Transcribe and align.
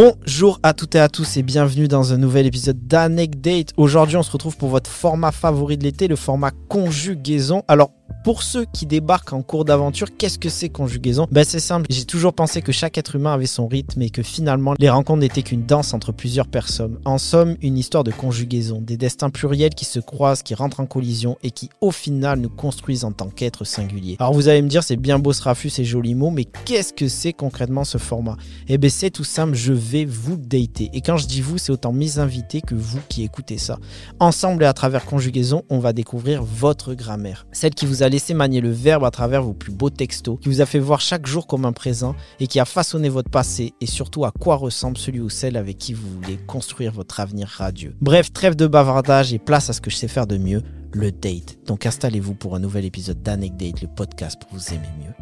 Bonjour 0.00 0.60
à 0.62 0.74
toutes 0.74 0.94
et 0.94 1.00
à 1.00 1.08
tous 1.08 1.38
et 1.38 1.42
bienvenue 1.42 1.88
dans 1.88 2.12
un 2.12 2.18
nouvel 2.18 2.46
épisode 2.46 2.86
d'Anecdate. 2.86 3.72
Aujourd'hui, 3.76 4.16
on 4.16 4.22
se 4.22 4.30
retrouve 4.30 4.56
pour 4.56 4.68
votre 4.68 4.88
format 4.88 5.32
favori 5.32 5.76
de 5.76 5.82
l'été, 5.82 6.06
le 6.06 6.14
format 6.14 6.52
conjugaison. 6.68 7.64
Alors, 7.66 7.90
pour 8.24 8.42
ceux 8.42 8.66
qui 8.66 8.86
débarquent 8.86 9.32
en 9.32 9.42
cours 9.42 9.64
d'aventure, 9.64 10.08
qu'est-ce 10.16 10.38
que 10.38 10.48
c'est 10.48 10.68
conjugaison? 10.68 11.26
Ben 11.30 11.44
c'est 11.44 11.60
simple, 11.60 11.86
j'ai 11.90 12.04
toujours 12.04 12.32
pensé 12.32 12.62
que 12.62 12.72
chaque 12.72 12.98
être 12.98 13.16
humain 13.16 13.32
avait 13.32 13.46
son 13.46 13.66
rythme 13.66 14.02
et 14.02 14.10
que 14.10 14.22
finalement 14.22 14.74
les 14.78 14.90
rencontres 14.90 15.20
n'étaient 15.20 15.42
qu'une 15.42 15.64
danse 15.64 15.94
entre 15.94 16.12
plusieurs 16.12 16.48
personnes. 16.48 16.98
En 17.04 17.18
somme, 17.18 17.56
une 17.62 17.78
histoire 17.78 18.04
de 18.04 18.10
conjugaison, 18.10 18.80
des 18.80 18.96
destins 18.96 19.30
pluriels 19.30 19.74
qui 19.74 19.84
se 19.84 20.00
croisent, 20.00 20.42
qui 20.42 20.54
rentrent 20.54 20.80
en 20.80 20.86
collision 20.86 21.38
et 21.42 21.50
qui 21.50 21.70
au 21.80 21.90
final 21.90 22.40
nous 22.40 22.48
construisent 22.48 23.04
en 23.04 23.12
tant 23.12 23.28
qu'êtres 23.28 23.64
singuliers. 23.64 24.16
Alors 24.18 24.32
vous 24.32 24.48
allez 24.48 24.62
me 24.62 24.68
dire 24.68 24.82
c'est 24.82 24.96
bien 24.96 25.18
beau 25.18 25.32
ce 25.32 25.42
raffus, 25.42 25.70
ces 25.70 25.84
jolis 25.84 26.14
mots, 26.14 26.30
mais 26.30 26.44
qu'est-ce 26.44 26.92
que 26.92 27.08
c'est 27.08 27.32
concrètement 27.32 27.84
ce 27.84 27.98
format? 27.98 28.36
Eh 28.68 28.78
ben 28.78 28.90
c'est 28.90 29.10
tout 29.10 29.24
simple, 29.24 29.54
je 29.54 29.72
vais 29.72 30.04
vous 30.04 30.36
dater. 30.36 30.90
Et 30.92 31.00
quand 31.00 31.16
je 31.16 31.26
dis 31.26 31.40
vous, 31.40 31.58
c'est 31.58 31.72
autant 31.72 31.92
mes 31.92 32.18
invités 32.18 32.60
que 32.60 32.74
vous 32.74 33.00
qui 33.08 33.22
écoutez 33.22 33.58
ça. 33.58 33.78
Ensemble 34.20 34.64
et 34.64 34.66
à 34.66 34.72
travers 34.72 35.04
conjugaison, 35.04 35.64
on 35.70 35.78
va 35.78 35.92
découvrir 35.92 36.42
votre 36.42 36.94
grammaire, 36.94 37.46
celle 37.52 37.74
qui 37.74 37.86
vous 37.86 37.97
a 38.02 38.08
laissé 38.08 38.34
manier 38.34 38.60
le 38.60 38.70
verbe 38.70 39.04
à 39.04 39.10
travers 39.10 39.42
vos 39.42 39.52
plus 39.52 39.72
beaux 39.72 39.90
textos, 39.90 40.38
qui 40.40 40.48
vous 40.48 40.60
a 40.60 40.66
fait 40.66 40.78
voir 40.78 41.00
chaque 41.00 41.26
jour 41.26 41.46
comme 41.46 41.64
un 41.64 41.72
présent 41.72 42.14
et 42.40 42.46
qui 42.46 42.60
a 42.60 42.64
façonné 42.64 43.08
votre 43.08 43.30
passé 43.30 43.74
et 43.80 43.86
surtout 43.86 44.24
à 44.24 44.32
quoi 44.32 44.56
ressemble 44.56 44.96
celui 44.96 45.20
ou 45.20 45.28
celle 45.28 45.56
avec 45.56 45.78
qui 45.78 45.94
vous 45.94 46.08
voulez 46.08 46.38
construire 46.46 46.92
votre 46.92 47.20
avenir 47.20 47.48
radieux. 47.48 47.94
Bref, 48.00 48.32
trêve 48.32 48.56
de 48.56 48.66
bavardage 48.66 49.32
et 49.32 49.38
place 49.38 49.70
à 49.70 49.72
ce 49.72 49.80
que 49.80 49.90
je 49.90 49.96
sais 49.96 50.08
faire 50.08 50.26
de 50.26 50.38
mieux, 50.38 50.62
le 50.92 51.12
date. 51.12 51.58
Donc 51.66 51.86
installez-vous 51.86 52.34
pour 52.34 52.54
un 52.54 52.60
nouvel 52.60 52.84
épisode 52.84 53.22
d'Anecdate, 53.22 53.82
le 53.82 53.88
podcast 53.88 54.40
pour 54.40 54.58
vous 54.58 54.74
aimer 54.74 54.88
mieux. 55.00 55.14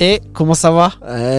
Et 0.00 0.20
comment 0.32 0.54
ça 0.54 0.70
va 0.70 0.92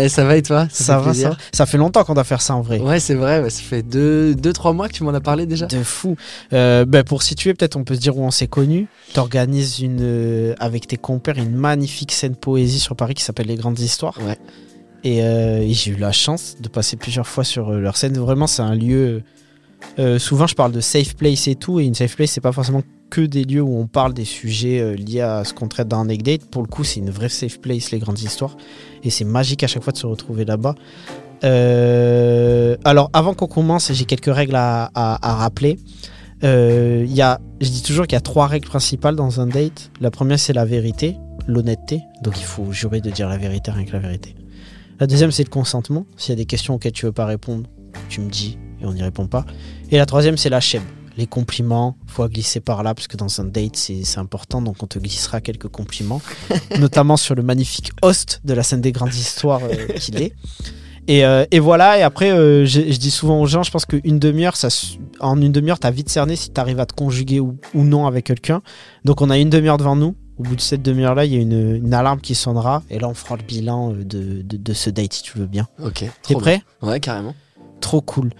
ça 0.08 0.24
va 0.24 0.38
et 0.38 0.42
toi? 0.42 0.68
Ça, 0.72 0.98
fait 0.98 1.00
va, 1.00 1.10
plaisir 1.10 1.32
ça 1.32 1.38
Ça 1.52 1.66
fait 1.66 1.78
longtemps 1.78 2.04
qu'on 2.04 2.14
doit 2.14 2.24
faire 2.24 2.42
ça 2.42 2.56
en 2.56 2.62
vrai. 2.62 2.80
Ouais, 2.80 3.00
c'est 3.00 3.16
vrai, 3.16 3.50
ça 3.50 3.62
fait 3.62 3.82
2-3 3.82 3.90
deux, 3.90 4.36
deux, 4.36 4.54
trois 4.54 4.74
mois 4.74 4.88
que 4.88 4.94
tu 4.94 5.04
m'en 5.04 5.14
as 5.14 5.22
parlé 5.22 5.46
déjà. 5.46 5.66
De 5.66 5.84
fou. 5.84 6.16
Euh, 6.54 6.86
ben, 6.86 7.04
pour 7.04 7.24
situer, 7.24 7.54
peut-être 7.54 7.76
on 7.76 7.84
peut 7.84 7.96
se 7.96 8.00
dire 8.00 8.18
où 8.18 8.24
on 8.24 8.32
s'est 8.32 8.48
connus. 8.48 8.88
Tu 9.14 9.20
organises 9.20 9.80
une, 9.80 10.00
euh, 10.02 10.56
avec 10.60 10.88
tes 10.88 10.98
compères 10.98 11.38
une 11.38 11.56
magnifique 11.56 12.12
scène 12.12 12.36
poésie 12.36 12.80
sur 12.80 12.96
Paris 12.96 13.14
qui 13.14 13.24
s'appelle 13.24 13.48
Les 13.48 13.56
Grandes 13.56 13.80
Histoires. 13.80 14.18
Ouais. 14.26 14.38
Et, 15.04 15.24
euh, 15.24 15.60
et 15.60 15.74
j'ai 15.74 15.92
eu 15.92 15.96
la 15.96 16.12
chance 16.12 16.56
de 16.60 16.70
passer 16.70 16.96
plusieurs 16.96 17.28
fois 17.28 17.44
sur 17.44 17.70
euh, 17.70 17.80
leur 17.80 17.98
scène. 17.98 18.18
Vraiment, 18.18 18.48
c'est 18.48 18.62
un 18.62 18.76
lieu. 18.76 19.24
souvent, 20.18 20.48
je 20.48 20.56
parle 20.56 20.72
de 20.72 20.80
safe 20.80 21.16
place 21.16 21.48
et 21.48 21.56
tout. 21.56 21.80
Et 21.80 21.86
une 21.86 21.96
safe 21.96 22.16
place, 22.16 22.32
c'est 22.32 22.42
pas 22.42 22.54
forcément 22.54 22.84
que 23.14 23.22
des 23.22 23.44
lieux 23.44 23.62
où 23.62 23.78
on 23.78 23.86
parle 23.86 24.16
des 24.16 24.26
sujets 24.26 24.80
euh, 24.80 24.96
liés 24.96 25.22
à 25.22 25.44
ce 25.44 25.54
qu'on 25.54 25.68
traite 25.68 25.88
dans 25.88 26.02
Anecdate. 26.02 26.46
Pour 26.46 26.64
le 26.64 26.68
coup, 26.68 26.84
c'est 26.84 27.00
une 27.00 27.12
vraie 27.12 27.30
safe 27.30 27.62
place, 27.62 27.92
les 27.92 28.00
grandes 28.00 28.20
histoires. 28.20 28.58
Et 29.04 29.12
c'est 29.12 29.24
magique 29.24 29.62
à 29.62 29.68
chaque 29.68 29.84
fois 29.84 29.94
de 29.94 30.00
se 30.00 30.08
retrouver 30.08 30.46
là-bas. 30.46 30.74
Euh, 31.44 32.76
alors, 32.84 33.12
avant 33.14 33.36
qu'on 33.36 33.46
commence, 33.46 33.94
j'ai 33.94 34.06
quelques 34.06 34.34
règles 34.34 34.56
à, 34.56 34.90
rappeler. 35.22 35.78
Euh, 36.44 37.06
y 37.08 37.22
a, 37.22 37.40
je 37.62 37.70
dis 37.70 37.84
toujours 37.84 38.08
qu'il 38.08 38.16
y 38.16 38.18
a 38.18 38.22
trois 38.22 38.48
règles 38.48 38.68
principales 38.68 39.16
dans 39.16 39.40
un 39.40 39.46
date. 39.46 39.92
La 40.02 40.10
première, 40.10 40.40
c'est 40.40 40.54
la 40.54 40.66
vérité, 40.66 41.16
l'honnêteté. 41.46 42.02
Donc, 42.24 42.40
il 42.40 42.46
faut 42.46 42.72
jurer 42.72 43.00
de 43.00 43.12
dire 43.12 43.30
la 43.30 43.38
vérité, 43.38 43.70
rien 43.70 43.86
que 43.86 43.92
la 43.92 44.00
vérité. 44.00 44.34
La 45.00 45.06
deuxième, 45.06 45.30
c'est 45.30 45.44
le 45.44 45.52
consentement. 45.52 46.08
S'il 46.18 46.32
y 46.32 46.34
a 46.34 46.38
des 46.38 46.48
questions 46.48 46.74
auxquelles 46.74 46.94
tu 46.94 47.06
veux 47.06 47.12
pas 47.12 47.28
répondre, 47.28 47.70
tu 48.10 48.22
me 48.22 48.30
dis 48.32 48.58
et 48.82 48.88
on 48.88 48.94
n'y 48.94 49.04
répond 49.04 49.28
pas. 49.28 49.46
Et 49.92 49.98
la 49.98 50.08
troisième, 50.08 50.36
c'est 50.36 50.50
la 50.50 50.60
chèvre. 50.60 50.86
Les 51.18 51.28
compliments, 51.28 51.96
faut 52.08 52.28
glisser 52.28 52.60
par 52.60 52.82
là 52.84 52.94
parce 52.96 53.08
que 53.08 53.18
dans 53.18 53.40
un 53.40 53.46
date, 53.46 53.76
c'est 53.76 54.18
important. 54.18 54.62
Donc, 54.62 54.82
on 54.82 54.88
te 54.88 54.98
glissera 55.00 55.42
quelques 55.42 55.68
compliments, 55.68 56.22
notamment 56.80 57.18
sur 57.18 57.36
le 57.36 57.44
magnifique 57.44 57.92
host 58.02 58.42
de 58.44 58.54
la 58.54 58.64
scène 58.64 58.82
des 58.82 58.92
grandes 58.92 59.14
histoires 59.14 59.62
euh, 59.64 59.94
qu'il 60.00 60.22
est. 60.22 60.34
Et, 61.08 61.26
euh, 61.26 61.46
et 61.52 61.60
voilà, 61.60 62.00
et 62.00 62.02
après, 62.02 62.32
euh, 62.32 62.66
je, 62.66 62.80
je 62.82 62.98
dis 62.98 63.12
souvent 63.12 63.42
aux 63.42 63.46
gens, 63.46 63.62
je 63.64 63.72
pense 63.72 63.86
qu'une 63.86 64.20
demi-heure, 64.20 64.56
ça, 64.56 64.70
en 65.20 65.40
une 65.42 65.52
demi-heure, 65.52 65.80
t'as 65.80 65.92
vite 65.92 66.10
cerné 66.10 66.36
si 66.36 66.50
t'arrives 66.50 66.80
à 66.80 66.86
te 66.86 66.94
conjuguer 66.94 67.40
ou, 67.40 67.58
ou 67.74 67.84
non 67.84 68.08
avec 68.08 68.26
quelqu'un. 68.26 68.62
Donc 69.04 69.22
on 69.22 69.30
a 69.30 69.38
une 69.38 69.50
demi-heure 69.50 69.78
devant 69.78 69.96
nous. 69.96 70.16
Au 70.40 70.44
bout 70.44 70.56
de 70.56 70.62
cette 70.62 70.82
demi-heure-là, 70.82 71.26
il 71.26 71.34
y 71.34 71.38
a 71.38 71.42
une, 71.42 71.76
une 71.76 71.94
alarme 71.94 72.20
qui 72.20 72.34
sonnera. 72.36 72.82
Et 72.90 72.98
là, 73.00 73.08
on 73.08 73.14
fera 73.14 73.36
le 73.36 73.44
bilan 73.44 73.92
euh, 73.92 74.04
de, 74.04 74.42
de, 74.42 74.58
de 74.58 74.74
ce 74.74 74.90
date, 74.90 75.14
si 75.14 75.24
tu 75.24 75.38
veux 75.38 75.46
bien. 75.46 75.68
Ok. 75.84 76.06
T'es 76.24 76.34
prêt? 76.36 76.64
bien. 76.82 76.90
Ouais, 76.90 77.00
carrément. 77.00 77.36
Trop 77.82 78.02
cool. 78.02 78.32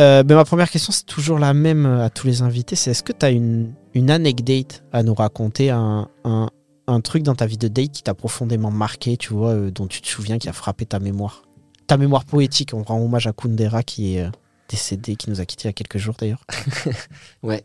Euh, 0.00 0.22
ben, 0.22 0.34
ma 0.34 0.44
première 0.44 0.70
question, 0.70 0.92
c'est 0.92 1.06
toujours 1.06 1.38
la 1.38 1.54
même 1.54 1.86
à 1.86 2.10
tous 2.10 2.26
les 2.26 2.42
invités. 2.42 2.76
C'est 2.76 2.90
est-ce 2.90 3.02
que 3.02 3.12
tu 3.12 3.26
as 3.26 3.30
une, 3.30 3.72
une 3.94 4.10
anecdote 4.10 4.82
à 4.92 5.02
nous 5.02 5.14
raconter, 5.14 5.70
un, 5.70 6.08
un, 6.24 7.00
truc 7.00 7.22
dans 7.22 7.34
ta 7.34 7.46
vie 7.46 7.58
de 7.58 7.68
date 7.68 7.92
qui 7.92 8.02
t'a 8.02 8.14
profondément 8.14 8.70
marqué, 8.70 9.16
tu 9.16 9.32
vois, 9.32 9.50
euh, 9.50 9.70
dont 9.70 9.86
tu 9.86 10.00
te 10.00 10.08
souviens, 10.08 10.38
qui 10.38 10.48
a 10.48 10.52
frappé 10.52 10.86
ta 10.86 10.98
mémoire? 10.98 11.42
Ta 11.86 11.96
mémoire 11.96 12.24
poétique. 12.24 12.72
On 12.74 12.82
rend 12.82 13.00
hommage 13.00 13.26
à 13.26 13.32
Kundera 13.32 13.82
qui 13.82 14.16
est 14.16 14.22
euh, 14.22 14.30
décédé, 14.68 15.16
qui 15.16 15.30
nous 15.30 15.40
a 15.40 15.44
quittés 15.44 15.64
il 15.64 15.68
y 15.68 15.70
a 15.70 15.74
quelques 15.74 15.98
jours 15.98 16.16
d'ailleurs. 16.18 16.44
Ouais. 17.42 17.64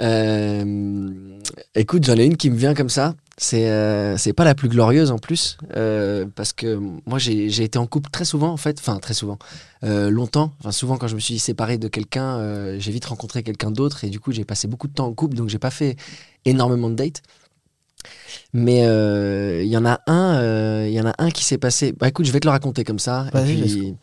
Euh, 0.00 1.33
écoute, 1.74 2.04
j'en 2.04 2.16
ai 2.16 2.24
une 2.24 2.36
qui 2.36 2.50
me 2.50 2.56
vient 2.56 2.74
comme 2.74 2.88
ça. 2.88 3.14
C'est 3.36 3.68
euh, 3.68 4.16
c'est 4.16 4.32
pas 4.32 4.44
la 4.44 4.54
plus 4.54 4.68
glorieuse 4.68 5.10
en 5.10 5.18
plus, 5.18 5.58
euh, 5.76 6.24
parce 6.36 6.52
que 6.52 6.78
moi 7.04 7.18
j'ai 7.18 7.64
été 7.64 7.78
en 7.80 7.86
couple 7.88 8.08
très 8.10 8.24
souvent 8.24 8.50
en 8.50 8.56
fait, 8.56 8.78
enfin 8.78 8.98
très 9.00 9.14
souvent, 9.14 9.38
euh, 9.82 10.08
longtemps. 10.08 10.52
Enfin 10.60 10.70
souvent 10.70 10.98
quand 10.98 11.08
je 11.08 11.16
me 11.16 11.20
suis 11.20 11.40
séparé 11.40 11.76
de 11.76 11.88
quelqu'un, 11.88 12.78
j'ai 12.78 12.92
vite 12.92 13.06
rencontré 13.06 13.42
quelqu'un 13.42 13.72
d'autre 13.72 14.04
et 14.04 14.08
du 14.08 14.20
coup 14.20 14.30
j'ai 14.30 14.44
passé 14.44 14.68
beaucoup 14.68 14.86
de 14.86 14.92
temps 14.92 15.06
en 15.06 15.12
couple, 15.12 15.36
donc 15.36 15.48
j'ai 15.48 15.58
pas 15.58 15.72
fait 15.72 15.96
énormément 16.44 16.88
de 16.90 16.94
dates. 16.94 17.22
Mais 18.52 18.82
il 19.64 19.68
y 19.68 19.76
en 19.76 19.84
a 19.84 20.00
un, 20.06 20.86
il 20.86 20.92
y 20.92 21.00
en 21.00 21.06
a 21.06 21.14
un 21.18 21.30
qui 21.32 21.42
s'est 21.42 21.58
passé. 21.58 21.92
Bah 21.92 22.06
écoute, 22.06 22.26
je 22.26 22.30
vais 22.30 22.38
te 22.38 22.46
le 22.46 22.52
raconter 22.52 22.84
comme 22.84 23.00
ça. 23.00 23.26
et 23.26 23.36
Vas-y, 23.36 23.62
puis, 23.62 23.94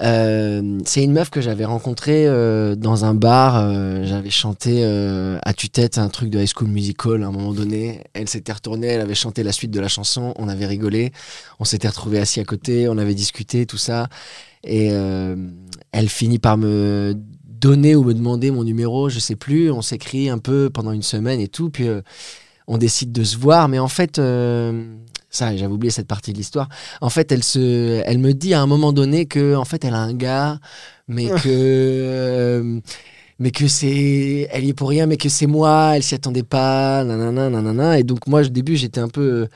euh, 0.00 0.78
c'est 0.84 1.02
une 1.02 1.12
meuf 1.12 1.28
que 1.30 1.40
j'avais 1.40 1.64
rencontrée 1.64 2.26
euh, 2.28 2.76
dans 2.76 3.04
un 3.04 3.14
bar. 3.14 3.56
euh, 3.56 4.04
j'avais 4.04 4.30
chanté 4.30 4.84
euh, 4.84 5.38
à 5.44 5.52
tue-tête 5.52 5.98
un 5.98 6.08
truc 6.08 6.30
de 6.30 6.38
High 6.38 6.48
School 6.54 6.68
Musical 6.68 7.22
à 7.24 7.26
un 7.26 7.32
moment 7.32 7.52
donné. 7.52 8.04
Elle 8.14 8.28
s'était 8.28 8.52
retournée, 8.52 8.86
elle 8.86 9.00
avait 9.00 9.16
chanté 9.16 9.42
la 9.42 9.52
suite 9.52 9.72
de 9.72 9.80
la 9.80 9.88
chanson. 9.88 10.34
On 10.36 10.48
avait 10.48 10.66
rigolé. 10.66 11.10
On 11.58 11.64
s'était 11.64 11.88
retrouvés 11.88 12.20
assis 12.20 12.38
à 12.38 12.44
côté. 12.44 12.88
On 12.88 12.96
avait 12.96 13.14
discuté, 13.14 13.66
tout 13.66 13.76
ça. 13.78 14.08
Et 14.62 14.90
euh, 14.92 15.34
elle 15.90 16.08
finit 16.08 16.38
par 16.38 16.58
me 16.58 17.14
donner 17.44 17.96
ou 17.96 18.04
me 18.04 18.14
demander 18.14 18.52
mon 18.52 18.62
numéro, 18.62 19.08
je 19.08 19.18
sais 19.18 19.34
plus. 19.36 19.72
On 19.72 19.82
s'écrit 19.82 20.28
un 20.28 20.38
peu 20.38 20.70
pendant 20.72 20.92
une 20.92 21.02
semaine 21.02 21.40
et 21.40 21.48
tout. 21.48 21.70
Puis 21.70 21.88
on 22.68 22.78
décide 22.78 23.10
de 23.10 23.24
se 23.24 23.36
voir. 23.36 23.68
Mais 23.68 23.80
en 23.80 23.88
fait, 23.88 24.20
ça, 25.30 25.54
j'avais 25.56 25.72
oublié 25.72 25.90
cette 25.90 26.06
partie 26.08 26.32
de 26.32 26.38
l'histoire. 26.38 26.68
En 27.00 27.10
fait, 27.10 27.30
elle 27.32 27.44
se, 27.44 28.02
elle 28.06 28.18
me 28.18 28.32
dit 28.32 28.54
à 28.54 28.62
un 28.62 28.66
moment 28.66 28.92
donné 28.92 29.26
que, 29.26 29.54
en 29.56 29.64
fait, 29.64 29.84
elle 29.84 29.94
a 29.94 29.98
un 30.00 30.14
gars, 30.14 30.58
mais 31.06 31.26
que, 31.28 31.48
euh, 31.48 32.80
mais 33.38 33.50
que 33.50 33.68
c'est, 33.68 34.48
elle 34.50 34.64
y 34.64 34.70
est 34.70 34.74
pour 34.74 34.88
rien, 34.88 35.06
mais 35.06 35.16
que 35.16 35.28
c'est 35.28 35.46
moi. 35.46 35.92
Elle 35.96 36.02
s'y 36.02 36.14
attendait 36.14 36.42
pas, 36.42 37.04
nanana, 37.04 37.50
nanana. 37.50 37.98
Et 37.98 38.04
donc 38.04 38.26
moi, 38.26 38.40
au 38.42 38.48
début, 38.48 38.76
j'étais 38.76 39.00
un 39.00 39.08
peu 39.08 39.20
euh, 39.22 39.46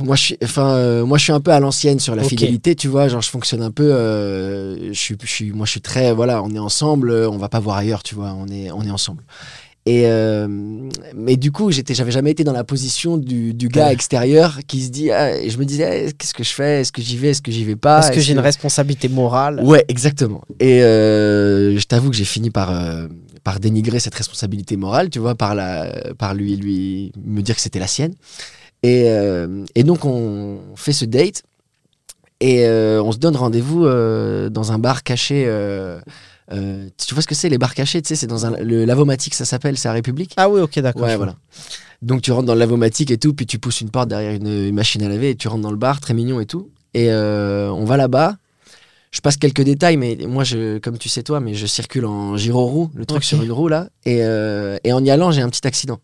moi 0.00 0.16
je 0.16 0.22
suis 0.22 0.38
enfin 0.42 0.70
euh, 0.74 1.04
moi 1.06 1.18
je 1.18 1.24
suis 1.24 1.32
un 1.32 1.40
peu 1.40 1.52
à 1.52 1.60
l'ancienne 1.60 2.00
sur 2.00 2.16
la 2.16 2.22
Ok. 2.22 2.28
fidélité 2.30 2.74
tu 2.74 2.88
vois 2.88 3.06
genre 3.08 3.20
je 3.22 3.30
fonctionne 3.30 3.62
un 3.62 3.70
peu 3.70 3.84
euh, 3.92 4.92
je 4.92 4.98
suis 4.98 5.16
je 5.22 5.26
suis 5.30 5.52
moi 5.52 5.66
je 5.66 5.72
suis 5.72 5.80
très 5.80 6.12
voilà 6.12 6.42
on 6.42 6.50
est 6.50 6.58
ensemble 6.58 7.12
on 7.12 7.36
va 7.36 7.48
pas 7.48 7.60
voir 7.60 7.76
ailleurs 7.76 8.02
tu 8.02 8.14
vois 8.14 8.32
on 8.32 8.48
est 8.48 8.70
on 8.72 8.82
est 8.82 8.90
ensemble 8.90 9.22
et 9.86 10.02
euh, 10.06 10.46
mais 11.16 11.36
du 11.36 11.50
coup 11.52 11.70
j'étais 11.70 11.94
j'avais 11.94 12.10
jamais 12.10 12.32
été 12.32 12.44
dans 12.44 12.52
la 12.52 12.64
position 12.64 13.16
du, 13.16 13.54
du 13.54 13.68
gars 13.68 13.86
Ouais. 13.86 13.92
extérieur 13.94 14.58
qui 14.66 14.82
se 14.82 14.90
dit 14.90 15.10
ah, 15.10 15.30
je 15.48 15.56
me 15.56 15.64
disais 15.64 16.08
eh, 16.08 16.12
qu'est-ce 16.12 16.34
que 16.34 16.44
je 16.44 16.50
fais? 16.52 16.80
Est-ce 16.82 16.92
que 16.92 17.00
j'y 17.00 17.16
vais? 17.16 17.28
Est-ce 17.28 17.40
que 17.40 17.50
j'y 17.50 17.64
vais 17.64 17.76
pas? 17.76 18.00
Est-ce 18.00 18.12
que 18.12 18.20
j'ai 18.20 18.34
une 18.34 18.40
responsabilité 18.40 19.08
morale 19.08 19.58
Ouais, 19.64 19.84
exactement. 19.88 20.42
Et 20.60 20.82
euh, 20.82 21.78
je 21.78 21.86
t'avoue 21.86 22.10
que 22.10 22.16
j'ai 22.16 22.26
fini 22.26 22.50
par, 22.50 22.70
euh, 22.70 23.08
par 23.42 23.58
dénigrer 23.58 24.00
cette 24.00 24.14
responsabilité 24.14 24.76
morale, 24.76 25.08
tu 25.08 25.18
vois, 25.18 25.34
par, 25.34 25.54
la, 25.54 25.90
par 26.18 26.34
lui, 26.34 26.56
lui 26.56 27.12
me 27.24 27.40
dire 27.40 27.54
que 27.56 27.62
c'était 27.62 27.78
la 27.80 27.86
sienne. 27.86 28.12
Et, 28.82 29.06
et 29.74 29.82
donc, 29.84 30.04
on 30.06 30.58
fait 30.74 30.92
ce 30.94 31.04
date 31.04 31.42
et 32.40 32.66
on 32.68 33.12
se 33.12 33.18
donne 33.18 33.36
rendez-vous 33.36 33.84
dans 33.84 34.72
un 34.72 34.78
bar 34.78 35.02
caché. 35.02 35.46
Euh, 36.52 36.88
tu 36.96 37.14
vois 37.14 37.22
ce 37.22 37.26
que 37.26 37.34
c'est, 37.34 37.48
les 37.48 37.58
bars 37.58 37.74
cachés 37.74 38.02
Tu 38.02 38.08
sais, 38.08 38.16
c'est 38.16 38.26
dans 38.26 38.46
un, 38.46 38.50
le 38.58 38.84
Lavomatique, 38.84 39.34
ça 39.34 39.44
s'appelle, 39.44 39.78
c'est 39.78 39.88
à 39.88 39.92
République. 39.92 40.32
Ah 40.36 40.48
oui, 40.48 40.60
ok, 40.60 40.78
d'accord. 40.80 41.02
Ouais, 41.02 41.16
voilà. 41.16 41.36
Donc 42.02 42.22
tu 42.22 42.32
rentres 42.32 42.46
dans 42.46 42.54
le 42.54 42.60
lavomatique 42.60 43.10
et 43.10 43.18
tout, 43.18 43.34
puis 43.34 43.46
tu 43.46 43.58
pousses 43.58 43.82
une 43.82 43.90
porte 43.90 44.08
derrière 44.08 44.32
une, 44.32 44.46
une 44.46 44.74
machine 44.74 45.02
à 45.02 45.08
laver 45.08 45.30
et 45.30 45.36
tu 45.36 45.48
rentres 45.48 45.62
dans 45.62 45.70
le 45.70 45.76
bar, 45.76 46.00
très 46.00 46.14
mignon 46.14 46.40
et 46.40 46.46
tout. 46.46 46.70
Et 46.94 47.10
euh, 47.10 47.70
on 47.70 47.84
va 47.84 47.96
là-bas. 47.96 48.36
Je 49.12 49.20
passe 49.20 49.36
quelques 49.36 49.62
détails, 49.62 49.96
mais 49.96 50.16
moi, 50.28 50.44
je, 50.44 50.78
comme 50.78 50.96
tu 50.96 51.08
sais 51.08 51.24
toi, 51.24 51.40
mais 51.40 51.54
je 51.54 51.66
circule 51.66 52.06
en 52.06 52.36
gyro-roue, 52.36 52.92
le 52.94 53.04
truc 53.04 53.24
sur 53.24 53.42
une 53.42 53.50
roue 53.50 53.66
là. 53.66 53.88
Et, 54.06 54.20
euh, 54.20 54.78
et 54.84 54.92
en 54.92 55.04
y 55.04 55.10
allant, 55.10 55.32
j'ai 55.32 55.42
un 55.42 55.48
petit 55.48 55.66
accident. 55.66 55.98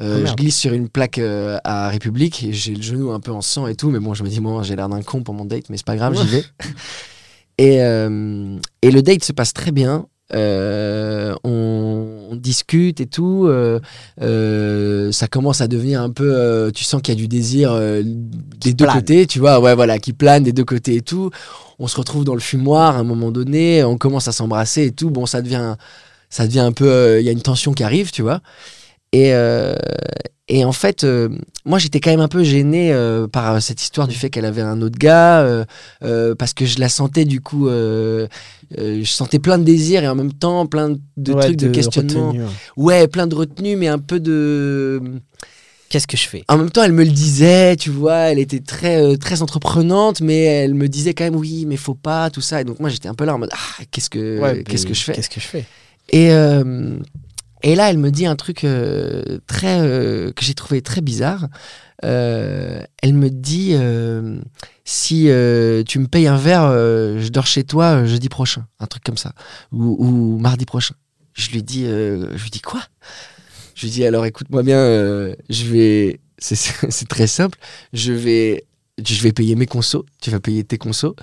Euh, 0.00 0.20
Oh, 0.22 0.26
je 0.26 0.34
glisse 0.34 0.56
sur 0.56 0.72
une 0.72 0.88
plaque 0.88 1.18
à 1.18 1.88
République 1.88 2.46
j'ai 2.50 2.74
le 2.74 2.82
genou 2.82 3.10
un 3.10 3.18
peu 3.18 3.32
en 3.32 3.42
sang 3.42 3.66
et 3.66 3.74
tout. 3.74 3.90
Mais 3.90 3.98
bon, 3.98 4.14
je 4.14 4.22
me 4.22 4.28
dis, 4.28 4.40
moi, 4.40 4.62
j'ai 4.62 4.76
l'air 4.76 4.88
d'un 4.88 5.02
con 5.02 5.24
pour 5.24 5.34
mon 5.34 5.44
date, 5.44 5.68
mais 5.68 5.76
c'est 5.76 5.86
pas 5.86 5.96
grave, 5.96 6.16
j'y 6.16 6.28
vais. 6.28 6.44
et, 7.58 7.82
euh, 7.82 8.56
et 8.82 8.90
le 8.90 9.02
date 9.02 9.24
se 9.24 9.32
passe 9.32 9.52
très 9.52 9.72
bien. 9.72 10.06
Euh, 10.32 11.34
on, 11.44 12.28
on 12.30 12.36
discute 12.36 13.00
et 13.00 13.06
tout. 13.06 13.46
euh, 13.46 15.12
ça 15.12 15.26
commence 15.28 15.60
à 15.60 15.68
devenir 15.68 16.00
un 16.00 16.10
peu. 16.10 16.72
tu 16.74 16.84
sens 16.84 17.02
qu'il 17.02 17.14
y 17.14 17.16
a 17.16 17.20
du 17.20 17.28
désir 17.28 17.74
des 17.74 18.72
deux 18.72 18.84
plane. 18.84 18.96
côtés, 18.96 19.26
tu 19.26 19.38
vois, 19.38 19.60
ouais, 19.60 19.74
voilà, 19.74 19.98
qui 19.98 20.12
plane 20.12 20.42
des 20.42 20.52
deux 20.52 20.64
côtés 20.64 20.96
et 20.96 21.02
tout. 21.02 21.30
On 21.78 21.86
se 21.86 21.96
retrouve 21.96 22.24
dans 22.24 22.34
le 22.34 22.40
fumoir 22.40 22.96
à 22.96 23.00
un 23.00 23.04
moment 23.04 23.30
donné, 23.30 23.84
on 23.84 23.98
commence 23.98 24.26
à 24.28 24.32
s'embrasser 24.32 24.86
et 24.86 24.92
tout. 24.92 25.10
Bon, 25.10 25.26
ça 25.26 25.42
devient, 25.42 25.76
ça 26.30 26.46
devient 26.46 26.60
un 26.60 26.72
peu. 26.72 27.20
Il 27.20 27.26
y 27.26 27.28
a 27.28 27.32
une 27.32 27.42
tension 27.42 27.72
qui 27.72 27.84
arrive, 27.84 28.10
tu 28.10 28.22
vois. 28.22 28.40
Et, 29.14 29.32
euh, 29.32 29.74
et 30.48 30.64
en 30.64 30.72
fait, 30.72 31.04
euh, 31.04 31.28
moi, 31.64 31.78
j'étais 31.78 32.00
quand 32.00 32.10
même 32.10 32.20
un 32.20 32.28
peu 32.28 32.42
gêné 32.42 32.92
euh, 32.92 33.26
par 33.28 33.62
cette 33.62 33.80
histoire 33.80 34.08
du 34.08 34.14
fait 34.14 34.28
qu'elle 34.28 34.44
avait 34.44 34.60
un 34.62 34.82
autre 34.82 34.98
gars, 34.98 35.40
euh, 35.42 35.64
euh, 36.02 36.34
parce 36.34 36.52
que 36.52 36.66
je 36.66 36.78
la 36.80 36.88
sentais 36.88 37.24
du 37.24 37.40
coup. 37.40 37.68
euh, 37.68 38.26
euh, 38.78 39.00
je 39.04 39.10
sentais 39.10 39.38
plein 39.38 39.56
de 39.58 39.62
désirs 39.64 40.02
et 40.02 40.08
en 40.08 40.14
même 40.16 40.32
temps 40.32 40.66
plein 40.66 40.96
de 41.16 41.32
Ouais, 41.32 41.42
trucs 41.42 41.56
de, 41.56 41.68
questionnement. 41.68 42.28
retenue, 42.32 42.44
ouais. 42.76 43.06
Plein 43.08 43.26
de 43.26 43.34
retenue, 43.36 43.76
mais 43.76 43.86
un 43.88 43.98
peu 44.00 44.18
de. 44.20 45.00
Qu'est-ce 45.90 46.08
que 46.08 46.16
je 46.16 46.26
fais? 46.26 46.42
En 46.48 46.58
même 46.58 46.70
temps, 46.70 46.82
elle 46.82 46.92
me 46.92 47.04
le 47.04 47.10
disait, 47.10 47.76
tu 47.76 47.90
vois, 47.90 48.16
elle 48.32 48.40
était 48.40 48.58
très, 48.60 49.00
euh, 49.00 49.16
très 49.16 49.42
entreprenante, 49.42 50.20
mais 50.22 50.42
elle 50.42 50.74
me 50.74 50.88
disait 50.88 51.14
quand 51.14 51.22
même 51.24 51.36
oui, 51.36 51.66
mais 51.68 51.76
faut 51.76 51.94
pas, 51.94 52.30
tout 52.30 52.40
ça. 52.40 52.60
Et 52.60 52.64
donc 52.64 52.80
moi, 52.80 52.88
j'étais 52.90 53.08
un 53.08 53.14
peu 53.14 53.24
là 53.24 53.34
en 53.34 53.38
mode 53.38 53.50
ah, 53.52 53.84
qu'est-ce 53.92 54.10
que, 54.10 54.40
Ouais, 54.40 54.64
qu'est-ce 54.64 54.86
que 54.86 54.94
je 54.94 55.02
fais? 55.04 55.12
Qu'est-ce 55.12 55.30
que 55.30 55.40
je 55.40 55.46
fais? 55.46 55.64
Et 56.10 56.32
euh, 56.32 56.96
et 57.64 57.76
là, 57.76 57.88
elle 57.88 57.96
me 57.96 58.10
dit 58.10 58.26
un 58.26 58.36
truc 58.36 58.62
euh, 58.62 59.38
très 59.46 59.80
euh, 59.80 60.32
que 60.32 60.44
j'ai 60.44 60.52
trouvé 60.52 60.82
très 60.82 61.00
bizarre. 61.00 61.48
Euh, 62.04 62.82
elle 63.00 63.14
me 63.14 63.30
dit 63.30 63.74
si 64.84 65.22
tu 65.86 65.98
me 65.98 66.06
payes 66.06 66.26
un 66.26 66.36
verre, 66.36 66.70
je 66.70 67.28
dors 67.30 67.46
chez 67.46 67.64
toi 67.64 68.04
jeudi 68.04 68.28
prochain, 68.28 68.66
un 68.80 68.86
truc 68.86 69.02
comme 69.02 69.16
ça, 69.16 69.32
ou, 69.72 70.38
mardi 70.38 70.66
prochain. 70.66 70.94
Je 71.32 71.50
lui 71.52 71.62
dis, 71.62 71.84
je 71.86 72.42
lui 72.42 72.50
dis 72.50 72.60
quoi? 72.60 72.82
Je 73.74 73.86
lui 73.86 73.90
dis 73.90 74.04
alors 74.04 74.26
écoute-moi 74.26 74.62
bien, 74.62 75.34
je 75.48 75.64
vais, 75.64 76.20
c'est 76.38 77.08
très 77.08 77.26
simple, 77.26 77.58
je 77.94 78.12
vais, 78.12 78.66
je 79.02 79.22
vais 79.22 79.32
payer 79.32 79.54
mes 79.54 79.66
consos, 79.66 80.04
tu 80.20 80.30
vas 80.30 80.40
payer 80.40 80.64
tes 80.64 80.76
consos. 80.76 81.14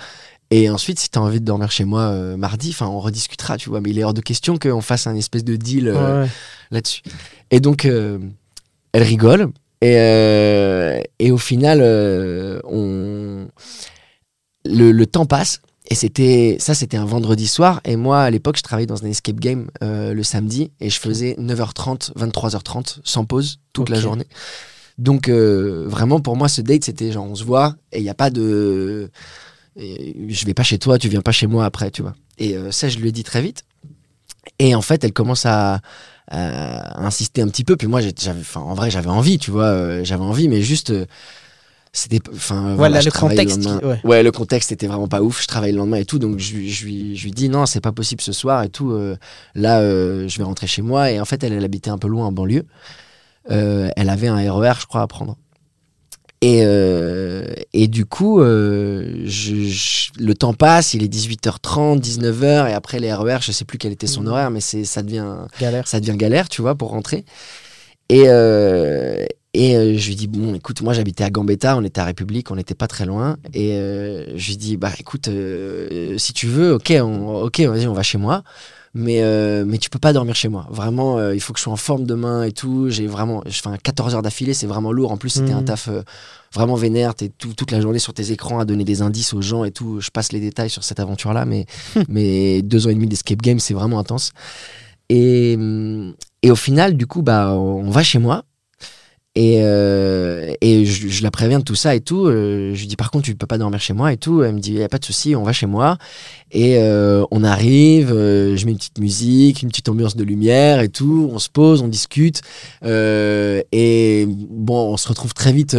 Et 0.54 0.70
ensuite, 0.70 1.00
si 1.00 1.10
tu 1.10 1.18
as 1.18 1.22
envie 1.22 1.40
de 1.40 1.46
dormir 1.46 1.72
chez 1.72 1.86
moi 1.86 2.02
euh, 2.02 2.36
mardi, 2.36 2.72
enfin, 2.72 2.88
on 2.88 3.00
rediscutera, 3.00 3.56
tu 3.58 3.70
vois. 3.70 3.80
Mais 3.80 3.90
il 3.90 3.98
est 3.98 4.04
hors 4.04 4.14
de 4.14 4.20
question 4.20 4.58
qu'on 4.58 4.82
fasse 4.82 5.08
un 5.08 5.16
espèce 5.16 5.46
de 5.46 5.56
deal 5.56 5.88
euh, 5.88 6.24
Ouais, 6.24 6.30
là-dessus. 6.72 7.02
Et 7.52 7.62
donc, 7.62 7.86
euh, 7.86 8.20
elle 8.92 9.04
rigole. 9.04 9.48
Et, 9.80 9.96
et 11.20 11.32
au 11.32 11.38
final, 11.38 11.80
on... 12.66 13.48
le, 14.66 14.92
le 14.92 15.06
temps 15.08 15.26
passe. 15.26 15.62
Et 15.90 15.96
c'était 15.96 16.58
ça, 16.60 16.76
c'était 16.76 16.98
un 16.98 17.06
vendredi 17.06 17.48
soir. 17.48 17.82
Et 17.86 17.96
moi, 17.96 18.22
à 18.22 18.30
l'époque, 18.30 18.58
je 18.58 18.62
travaillais 18.62 18.86
dans 18.86 19.04
un 19.04 19.08
escape 19.08 19.40
game 19.40 19.72
le 19.82 20.22
samedi. 20.22 20.72
Et 20.82 20.90
je 20.90 21.00
faisais 21.00 21.36
9h30, 21.40 22.14
23h30, 22.14 23.00
sans 23.04 23.24
pause, 23.26 23.60
toute 23.74 23.90
la 23.90 24.00
journée. 24.00 24.28
Donc, 24.98 25.30
vraiment, 25.30 26.20
pour 26.20 26.36
moi, 26.36 26.50
ce 26.50 26.62
date, 26.62 26.84
c'était 26.84 27.12
genre, 27.12 27.26
on 27.26 27.36
se 27.36 27.44
voit. 27.46 27.76
Et 27.94 28.00
il 28.00 28.04
n'y 28.04 28.10
a 28.10 28.14
pas 28.14 28.30
de. 28.30 29.10
Et 29.78 30.16
Je 30.30 30.46
vais 30.46 30.54
pas 30.54 30.64
chez 30.64 30.78
toi, 30.80 30.98
tu 31.00 31.08
viens 31.10 31.22
pas 31.22 31.32
chez 31.32 31.48
moi 31.48 31.66
après, 31.66 31.92
tu 31.92 32.02
vois. 32.02 32.14
Et 32.38 32.56
euh, 32.58 32.72
ça, 32.72 32.90
je 32.90 32.98
lui 33.00 33.10
ai 33.10 33.12
dit 33.12 33.24
très 33.24 33.42
vite. 33.42 33.64
Et 34.60 34.74
en 34.76 34.82
fait, 34.82 35.04
elle 35.04 35.14
commence 35.14 35.46
à, 35.46 35.80
à 36.28 37.06
insister 37.06 37.42
un 37.42 37.48
petit 37.48 37.64
peu. 37.64 37.76
Puis 37.78 37.88
moi, 37.88 38.02
j'avais, 38.02 38.42
en 38.56 38.74
vrai, 38.74 38.90
j'avais 38.92 39.10
envie, 39.10 39.38
tu 39.38 39.52
vois, 39.52 39.66
euh, 39.66 40.04
j'avais 40.04 40.24
envie, 40.24 40.48
mais 40.50 40.62
juste, 40.62 40.90
euh, 40.90 41.06
c'était, 41.94 42.20
enfin, 42.34 42.76
Voilà, 42.76 43.02
je 43.02 43.10
le 43.10 43.12
contexte 43.12 43.66
ouais. 43.84 44.00
ouais. 44.04 44.24
le 44.24 44.32
contexte 44.32 44.72
était 44.72 44.88
vraiment 44.88 45.08
pas 45.08 45.22
ouf. 45.22 45.42
Je 45.42 45.48
travaillais 45.48 45.74
le 45.74 45.78
lendemain 45.80 45.98
et 45.98 46.06
tout, 46.06 46.20
donc 46.20 46.40
je, 46.40 46.54
lui- 46.56 46.70
je 46.72 46.86
je 47.16 47.24
lui 47.26 47.32
dis 47.32 47.50
non, 47.50 47.66
c'est 47.66 47.82
pas 47.82 47.92
possible 47.92 48.22
ce 48.22 48.32
soir 48.32 48.64
et 48.64 48.70
tout. 48.70 48.92
euh, 48.92 49.18
là, 49.56 49.80
euh, 49.82 50.28
je 50.28 50.38
vais 50.38 50.44
rentrer 50.44 50.68
chez 50.68 50.82
moi. 50.82 51.12
Et 51.12 51.20
en 51.20 51.26
fait, 51.26 51.44
elle, 51.44 51.54
elle 51.54 51.66
habitait 51.66 51.90
un 51.90 51.98
peu 51.98 52.08
loin 52.08 52.26
en 52.28 52.32
banlieue. 52.32 52.66
Euh, 53.52 53.90
elle 53.96 54.10
avait 54.10 54.28
un 54.28 54.38
RER, 54.54 54.74
je 54.80 54.86
crois, 54.86 55.02
à 55.02 55.08
prendre. 55.08 55.36
Et, 56.44 56.62
euh, 56.66 57.46
et 57.72 57.88
du 57.88 58.06
coup, 58.06 58.42
euh, 58.42 59.22
je- 59.26 59.56
je- 59.68 60.10
le 60.18 60.34
temps 60.34 60.54
passe, 60.56 60.96
il 60.96 61.04
est 61.04 61.08
18h30, 61.08 62.00
19h, 62.02 62.68
et 62.68 62.74
après 62.74 63.00
les 63.00 63.14
RER, 63.14 63.38
je 63.42 63.52
sais 63.52 63.64
plus 63.64 63.78
quel 63.78 63.92
était 63.92 64.08
son 64.08 64.22
Mhm. 64.22 64.28
horaire, 64.28 64.50
mais 64.52 64.60
c'est, 64.62 64.84
ça, 64.84 65.04
devient, 65.04 65.26
Galère. 65.60 65.88
ça 65.88 66.00
devient 66.00 66.18
galère, 66.18 66.50
tu 66.50 66.62
vois, 66.64 66.74
pour 66.74 66.90
rentrer. 66.90 67.26
Et, 68.10 68.24
euh, 68.26 69.24
et 69.54 69.76
euh, 69.78 69.98
je 69.98 70.08
lui 70.08 70.16
dis, 70.16 70.28
bon, 70.28 70.56
écoute, 70.56 70.82
moi 70.82 70.94
j'habitais 70.94 71.24
à 71.24 71.30
Gambetta, 71.30 71.78
on 71.78 71.84
était 71.84 72.02
à 72.02 72.06
République, 72.06 72.50
on 72.50 72.56
n'était 72.56 72.74
pas 72.74 72.88
très 72.88 73.06
loin. 73.06 73.38
Et 73.54 73.74
euh, 73.74 74.36
je 74.36 74.48
lui 74.50 74.58
dis, 74.58 74.78
bah 74.78 74.92
écoute, 75.00 75.28
euh, 75.28 76.18
si 76.18 76.34
tu 76.34 76.48
veux, 76.48 76.74
ok, 76.74 76.92
on, 77.02 77.44
ok, 77.44 77.60
vas-y, 77.62 77.86
on 77.88 77.94
va 77.94 78.04
chez 78.04 78.18
moi. 78.18 78.44
Mais, 78.94 79.22
euh, 79.22 79.64
mais 79.66 79.78
tu 79.78 79.90
peux 79.90 80.00
pas 80.00 80.12
dormir 80.12 80.36
chez 80.36 80.50
moi. 80.50 80.68
Vraiment, 80.70 81.18
euh, 81.18 81.34
il 81.34 81.40
faut 81.40 81.54
que 81.54 81.60
je 81.60 81.64
sois 81.64 81.72
en 81.72 81.78
forme 81.78 82.06
demain 82.06 82.44
et 82.44 82.52
tout. 82.52 82.90
J'ai 82.90 83.08
vraiment, 83.08 83.42
je 83.46 83.62
fais 83.62 83.70
un 83.70 83.78
14 83.78 84.16
heures 84.16 84.22
d'affilée, 84.22 84.54
c'est 84.54 84.68
vraiment 84.68 84.92
lourd. 84.92 85.12
En 85.14 85.18
plus, 85.18 85.30
c'était 85.30 85.54
Mhm. 85.54 85.60
un 85.60 85.64
taf 85.64 85.88
euh, 85.88 86.02
vraiment 86.54 86.76
vénère. 86.76 87.16
T'es 87.16 87.30
tout- 87.30 87.54
toute 87.54 87.72
la 87.72 87.80
journée 87.80 88.00
sur 88.00 88.14
tes 88.14 88.32
écrans 88.34 88.60
à 88.60 88.66
donner 88.66 88.84
des 88.84 89.02
indices 89.02 89.34
aux 89.34 89.42
gens 89.42 89.64
et 89.64 89.72
tout. 89.72 90.02
Je 90.02 90.10
passe 90.10 90.34
les 90.34 90.42
détails 90.42 90.70
sur 90.70 90.84
cette 90.84 91.00
aventure-là, 91.00 91.46
mais, 91.46 91.66
mais 92.10 92.62
deux 92.62 92.86
ans 92.86 92.90
et 92.90 92.96
demi 92.96 93.08
d'escape 93.08 93.42
game, 93.42 93.60
c'est 93.60 93.74
vraiment 93.74 93.98
intense. 94.00 94.32
Et, 95.10 95.56
hum, 95.58 96.14
et 96.44 96.52
au 96.52 96.56
final, 96.58 96.98
du 96.98 97.08
coup, 97.08 97.22
bah, 97.22 97.54
on 97.54 97.90
va 97.92 98.04
chez 98.04 98.20
moi. 98.20 98.44
Et, 99.34 99.60
euh, 99.62 100.54
et 100.60 100.86
je, 100.86 101.08
je 101.08 101.24
la 101.24 101.32
préviens 101.32 101.60
de 101.60 101.64
tout 101.64 101.76
ça 101.76 101.96
et 101.96 102.02
tout. 102.02 102.26
Euh, 102.26 102.74
je 102.74 102.80
lui 102.82 102.88
dis 102.88 102.98
par 102.98 103.12
contre, 103.12 103.26
tu 103.26 103.36
peux 103.36 103.48
pas 103.48 103.58
dormir 103.58 103.80
chez 103.80 103.94
moi 103.94 104.12
et 104.12 104.18
tout. 104.18 104.44
Elle 104.44 104.56
me 104.56 104.60
dit, 104.60 104.74
y 104.74 104.84
a 104.84 104.90
pas 104.90 104.98
de 104.98 105.06
souci, 105.06 105.36
on 105.38 105.44
va 105.44 105.54
chez 105.54 105.68
moi. 105.68 105.98
Et 106.52 106.78
euh, 106.80 107.24
on 107.32 107.46
arrive, 107.46 108.10
je 108.10 108.66
mets 108.66 108.72
une 108.72 108.78
petite 108.78 109.00
musique, 109.00 109.62
une 109.62 109.70
petite 109.70 109.88
ambiance 109.88 110.18
de 110.18 110.26
lumière 110.26 110.82
et 110.82 110.90
tout. 110.90 111.30
On 111.32 111.40
se 111.40 111.48
pose, 111.48 111.82
on 111.82 111.88
discute. 111.88 112.42
Et 112.84 114.28
bon, 114.28 114.94
on 114.94 114.98
se 114.98 115.08
retrouve 115.08 115.34
très 115.34 115.54
vite 115.54 115.78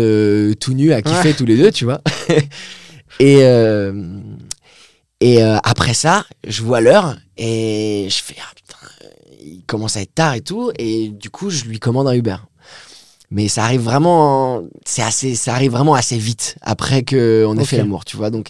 tout 0.60 0.72
nus 0.72 0.94
à 0.94 1.02
kiffer 1.02 1.34
tous 1.34 1.46
les 1.46 1.58
deux, 1.58 1.70
tu 1.70 1.84
vois. 1.84 2.00
et 3.20 3.43
et 5.20 5.43
après 5.43 5.94
ça, 5.94 6.25
je 6.46 6.62
vois 6.62 6.81
l'heure 6.81 7.16
et 7.37 8.08
je 8.08 8.22
fais, 8.22 8.37
ah 8.40 8.50
putain, 8.56 8.78
il 9.44 9.62
commence 9.66 9.99
à 9.99 10.00
être 10.00 10.14
tard 10.14 10.32
et 10.32 10.40
tout. 10.40 10.72
Et 10.78 11.10
du 11.10 11.28
coup, 11.28 11.50
je 11.50 11.64
lui 11.64 11.78
commande 11.78 12.08
un 12.08 12.14
Uber. 12.14 12.37
Mais 13.34 13.49
ça 13.49 13.64
arrive 13.64 13.81
vraiment, 13.81 14.62
c'est 14.84 15.00
assez, 15.00 15.34
ça 15.37 15.55
arrive 15.55 15.70
vraiment 15.73 15.94
assez 15.94 16.19
vite 16.19 16.56
après 16.61 17.02
que 17.02 17.46
on 17.49 17.56
ait 17.56 17.64
fait 17.64 17.79
l'amour, 17.79 18.05
tu 18.05 18.19
vois. 18.19 18.29
Donc 18.29 18.49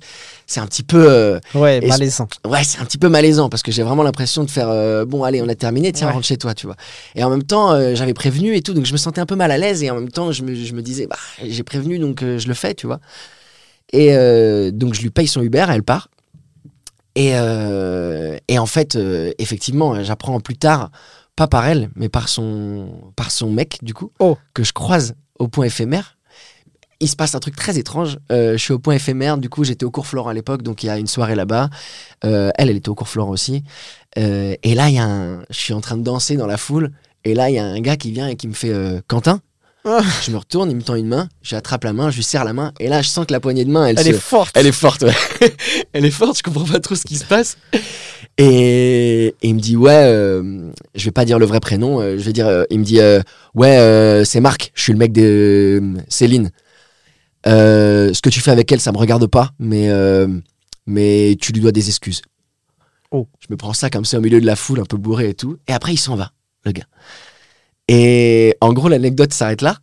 c'est 0.48 0.58
un 0.58 0.66
petit 0.66 0.82
peu, 0.82 1.06
euh, 1.08 1.38
Ouais, 1.54 1.80
malaisant. 1.80 2.26
ouais, 2.44 2.64
c'est 2.64 2.80
un 2.80 2.84
petit 2.84 2.98
peu 2.98 3.08
malaisant 3.08 3.48
parce 3.48 3.62
que 3.62 3.70
j'ai 3.70 3.84
vraiment 3.84 4.02
l'impression 4.02 4.42
de 4.42 4.50
faire, 4.50 4.68
euh, 4.68 5.04
bon 5.04 5.22
allez, 5.22 5.40
on 5.40 5.48
a 5.48 5.54
terminé, 5.54 5.92
tiens, 5.92 6.08
Ouais. 6.08 6.14
rentre 6.14 6.26
chez 6.26 6.36
toi, 6.36 6.52
tu 6.54 6.66
vois. 6.66 6.74
Et 7.14 7.22
en 7.22 7.30
même 7.30 7.44
temps, 7.44 7.70
euh, 7.70 7.94
j'avais 7.94 8.12
prévenu 8.12 8.56
et 8.56 8.60
tout, 8.62 8.74
donc 8.74 8.84
je 8.84 8.92
me 8.92 8.96
sentais 8.98 9.20
un 9.20 9.26
peu 9.26 9.36
mal 9.36 9.52
à 9.52 9.56
l'aise 9.56 9.84
et 9.84 9.90
en 9.90 9.94
même 9.94 10.10
temps, 10.10 10.32
je 10.32 10.42
me, 10.42 10.52
je 10.52 10.72
me 10.74 10.82
disais, 10.82 11.06
bah 11.06 11.16
j'ai 11.44 11.62
prévenu, 11.62 12.00
donc 12.00 12.20
je 12.20 12.48
le 12.48 12.54
fais, 12.54 12.74
tu 12.74 12.88
vois. 12.88 12.98
Et 13.92 14.08
donc 14.72 14.94
je 14.94 15.02
lui 15.02 15.10
paye 15.10 15.28
son 15.28 15.42
Uber, 15.42 15.66
elle 15.68 15.84
part. 15.84 16.08
Et, 17.14 17.32
et 18.48 18.58
en 18.58 18.66
fait, 18.66 18.98
effectivement, 19.38 20.02
j'apprends 20.02 20.40
plus 20.40 20.56
tard, 20.56 20.90
pas 21.36 21.48
par 21.48 21.66
elle, 21.66 21.90
mais 21.96 22.08
par 22.08 22.28
son, 22.28 23.12
par 23.16 23.30
son 23.30 23.50
mec, 23.50 23.78
du 23.82 23.94
coup, 23.94 24.12
Oh. 24.18 24.36
que 24.54 24.62
je 24.64 24.72
croise 24.72 25.14
au 25.38 25.48
point 25.48 25.66
éphémère. 25.66 26.16
Il 27.00 27.08
se 27.08 27.16
passe 27.16 27.34
un 27.34 27.40
truc 27.40 27.56
très 27.56 27.78
étrange. 27.78 28.18
Euh, 28.30 28.52
je 28.52 28.58
suis 28.58 28.72
au 28.72 28.78
point 28.78 28.94
éphémère, 28.94 29.36
du 29.38 29.48
coup, 29.48 29.64
j'étais 29.64 29.84
au 29.84 29.90
cours 29.90 30.06
Florent 30.06 30.28
à 30.28 30.34
l'époque, 30.34 30.62
donc 30.62 30.84
il 30.84 30.86
y 30.86 30.90
a 30.90 30.98
une 30.98 31.08
soirée 31.08 31.34
là-bas. 31.34 31.68
Euh, 32.24 32.50
elle, 32.56 32.70
elle 32.70 32.76
était 32.76 32.90
au 32.90 32.94
cours 32.94 33.08
Florent 33.08 33.30
aussi. 33.30 33.64
Euh, 34.18 34.54
et 34.62 34.74
là, 34.74 34.88
il 34.88 34.94
y 34.94 34.98
a 34.98 35.04
un... 35.04 35.40
je 35.50 35.58
suis 35.58 35.72
en 35.74 35.80
train 35.80 35.96
de 35.96 36.02
danser 36.04 36.36
dans 36.36 36.46
la 36.46 36.56
foule. 36.58 36.92
Et 37.24 37.34
là, 37.34 37.50
il 37.50 37.54
y 37.54 37.58
a 37.58 37.64
un 37.64 37.80
gars 37.80 37.96
qui 37.96 38.12
vient 38.12 38.28
et 38.28 38.36
qui 38.36 38.46
me 38.46 38.52
fait 38.52 38.72
Quentin. 39.08 39.40
Ah. 39.84 40.00
Je 40.24 40.30
me 40.30 40.36
retourne, 40.36 40.70
il 40.70 40.76
me 40.76 40.82
tend 40.82 40.94
une 40.94 41.08
main, 41.08 41.28
j'attrape 41.42 41.82
la 41.82 41.92
main, 41.92 42.08
je 42.10 42.16
lui 42.16 42.22
serre 42.22 42.44
la 42.44 42.52
main. 42.52 42.72
Et 42.78 42.88
là, 42.88 43.02
je 43.02 43.08
sens 43.08 43.26
que 43.26 43.32
la 43.32 43.40
poignée 43.40 43.64
de 43.64 43.70
main, 43.70 43.86
elle, 43.86 43.98
Elle 43.98 44.04
se... 44.04 44.10
est 44.10 44.12
forte. 44.12 44.52
Elle 44.56 44.68
est 44.68 44.72
forte, 44.72 45.02
ouais. 45.02 45.14
Elle 45.92 46.04
est 46.04 46.10
forte, 46.12 46.38
je 46.38 46.42
comprends 46.44 46.64
pas 46.64 46.78
trop 46.78 46.94
ce 46.94 47.02
qui 47.04 47.16
se 47.16 47.24
passe. 47.24 47.56
Et, 48.38 49.26
et 49.26 49.48
il 49.48 49.54
me 49.54 49.60
dit, 49.60 49.76
ouais, 49.76 50.04
euh, 50.06 50.70
je 50.94 51.04
vais 51.04 51.10
pas 51.10 51.24
dire 51.24 51.38
le 51.38 51.46
vrai 51.46 51.60
prénom, 51.60 52.00
euh, 52.00 52.16
je 52.16 52.22
vais 52.22 52.32
dire, 52.32 52.46
euh, 52.46 52.64
il 52.70 52.80
me 52.80 52.84
dit, 52.84 52.98
ouais, 53.54 54.22
c'est 54.24 54.40
Marc, 54.40 54.72
je 54.74 54.82
suis 54.82 54.92
le 54.92 54.98
mec 54.98 55.12
de 55.12 55.94
Céline. 56.08 56.50
Ce 57.44 58.20
que 58.20 58.30
tu 58.30 58.40
fais 58.40 58.50
avec 58.50 58.70
elle, 58.72 58.80
ça 58.80 58.92
me 58.92 58.98
regarde 58.98 59.26
pas, 59.26 59.52
mais, 59.58 59.90
mais 60.86 61.36
tu 61.40 61.52
lui 61.52 61.60
dois 61.60 61.72
des 61.72 61.88
excuses. 61.88 62.22
Oh. 63.10 63.28
Je 63.40 63.48
me 63.50 63.56
prends 63.56 63.74
ça 63.74 63.90
comme 63.90 64.06
ça 64.06 64.18
au 64.18 64.22
milieu 64.22 64.40
de 64.40 64.46
la 64.46 64.56
foule, 64.56 64.80
un 64.80 64.84
peu 64.84 64.96
bourré 64.96 65.28
et 65.28 65.34
tout. 65.34 65.58
Et 65.68 65.72
après, 65.72 65.92
il 65.92 65.98
s'en 65.98 66.16
va, 66.16 66.32
le 66.64 66.72
gars. 66.72 66.86
Et 67.94 68.56
en 68.62 68.72
gros, 68.72 68.88
l'anecdote 68.88 69.34
s'arrête 69.34 69.60
là. 69.60 69.76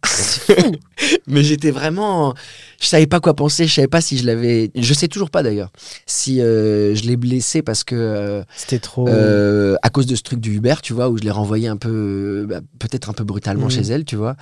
Mais 1.28 1.44
j'étais 1.44 1.70
vraiment. 1.70 2.34
Je 2.82 2.88
savais 2.88 3.06
pas 3.08 3.20
quoi 3.20 3.36
penser. 3.36 3.68
Je 3.68 3.74
savais 3.74 3.88
pas 3.88 4.02
si 4.02 4.18
je 4.18 4.26
l'avais. 4.26 4.72
Je 4.76 4.94
sais 4.96 5.08
toujours 5.08 5.30
pas 5.30 5.44
d'ailleurs. 5.44 5.72
Si 6.08 6.42
euh, 6.42 6.96
je 6.96 7.04
l'ai 7.04 7.18
blessé 7.18 7.62
parce 7.62 7.84
que. 7.84 7.96
euh, 7.96 8.44
C'était 8.56 8.80
trop. 8.80 9.08
euh, 9.08 9.76
à 9.84 9.90
cause 9.92 10.08
de 10.08 10.16
ce 10.16 10.24
truc 10.24 10.40
du 10.40 10.56
Uber, 10.56 10.76
tu 10.82 10.94
vois, 10.94 11.10
où 11.10 11.18
je 11.20 11.24
l'ai 11.24 11.30
renvoyé 11.32 11.68
un 11.68 11.78
peu, 11.78 12.48
bah, 12.50 12.62
peut-être 12.80 13.10
un 13.10 13.14
peu 13.14 13.24
brutalement 13.24 13.66
Mhm. 13.66 13.72
chez 13.72 13.82
elle, 13.84 14.06
tu 14.06 14.16
vois, 14.16 14.36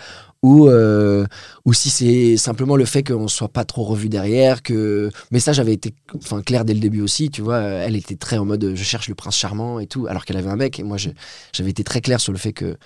ou 0.43 0.69
euh, 0.69 1.25
ou 1.65 1.73
si 1.73 1.89
c'est 1.89 2.37
simplement 2.37 2.75
le 2.77 2.85
fait 2.85 3.03
qu'on 3.03 3.27
soit 3.27 3.49
pas 3.49 3.65
trop 3.65 3.83
revu 3.83 4.07
derrière, 4.07 4.63
que 4.63 5.09
mais 5.31 5.39
ça 5.41 5.51
j'avais 5.51 5.73
été, 5.73 5.93
enfin 6.15 6.41
clair 6.41 6.63
dès 6.63 6.73
le 6.73 6.79
début 6.79 7.01
aussi, 7.01 7.29
tu 7.29 7.41
vois, 7.41 7.59
elle 7.59 7.95
était 7.97 8.15
très 8.15 8.37
en 8.37 8.45
mode 8.45 8.71
je 8.75 8.83
cherche 8.83 9.09
le 9.09 9.15
prince 9.15 9.35
charmant 9.35 9.79
et 9.79 9.87
tout, 9.87 10.07
alors 10.07 10.23
qu'elle 10.25 10.37
avait 10.37 10.49
un 10.49 10.55
mec 10.55 10.79
et 10.79 10.83
moi 10.83 10.97
j'avais 10.97 11.69
été 11.71 11.83
très 11.83 12.01
clair 12.01 12.19
sur 12.21 12.31
le 12.31 12.37
fait 12.37 12.53
que 12.53 12.77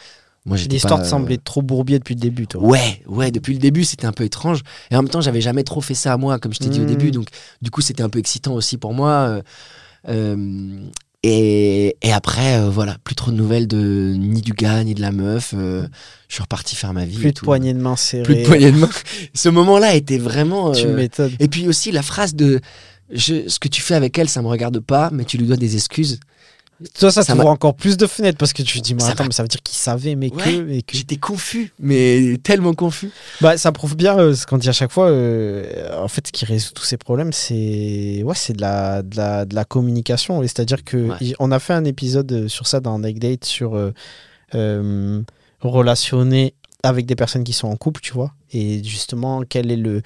moi 0.45 0.57
L'histoire 0.57 0.95
pas, 0.95 1.01
te 1.03 1.07
euh, 1.07 1.09
semblait 1.09 1.37
trop 1.37 1.61
bourbier 1.61 1.99
depuis 1.99 2.15
le 2.15 2.19
début, 2.21 2.47
toi. 2.47 2.63
Ouais, 2.63 3.01
ouais, 3.07 3.29
depuis 3.31 3.53
le 3.53 3.59
début, 3.59 3.83
c'était 3.83 4.05
un 4.07 4.11
peu 4.11 4.23
étrange. 4.23 4.61
Et 4.89 4.95
en 4.95 5.01
même 5.03 5.09
temps, 5.09 5.21
j'avais 5.21 5.41
jamais 5.41 5.63
trop 5.63 5.81
fait 5.81 5.93
ça 5.93 6.13
à 6.13 6.17
moi, 6.17 6.39
comme 6.39 6.53
je 6.53 6.59
t'ai 6.59 6.69
dit 6.69 6.81
au 6.81 6.85
début. 6.85 7.11
Donc, 7.11 7.27
du 7.61 7.69
coup, 7.69 7.81
c'était 7.81 8.03
un 8.03 8.09
peu 8.09 8.19
excitant 8.19 8.53
aussi 8.53 8.77
pour 8.77 8.93
moi. 8.93 9.09
euh, 9.09 9.41
euh, 10.09 10.79
et, 11.23 11.95
et 12.01 12.11
après, 12.11 12.57
euh, 12.59 12.69
voilà, 12.71 12.97
plus 13.03 13.13
trop 13.13 13.29
de 13.29 13.35
nouvelles 13.35 13.67
de 13.67 14.15
ni 14.17 14.41
du 14.41 14.53
gars, 14.53 14.83
ni 14.83 14.95
de 14.95 15.01
la 15.01 15.11
meuf. 15.11 15.53
euh, 15.55 15.85
je 16.27 16.33
suis 16.33 16.41
reparti 16.41 16.75
faire 16.75 16.93
ma 16.93 17.05
vie. 17.05 17.17
Plus 17.17 17.27
de 17.29 17.33
tout. 17.33 17.45
poignées 17.45 17.73
de 17.75 17.79
main 17.79 17.95
serrées. 17.95 18.23
Plus 18.23 18.35
de 18.37 18.43
poignée 18.47 18.71
de 18.71 18.77
main. 18.77 18.89
Ce 19.35 19.47
moment-là 19.49 19.93
était 19.93 20.17
vraiment. 20.17 20.71
Tu 20.71 20.87
euh, 20.87 20.95
m'étonnes. 20.95 21.33
Et 21.39 21.47
puis 21.47 21.67
aussi, 21.67 21.91
la 21.91 22.01
phrase 22.01 22.33
de 22.33 22.59
je, 23.13 23.47
ce 23.47 23.59
que 23.59 23.67
tu 23.67 23.81
fais 23.83 23.93
avec 23.93 24.17
elle, 24.17 24.29
ça 24.29 24.41
me 24.41 24.47
regarde 24.47 24.79
pas, 24.79 25.09
mais 25.13 25.23
tu 25.25 25.37
lui 25.37 25.45
dois 25.45 25.57
des 25.57 25.75
excuses. 25.75 26.19
Toi, 26.97 27.11
ça, 27.11 27.23
ça 27.23 27.33
t'ouvre 27.33 27.47
encore 27.47 27.75
plus 27.75 27.95
de 27.97 28.07
fenêtres 28.07 28.37
parce 28.37 28.53
que 28.53 28.63
tu 28.63 28.79
te 28.79 28.83
dis, 28.83 28.95
mais 28.95 29.03
attends, 29.03 29.23
m'a- 29.23 29.27
mais 29.27 29.33
ça 29.33 29.43
veut 29.43 29.47
dire 29.49 29.61
qu'il 29.61 29.77
savait, 29.77 30.15
mais 30.15 30.31
Ouais, 30.33 30.81
que. 30.81 30.97
J'étais 30.97 31.17
confus, 31.17 31.73
mais 31.79 32.37
tellement 32.43 32.73
confus. 32.73 33.11
Bah, 33.39 33.57
ça 33.57 33.71
prouve 33.71 33.95
bien 33.95 34.17
euh, 34.17 34.33
ce 34.35 34.45
qu'on 34.45 34.57
dit 34.57 34.69
à 34.69 34.71
chaque 34.73 34.91
fois. 34.91 35.09
euh, 35.09 36.01
en 36.01 36.07
fait, 36.07 36.27
ce 36.27 36.31
qui 36.31 36.45
résout 36.45 36.71
tous 36.73 36.83
ces 36.85 36.97
problèmes, 36.97 37.33
c'est 37.33 38.23
ouais, 38.23 38.35
c'est 38.35 38.53
de 38.53 38.61
la, 38.61 39.01
de, 39.03 39.15
la, 39.17 39.45
de 39.45 39.53
la 39.55 39.63
communication. 39.65 40.41
C'est-à-dire 40.41 40.83
que 40.83 40.97
Ouais. 41.11 41.33
on 41.39 41.51
a 41.51 41.59
fait 41.59 41.73
un 41.73 41.85
épisode 41.85 42.31
euh, 42.31 42.47
sur 42.47 42.65
ça 42.67 42.79
dans 42.79 42.97
Neck 42.99 43.19
Date 43.19 43.45
sur 43.45 43.75
euh, 44.55 45.21
relationner 45.61 46.53
avec 46.83 47.05
des 47.05 47.15
personnes 47.15 47.43
qui 47.43 47.53
sont 47.53 47.67
en 47.67 47.75
couple, 47.75 48.01
tu 48.01 48.13
vois. 48.13 48.33
Et 48.51 48.83
justement, 48.83 49.43
quel 49.47 49.71
est 49.71 49.75
le. 49.77 50.01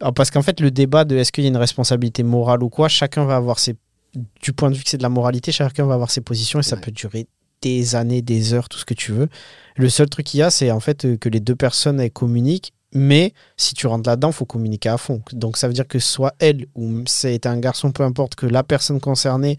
Alors, 0.00 0.14
parce 0.14 0.30
qu'en 0.30 0.42
fait, 0.42 0.60
le 0.60 0.70
débat 0.70 1.04
de 1.04 1.16
est-ce 1.16 1.32
qu'il 1.32 1.44
y 1.44 1.46
a 1.46 1.50
une 1.50 1.56
responsabilité 1.56 2.22
morale 2.22 2.62
ou 2.62 2.68
quoi, 2.68 2.88
chacun 2.88 3.24
va 3.24 3.36
avoir 3.36 3.58
ses. 3.58 3.74
Du 4.42 4.52
point 4.52 4.70
de 4.70 4.76
vue 4.76 4.82
que 4.84 4.90
c'est 4.90 4.98
de 4.98 5.02
la 5.02 5.08
moralité, 5.08 5.52
chacun 5.52 5.86
va 5.86 5.94
avoir 5.94 6.10
ses 6.10 6.20
positions 6.20 6.58
et 6.60 6.62
ça 6.62 6.76
Ouais. 6.76 6.82
peut 6.82 6.90
durer 6.90 7.26
des 7.62 7.94
années, 7.96 8.22
des 8.22 8.54
heures, 8.54 8.68
tout 8.68 8.78
ce 8.78 8.84
que 8.84 8.94
tu 8.94 9.12
veux. 9.12 9.28
Le 9.76 9.88
seul 9.88 10.08
truc 10.08 10.26
qu'il 10.26 10.40
y 10.40 10.42
a, 10.42 10.50
c'est 10.50 10.70
en 10.70 10.80
fait 10.80 11.04
euh, 11.04 11.16
que 11.16 11.28
les 11.28 11.40
deux 11.40 11.56
personnes 11.56 12.00
elles 12.00 12.10
communiquent, 12.12 12.72
mais 12.94 13.34
si 13.56 13.74
tu 13.74 13.86
rentres 13.86 14.08
là-dedans, 14.08 14.30
faut 14.32 14.44
communiquer 14.46 14.88
à 14.90 14.96
fond. 14.98 15.22
Donc 15.32 15.56
ça 15.56 15.66
veut 15.66 15.74
dire 15.74 15.86
que 15.88 15.98
soit 15.98 16.34
elle 16.38 16.66
ou 16.74 17.02
c'est 17.06 17.46
un 17.46 17.58
garçon, 17.58 17.90
peu 17.92 18.04
importe, 18.04 18.34
que 18.36 18.46
la 18.46 18.62
personne 18.62 19.00
concernée, 19.00 19.58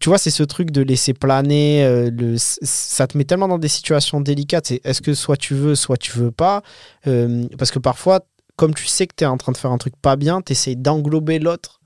tu 0.00 0.10
vois, 0.10 0.18
c'est 0.18 0.30
ce 0.30 0.42
truc 0.42 0.70
de 0.70 0.82
laisser 0.82 1.14
planer. 1.14 1.82
euh, 1.84 2.10
le, 2.10 2.36
ça 2.38 3.06
te 3.06 3.16
met 3.16 3.24
tellement 3.24 3.48
dans 3.48 3.58
des 3.58 3.68
situations 3.68 4.20
délicates. 4.20 4.70
Est-ce 4.84 5.00
que 5.00 5.14
soit 5.14 5.36
tu 5.38 5.54
veux, 5.54 5.74
soit 5.74 5.96
tu 5.96 6.12
veux 6.12 6.30
pas. 6.30 6.62
Euh, 7.06 7.46
parce 7.58 7.70
que 7.70 7.78
parfois, 7.78 8.20
comme 8.56 8.74
tu 8.74 8.86
sais 8.86 9.06
que 9.06 9.14
tu 9.16 9.24
es 9.24 9.26
en 9.26 9.38
train 9.38 9.52
de 9.52 9.56
faire 9.56 9.72
un 9.72 9.78
truc 9.78 9.94
pas 10.00 10.16
bien, 10.16 10.42
tu 10.42 10.54
d'englober 10.76 11.38
l'autre 11.38 11.77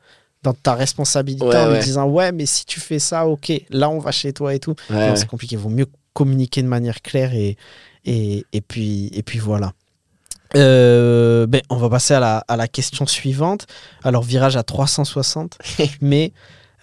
dans 0.42 0.54
ta 0.54 0.75
responsabilité 0.75 1.44
Ouais, 1.44 1.56
en 1.56 1.66
lui 1.68 1.72
ouais. 1.75 1.82
disant 1.84 2.06
ouais 2.08 2.32
mais 2.32 2.46
si 2.46 2.64
tu 2.66 2.80
fais 2.80 2.99
ça 2.99 3.26
ok 3.26 3.52
là 3.70 3.88
on 3.90 3.99
va 3.99 4.11
chez 4.12 4.32
toi 4.32 4.54
et 4.54 4.58
tout 4.58 4.75
Ouais, 4.90 5.14
c'est 5.16 5.26
compliqué. 5.28 5.54
Il 5.56 5.58
vaut 5.61 5.68
mieux 5.68 5.87
communiquer 6.14 6.62
de 6.62 6.68
manière 6.68 7.00
claire 7.00 7.32
et, 7.34 7.56
et, 8.04 8.44
et, 8.52 8.61
puis, 8.61 9.08
et 9.14 9.22
puis 9.22 9.38
voilà. 9.38 9.72
Euh, 10.56 11.46
ben, 11.46 11.62
on 11.70 11.76
va 11.76 11.88
passer 11.88 12.12
à 12.14 12.20
la, 12.20 12.44
à 12.49 12.56
la 12.58 12.68
question 12.68 13.06
suivante. 13.06 13.66
Alors, 14.02 14.22
virage 14.22 14.56
à 14.56 14.62
360. 14.62 15.56
mais 16.02 16.32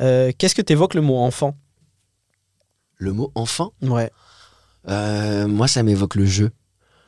euh, 0.01 0.31
qu'est-ce 0.37 0.55
que 0.55 0.61
tu 0.63 0.73
évoques 0.73 0.95
le 0.95 1.01
mot 1.01 1.17
enfant? 1.19 1.55
Le 2.97 3.13
mot 3.13 3.31
enfant, 3.35 3.71
Ouais, 3.83 4.09
euh, 4.87 5.47
moi, 5.47 5.67
ça 5.67 5.83
m'évoque 5.83 6.15
le 6.15 6.25
jeu. 6.25 6.51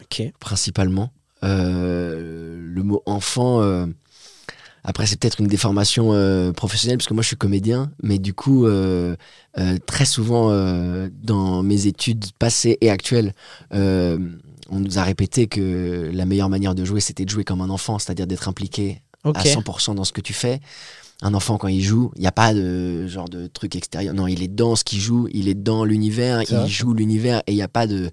ok. 0.02 0.32
principalement. 0.40 1.10
Le 1.42 2.82
mot 2.84 3.02
enfant, 3.08 3.88
après 4.84 5.06
c'est 5.06 5.20
peut-être 5.20 5.40
une 5.40 5.48
déformation 5.48 6.14
euh, 6.14 6.52
professionnelle 6.52 6.98
parce 6.98 7.08
que 7.08 7.14
moi 7.14 7.24
je 7.24 7.28
suis 7.28 7.38
comédien, 7.38 7.92
mais 8.02 8.18
du 8.18 8.34
coup 8.34 8.66
euh, 8.66 9.16
euh, 9.58 9.78
très 9.86 10.06
souvent 10.06 10.52
dans 11.24 11.64
mes 11.64 11.88
études 11.88 12.26
passées 12.40 12.78
et 12.82 12.90
actuelles, 12.90 13.34
on 13.72 14.80
nous 14.80 15.00
a 15.00 15.04
répété 15.04 15.48
que 15.48 16.10
la 16.14 16.26
meilleure 16.26 16.50
manière 16.50 16.76
de 16.76 16.86
jouer 16.86 17.02
c'était 17.02 17.26
de 17.26 17.30
jouer 17.30 17.44
comme 17.44 17.62
un 17.62 17.70
enfant, 17.70 18.00
c'est-à-dire 18.00 18.28
d'être 18.28 18.48
impliqué 18.48 19.02
à 19.24 19.44
100% 19.44 19.96
dans 19.96 20.04
ce 20.04 20.14
que 20.14 20.22
tu 20.22 20.34
fais. 20.34 20.60
Un 21.24 21.36
enfant, 21.36 21.60
quand 21.60 21.68
il 21.68 21.84
joue, 21.84 22.12
il 22.16 22.22
n'y 22.22 22.28
a 22.28 22.32
pas 22.32 22.52
de 22.52 23.06
genre 23.06 23.30
de 23.30 23.46
truc 23.46 23.76
extérieur. 23.76 24.16
Non, 24.16 24.26
il 24.26 24.42
est 24.42 24.48
dans 24.48 24.76
ce 24.76 24.84
qu'il 24.84 25.00
joue, 25.00 25.28
il 25.32 25.50
est 25.50 25.54
dans 25.54 25.86
l'univers, 25.86 26.42
il 26.50 26.68
joue 26.68 26.96
l'univers 26.96 27.44
et 27.46 27.52
il 27.52 27.56
n'y 27.56 27.62
a 27.62 27.68
pas 27.68 27.86
de. 27.86 28.10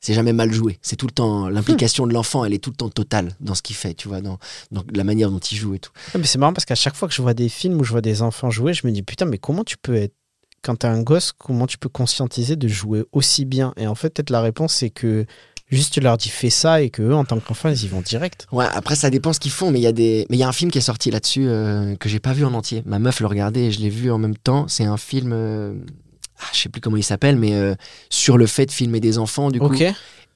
C'est 0.00 0.14
jamais 0.14 0.32
mal 0.32 0.52
joué. 0.52 0.78
C'est 0.80 0.96
tout 0.96 1.06
le 1.06 1.12
temps. 1.12 1.48
L'implication 1.48 2.06
de 2.06 2.12
l'enfant, 2.12 2.44
elle 2.44 2.54
est 2.54 2.62
tout 2.62 2.70
le 2.70 2.76
temps 2.76 2.88
totale 2.88 3.32
dans 3.40 3.54
ce 3.54 3.62
qu'il 3.62 3.74
fait, 3.74 3.94
tu 3.94 4.06
vois, 4.08 4.20
dans, 4.20 4.38
dans 4.70 4.84
la 4.94 5.02
manière 5.04 5.30
dont 5.30 5.38
il 5.40 5.56
joue 5.56 5.74
et 5.74 5.80
tout. 5.80 5.90
Ouais, 6.14 6.20
mais 6.20 6.26
c'est 6.26 6.38
marrant 6.38 6.52
parce 6.52 6.64
qu'à 6.64 6.76
chaque 6.76 6.94
fois 6.94 7.08
que 7.08 7.14
je 7.14 7.20
vois 7.22 7.34
des 7.34 7.48
films 7.48 7.80
où 7.80 7.84
je 7.84 7.90
vois 7.90 8.00
des 8.00 8.22
enfants 8.22 8.50
jouer, 8.50 8.74
je 8.74 8.86
me 8.86 8.92
dis 8.92 9.02
putain, 9.02 9.24
mais 9.24 9.38
comment 9.38 9.64
tu 9.64 9.76
peux 9.76 9.96
être. 9.96 10.14
Quand 10.62 10.74
t'es 10.76 10.88
un 10.88 11.02
gosse, 11.02 11.32
comment 11.32 11.66
tu 11.68 11.78
peux 11.78 11.88
conscientiser 11.88 12.56
de 12.56 12.66
jouer 12.66 13.04
aussi 13.12 13.44
bien? 13.44 13.72
Et 13.76 13.86
en 13.86 13.94
fait, 13.94 14.10
peut-être 14.10 14.30
la 14.30 14.40
réponse, 14.40 14.74
c'est 14.74 14.90
que 14.90 15.24
juste 15.68 15.94
tu 15.94 16.00
leur 16.00 16.16
dis 16.16 16.30
fais 16.30 16.50
ça 16.50 16.82
et 16.82 16.90
que 16.90 17.00
eux, 17.02 17.14
en 17.14 17.24
tant 17.24 17.38
qu'enfants, 17.38 17.68
ils 17.68 17.84
y 17.84 17.88
vont 17.88 18.00
direct. 18.00 18.46
Ouais, 18.50 18.66
après, 18.72 18.96
ça 18.96 19.08
dépend 19.08 19.32
ce 19.32 19.38
qu'ils 19.38 19.52
font, 19.52 19.70
mais 19.70 19.78
il 19.78 19.82
y, 19.82 19.86
a 19.86 19.92
des... 19.92 20.26
mais 20.30 20.36
il 20.36 20.40
y 20.40 20.42
a 20.42 20.48
un 20.48 20.52
film 20.52 20.70
qui 20.72 20.78
est 20.78 20.80
sorti 20.80 21.12
là-dessus 21.12 21.46
euh, 21.46 21.94
que 21.96 22.08
j'ai 22.08 22.18
pas 22.18 22.32
vu 22.32 22.44
en 22.44 22.54
entier. 22.54 22.82
Ma 22.86 22.98
meuf 22.98 23.20
le 23.20 23.26
regardait 23.26 23.66
et 23.66 23.70
je 23.70 23.78
l'ai 23.80 23.88
vu 23.88 24.10
en 24.10 24.18
même 24.18 24.36
temps. 24.36 24.66
C'est 24.68 24.84
un 24.84 24.96
film. 24.96 25.32
euh, 25.32 25.74
ah, 26.40 26.44
je 26.52 26.58
sais 26.60 26.68
plus 26.68 26.80
comment 26.80 26.96
il 26.96 27.02
s'appelle, 27.04 27.36
mais 27.36 27.54
euh, 27.54 27.74
sur 28.10 28.38
le 28.38 28.46
fait 28.46 28.66
de 28.66 28.72
filmer 28.72 29.00
des 29.00 29.18
enfants, 29.18 29.50
du 29.50 29.58
coup. 29.60 29.66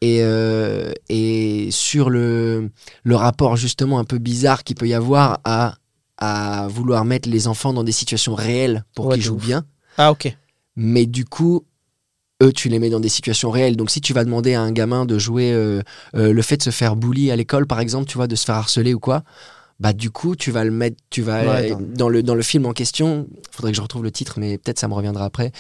Et, 0.01 0.19
euh, 0.23 0.93
et 1.09 1.69
sur 1.71 2.11
le, 2.11 2.71
le 3.05 3.17
rapport 3.17 3.57
justement 3.57 4.01
un 4.01 4.05
peu 4.05 4.19
bizarre 4.19 4.65
qu'il 4.65 4.75
peut 4.75 4.89
y 4.89 4.95
avoir 4.95 5.39
à, 5.45 5.77
à 6.19 6.67
vouloir 6.69 7.05
mettre 7.05 7.29
les 7.29 7.47
enfants 7.47 7.73
dans 7.73 7.85
des 7.85 7.93
situations 7.93 8.35
réelles 8.35 8.85
pour 8.97 9.07
Ouais, 9.07 9.15
qu'ils 9.15 9.23
jouent 9.23 9.37
ouf. 9.37 9.47
bien. 9.47 9.65
Ah, 9.99 10.11
ok. 10.11 10.37
Mais 10.75 11.07
du 11.07 11.25
coup, 11.25 11.65
eux, 12.43 12.53
tu 12.53 12.69
les 12.69 12.81
mets 12.81 12.91
dans 12.91 12.99
des 12.99 13.09
situations 13.09 13.51
réelles. 13.53 13.77
Donc 13.77 13.91
si 13.91 14.01
tu 14.01 14.13
vas 14.13 14.25
demander 14.25 14.55
à 14.55 14.63
un 14.63 14.73
gamin 14.73 15.05
de 15.05 15.19
jouer 15.21 15.53
euh, 15.53 15.83
euh, 16.17 16.33
le 16.33 16.43
fait 16.43 16.57
de 16.57 16.63
se 16.65 16.71
faire 16.71 16.97
bully 16.97 17.31
à 17.31 17.37
l'école, 17.37 17.67
par 17.69 17.79
exemple, 17.79 18.07
tu 18.09 18.17
vois, 18.17 18.27
de 18.27 18.35
se 18.35 18.45
faire 18.45 18.57
harceler 18.57 18.95
ou 18.95 18.99
quoi, 18.99 19.23
bah 19.83 19.93
du 19.93 20.11
coup, 20.11 20.37
tu 20.37 20.51
vas 20.53 20.63
le 20.65 20.71
mettre, 20.71 20.97
tu 21.11 21.23
vas 21.23 21.43
Ouais, 21.43 21.73
euh, 21.73 21.77
dans, 21.81 22.09
le, 22.09 22.23
dans 22.23 22.37
le 22.37 22.43
film 22.43 22.67
en 22.67 22.73
question, 22.73 23.27
faudrait 23.51 23.73
que 23.73 23.77
je 23.77 23.83
retrouve 23.83 24.05
le 24.05 24.13
titre, 24.13 24.35
mais 24.39 24.57
peut-être 24.59 24.79
ça 24.79 24.87
me 24.89 24.95
reviendra 24.95 25.25
après. 25.25 25.51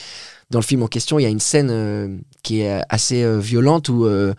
Dans 0.51 0.61
le 0.61 0.65
film 0.65 0.83
en 0.83 0.87
question, 0.87 1.19
il 1.19 1.23
y 1.23 1.27
a 1.27 1.31
une 1.31 1.41
scène 1.41 1.71
euh, 1.71 2.17
qui 2.43 2.61
est 2.61 2.81
assez 2.89 3.23
euh, 3.25 3.39
violente 3.41 3.89
où 3.89 4.05
euh, 4.07 4.33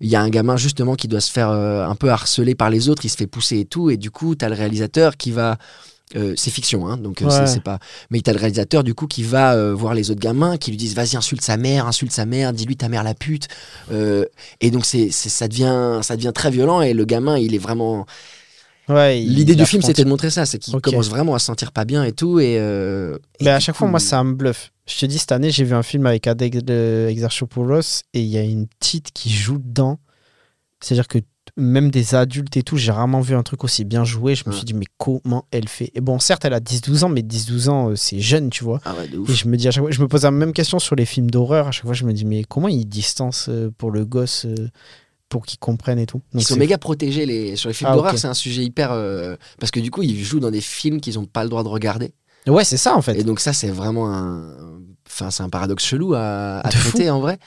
il 0.00 0.08
y 0.08 0.14
a 0.14 0.20
un 0.20 0.28
gamin 0.30 0.56
justement 0.56 0.94
qui 0.94 1.08
doit 1.08 1.20
se 1.22 1.32
faire 1.32 1.48
un 1.50 1.94
peu 1.96 2.10
harceler 2.10 2.54
par 2.54 2.70
les 2.70 2.88
autres, 2.88 3.04
il 3.04 3.08
se 3.08 3.16
fait 3.16 3.26
pousser 3.26 3.58
et 3.60 3.64
tout, 3.64 3.90
et 3.90 3.96
du 3.96 4.10
coup, 4.10 4.34
tu 4.36 4.44
as 4.44 4.48
le 4.48 4.54
réalisateur 4.54 5.16
qui 5.16 5.32
va. 5.32 5.56
euh, 6.14 6.34
c'est 6.36 6.50
fiction, 6.52 6.86
hein, 6.86 6.96
donc 6.98 7.22
Ouais. 7.24 7.46
c'est 7.48 7.62
pas. 7.64 7.80
Mais 8.10 8.20
t'as 8.20 8.32
le 8.32 8.38
réalisateur 8.38 8.84
du 8.84 8.94
coup 8.94 9.08
qui 9.08 9.24
va 9.24 9.54
euh, 9.54 9.74
voir 9.74 9.92
les 9.94 10.10
autres 10.12 10.20
gamins, 10.20 10.56
qui 10.56 10.70
lui 10.70 10.76
disent 10.76 10.94
vas-y 10.94 11.16
insulte 11.16 11.42
sa 11.42 11.56
mère, 11.56 11.86
insulte 11.88 12.12
sa 12.12 12.26
mère, 12.26 12.52
dis-lui 12.52 12.76
ta 12.76 12.88
mère 12.88 13.02
la 13.02 13.14
pute. 13.14 13.48
Euh, 13.90 14.24
et 14.60 14.70
donc 14.70 14.84
c'est- 14.86 15.10
ça 15.10 15.48
devient 15.48 15.98
ça 16.02 16.14
devient 16.16 16.30
très 16.32 16.50
violent 16.52 16.80
et 16.80 16.92
le 16.94 17.04
gamin 17.06 17.36
il 17.38 17.54
est 17.56 17.58
vraiment. 17.58 18.06
Ouais, 18.88 19.18
L'idée 19.20 19.54
du 19.56 19.66
film 19.66 19.82
c'était 19.82 20.04
de 20.04 20.08
montrer 20.08 20.30
ça, 20.30 20.46
c'est 20.46 20.58
qu'il 20.58 20.74
Ok. 20.76 20.82
commence 20.82 21.08
vraiment 21.10 21.34
à 21.34 21.38
se 21.38 21.46
sentir 21.46 21.72
pas 21.72 21.84
bien 21.84 22.04
et 22.04 22.12
tout 22.12 22.38
et. 22.38 22.56
euh, 22.58 23.16
et 23.40 23.44
Mais 23.44 23.50
à 23.50 23.58
chaque 23.60 23.74
coup, 23.74 23.80
fois, 23.80 23.88
moi, 23.88 23.98
ça 24.00 24.22
me 24.22 24.34
bluffe. 24.34 24.70
Je 24.86 24.98
te 24.98 25.06
dis, 25.06 25.18
cette 25.18 25.32
année, 25.32 25.50
j'ai 25.50 25.64
vu 25.64 25.74
un 25.74 25.82
film 25.82 26.06
avec 26.06 26.26
Adèle 26.28 26.62
euh, 26.70 27.08
Exarchopoulos 27.08 28.02
et 28.14 28.20
il 28.20 28.28
y 28.28 28.38
a 28.38 28.42
une 28.42 28.68
petite 28.68 29.10
qui 29.12 29.30
joue 29.30 29.58
dedans. 29.58 29.98
C'est-à-dire 30.80 31.08
que 31.08 31.18
même 31.56 31.90
des 31.90 32.14
adultes 32.14 32.56
et 32.56 32.62
tout, 32.62 32.76
j'ai 32.76 32.92
rarement 32.92 33.20
vu 33.20 33.34
un 33.34 33.42
truc 33.42 33.64
aussi 33.64 33.84
bien 33.84 34.04
joué. 34.04 34.34
Je 34.36 34.44
me 34.46 34.50
Ouais. 34.50 34.56
suis 34.56 34.64
dit, 34.64 34.74
mais 34.74 34.84
comment 34.98 35.46
elle 35.50 35.68
fait? 35.68 35.90
Et 35.94 36.00
bon, 36.00 36.20
certes, 36.20 36.44
elle 36.44 36.52
a 36.54 36.60
10-12 36.60 37.02
ans, 37.04 37.08
mais 37.08 37.22
10-12 37.22 37.68
ans, 37.68 37.90
euh, 37.90 37.96
c'est 37.96 38.20
jeune, 38.20 38.50
tu 38.50 38.62
vois. 38.62 38.80
Ah 38.84 38.94
ouais, 38.94 39.08
de 39.08 39.18
ouf. 39.18 39.28
Et 39.30 39.34
je 39.34 39.48
me 39.48 39.56
dis 39.56 39.66
à 39.66 39.72
chaque 39.72 39.82
fois, 39.82 39.90
je 39.90 40.00
me 40.00 40.06
pose 40.06 40.22
la 40.22 40.30
même 40.30 40.52
question 40.52 40.78
sur 40.78 40.94
les 40.94 41.06
films 41.06 41.30
d'horreur. 41.30 41.66
À 41.66 41.70
chaque 41.72 41.84
fois, 41.86 41.94
je 41.94 42.04
me 42.04 42.12
dis, 42.12 42.24
mais 42.24 42.44
comment 42.44 42.68
ils 42.68 42.84
distancent 42.86 43.48
euh, 43.48 43.72
pour 43.76 43.90
le 43.90 44.04
gosse 44.04 44.46
pour 45.28 45.44
qu'il 45.46 45.58
comprenne 45.58 45.98
et 45.98 46.06
tout 46.06 46.22
Ils 46.34 46.44
sont 46.44 46.56
méga 46.56 46.78
protégés 46.78 47.26
les... 47.26 47.56
sur 47.56 47.68
les 47.68 47.74
films 47.74 47.90
Ah, 47.92 47.96
d'horreur, 47.96 48.16
c'est 48.18 48.28
un 48.28 48.34
sujet 48.34 48.62
hyper. 48.62 48.92
euh, 48.92 49.36
Parce 49.58 49.70
que 49.72 49.80
du 49.80 49.90
coup, 49.90 50.02
ils 50.02 50.22
jouent 50.24 50.40
dans 50.40 50.50
des 50.50 50.60
films 50.60 51.00
qu'ils 51.00 51.14
n'ont 51.14 51.26
pas 51.26 51.42
le 51.42 51.50
droit 51.50 51.62
de 51.64 51.68
regarder. 51.68 52.12
Ouais, 52.46 52.64
c'est 52.64 52.76
ça 52.76 52.94
en 52.96 53.02
fait. 53.02 53.18
Et 53.18 53.24
donc, 53.24 53.40
ça, 53.40 53.52
c'est 53.52 53.70
vraiment 53.70 54.08
un. 54.12 54.54
Enfin, 55.08 55.30
c'est 55.30 55.42
un 55.42 55.48
paradoxe 55.48 55.84
chelou 55.84 56.14
à, 56.14 56.60
à 56.60 56.70
fou. 56.70 56.90
traiter 56.90 57.10
en 57.10 57.20
vrai. 57.20 57.38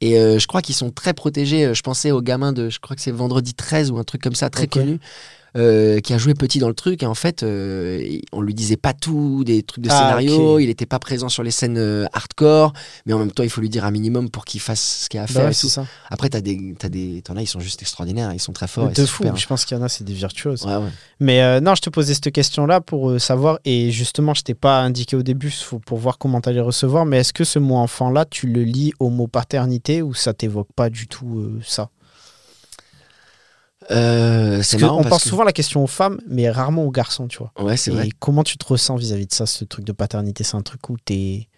Et 0.00 0.16
euh, 0.18 0.38
je 0.38 0.46
crois 0.46 0.62
qu'ils 0.62 0.74
sont 0.76 0.90
très 0.90 1.12
protégés. 1.12 1.66
Euh, 1.66 1.74
Je 1.74 1.82
pensais 1.82 2.12
aux 2.12 2.22
gamins 2.22 2.52
de. 2.52 2.70
Je 2.70 2.78
crois 2.78 2.96
que 2.96 3.02
c'est 3.02 3.10
Vendredi 3.10 3.52
13 3.52 3.90
ou 3.90 3.98
un 3.98 4.04
truc 4.04 4.22
comme 4.22 4.34
ça, 4.34 4.48
très 4.48 4.66
connu. 4.66 4.98
Euh, 5.56 6.00
qui 6.00 6.12
a 6.12 6.18
joué 6.18 6.34
petit 6.34 6.58
dans 6.58 6.68
le 6.68 6.74
truc 6.74 7.02
et 7.02 7.06
en 7.06 7.14
fait 7.14 7.42
euh, 7.42 8.18
on 8.32 8.40
lui 8.42 8.54
disait 8.54 8.76
pas 8.76 8.92
tout 8.92 9.44
des 9.44 9.62
trucs 9.62 9.82
de 9.82 9.88
Ah, 9.90 9.98
scénario 9.98 10.56
ok. 10.56 10.62
il 10.62 10.68
était 10.68 10.86
pas 10.86 10.98
présent 10.98 11.28
sur 11.28 11.42
les 11.42 11.50
scènes 11.50 11.78
euh, 11.78 12.04
hardcore 12.12 12.72
mais 13.06 13.12
en 13.14 13.18
même 13.18 13.32
temps 13.32 13.42
il 13.42 13.50
faut 13.50 13.60
lui 13.60 13.70
dire 13.70 13.84
un 13.84 13.90
minimum 13.90 14.28
pour 14.30 14.44
qu'il 14.44 14.60
fasse 14.60 15.02
ce 15.04 15.08
qu'il 15.08 15.18
a 15.20 15.22
à 15.22 15.26
Bah 15.26 15.32
faire 15.32 15.44
ouais, 15.44 15.50
et 15.50 15.54
c'est 15.54 15.62
tout 15.68 15.72
ça. 15.72 15.86
après 16.10 16.28
t'as 16.28 16.40
des 16.40 16.74
t'as 16.78 16.88
des 16.90 17.22
t'en 17.22 17.36
as 17.36 17.42
ils 17.42 17.46
sont 17.46 17.60
juste 17.60 17.80
extraordinaires 17.82 18.32
ils 18.34 18.40
sont 18.40 18.52
très 18.52 18.68
forts 18.68 18.88
de 18.90 18.94
fou. 19.06 19.18
super, 19.22 19.32
hein. 19.32 19.36
Je 19.36 19.46
pense 19.46 19.64
qu'il 19.64 19.76
y 19.76 19.80
en 19.80 19.82
a, 19.82 19.88
c'est 19.88 20.04
des 20.04 20.12
virtuoses. 20.12 20.64
ouais, 20.66 20.76
ouais. 20.76 20.88
Mais 21.20 21.42
euh, 21.42 21.60
non, 21.60 21.74
je 21.74 21.80
te 21.82 21.90
posais 21.90 22.14
cette 22.14 22.30
question-là 22.30 22.80
pour 22.80 23.10
euh, 23.10 23.18
savoir, 23.18 23.58
et 23.64 23.90
justement, 23.90 24.34
je 24.34 24.42
t'ai 24.42 24.54
pas 24.54 24.80
indiqué 24.82 25.16
au 25.16 25.22
début 25.24 25.50
faut- 25.50 25.80
pour 25.80 25.98
voir 25.98 26.18
comment 26.18 26.40
tu 26.40 26.48
allais 26.48 26.60
recevoir, 26.60 27.04
mais 27.06 27.18
est-ce 27.18 27.32
que 27.32 27.42
ce 27.44 27.58
mot 27.58 27.74
enfant-là, 27.76 28.24
tu 28.24 28.46
le 28.46 28.62
lis 28.62 28.92
au 29.00 29.08
mot 29.10 29.26
paternité 29.26 30.00
ou 30.02 30.14
ça 30.14 30.32
t'évoque 30.32 30.68
pas 30.76 30.90
du 30.90 31.08
tout 31.08 31.38
euh, 31.40 31.60
ça? 31.64 31.90
Euh, 33.90 34.60
c'est 34.62 34.78
marrant 34.78 34.96
On 34.98 35.02
parce 35.02 35.10
pense 35.10 35.22
que 35.24 35.28
souvent 35.30 35.44
la 35.44 35.52
question 35.52 35.82
aux 35.82 35.86
femmes, 35.86 36.20
mais 36.28 36.50
rarement 36.50 36.84
aux 36.84 36.90
garçons, 36.90 37.26
tu 37.28 37.38
vois. 37.38 37.52
ouais 37.58 37.76
c'est 37.76 37.90
Et 37.90 37.94
vrai 37.94 38.08
comment 38.18 38.42
tu 38.42 38.58
te 38.58 38.66
ressens 38.66 38.96
vis-à-vis 38.96 39.26
de 39.26 39.32
ça, 39.32 39.46
ce 39.46 39.64
truc 39.64 39.84
de 39.84 39.92
paternité? 39.92 40.44
C'est 40.44 40.56
un 40.56 40.62
truc 40.62 40.88
où 40.90 40.96
t'es. 41.02 41.48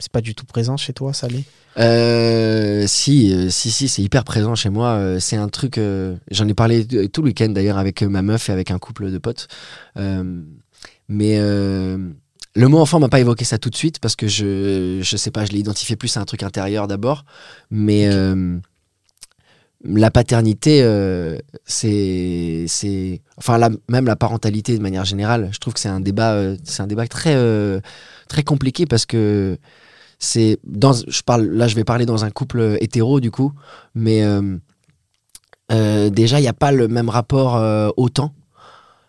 C'est 0.00 0.10
pas 0.12 0.20
du 0.20 0.34
tout 0.34 0.44
présent 0.44 0.76
chez 0.76 0.92
toi, 0.92 1.12
ça 1.12 1.28
l'est? 1.28 1.44
Euh, 1.78 2.84
si, 2.86 3.32
euh, 3.32 3.48
si, 3.50 3.70
si, 3.70 3.88
c'est 3.88 4.02
hyper 4.02 4.24
présent 4.24 4.54
chez 4.54 4.68
moi. 4.70 5.18
C'est 5.20 5.36
un 5.36 5.48
truc. 5.48 5.78
euh, 5.78 6.16
J'en 6.30 6.46
ai 6.48 6.54
parlé 6.54 6.86
tout 7.08 7.22
le 7.22 7.28
week-end 7.28 7.48
d'ailleurs 7.48 7.78
avec 7.78 8.02
ma 8.02 8.22
meuf 8.22 8.48
et 8.48 8.52
avec 8.52 8.70
un 8.70 8.78
couple 8.78 9.10
de 9.10 9.18
potes. 9.18 9.48
Mais 11.08 11.38
le 12.56 12.68
mot 12.68 12.78
enfant 12.78 13.00
m'a 13.00 13.08
pas 13.08 13.18
évoqué 13.20 13.44
ça 13.44 13.58
tout 13.58 13.70
de 13.70 13.76
suite 13.76 13.98
parce 13.98 14.14
que 14.14 14.28
je, 14.28 15.00
je 15.02 15.16
sais 15.16 15.30
pas, 15.32 15.44
je 15.44 15.50
l'ai 15.52 15.58
identifié 15.58 15.96
plus 15.96 16.16
à 16.16 16.20
un 16.20 16.24
truc 16.24 16.42
intérieur 16.44 16.86
d'abord. 16.86 17.24
Mais 17.70 18.08
la 19.84 20.10
paternité, 20.10 20.82
euh, 20.82 21.38
c'est, 21.66 22.64
c'est, 22.68 23.20
enfin, 23.36 23.58
même 23.88 24.06
la 24.06 24.16
parentalité 24.16 24.76
de 24.76 24.82
manière 24.82 25.04
générale. 25.04 25.50
Je 25.52 25.58
trouve 25.58 25.74
que 25.74 25.80
c'est 25.80 25.88
un 25.88 26.00
débat, 26.00 26.32
euh, 26.32 26.56
c'est 26.64 26.82
un 26.82 26.86
débat 26.86 27.06
très, 27.06 27.34
euh, 27.34 27.80
très 28.28 28.42
compliqué 28.42 28.86
parce 28.86 29.04
que 29.04 29.58
c'est 30.18 30.58
dans 30.64 30.92
je 30.92 31.22
parle 31.22 31.44
là 31.46 31.68
je 31.68 31.74
vais 31.74 31.84
parler 31.84 32.06
dans 32.06 32.24
un 32.24 32.30
couple 32.30 32.78
hétéro 32.80 33.20
du 33.20 33.30
coup 33.30 33.52
mais 33.94 34.22
déjà 35.68 36.38
il 36.38 36.42
n'y 36.42 36.48
a 36.48 36.54
pas 36.54 36.72
le 36.72 36.88
même 36.88 37.10
rapport 37.10 37.60
au 37.96 38.08
temps 38.08 38.32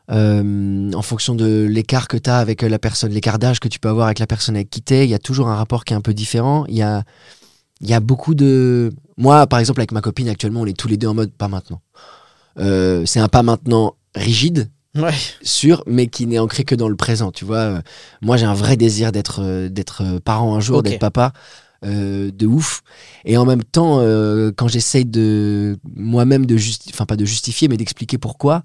en 0.09 1.01
fonction 1.03 1.35
de 1.35 1.67
l'écart 1.69 2.07
que 2.09 2.17
tu 2.17 2.29
as 2.29 2.39
avec 2.39 2.63
la 2.63 2.79
personne 2.79 3.11
l'écart 3.11 3.39
d'âge 3.39 3.59
que 3.59 3.69
tu 3.69 3.79
peux 3.79 3.87
avoir 3.87 4.07
avec 4.07 4.19
la 4.19 4.27
personne 4.27 4.55
avec 4.55 4.69
qui 4.69 4.81
tu 4.81 4.95
il 4.95 5.09
y 5.09 5.13
a 5.13 5.19
toujours 5.19 5.47
un 5.47 5.55
rapport 5.55 5.85
qui 5.85 5.93
est 5.93 5.95
un 5.95 6.01
peu 6.01 6.13
différent 6.13 6.65
il 6.67 6.75
y 6.75 6.81
a 6.81 7.03
il 7.85 7.89
y 7.91 7.93
a 7.93 7.99
beaucoup 7.99 8.33
de 8.35 8.91
moi 9.17 9.45
par 9.47 9.59
exemple 9.59 9.79
avec 9.79 9.91
ma 9.91 10.01
copine 10.01 10.27
actuellement 10.27 10.61
on 10.61 10.65
est 10.65 10.75
tous 10.77 10.87
les 10.87 10.97
deux 10.97 11.07
en 11.07 11.13
mode 11.13 11.31
pas 11.31 11.47
maintenant 11.47 11.81
Euh, 12.57 13.05
c'est 13.05 13.19
un 13.19 13.27
pas 13.27 13.43
maintenant 13.43 13.95
rigide 14.15 14.69
Ouais. 14.97 15.11
sûr, 15.41 15.83
mais 15.87 16.07
qui 16.07 16.25
n'est 16.25 16.39
ancré 16.39 16.63
que 16.63 16.73
dans 16.73 16.87
le 16.87 16.95
présent. 16.95 17.29
Tu 17.33 17.43
vois, 17.43 17.57
Euh, 17.57 17.81
moi 18.21 18.37
j'ai 18.37 18.45
un 18.45 18.53
vrai 18.53 18.77
désir 18.77 19.11
d'être 19.11 19.41
euh, 19.43 19.67
d'être 19.67 20.19
parent 20.23 20.55
un 20.55 20.61
jour, 20.61 20.83
d'être 20.83 20.99
papa, 20.99 21.33
euh, 21.85 22.31
de 22.31 22.47
ouf. 22.47 22.81
Et 23.25 23.37
en 23.37 23.45
même 23.45 23.63
temps, 23.63 23.99
euh, 23.99 24.51
quand 24.55 24.67
j'essaye 24.67 25.05
de 25.05 25.77
moi-même 25.95 26.45
de 26.45 26.57
justifier, 26.57 26.93
enfin 26.95 27.05
pas 27.05 27.15
de 27.15 27.25
justifier, 27.25 27.67
mais 27.67 27.77
d'expliquer 27.77 28.17
pourquoi, 28.17 28.63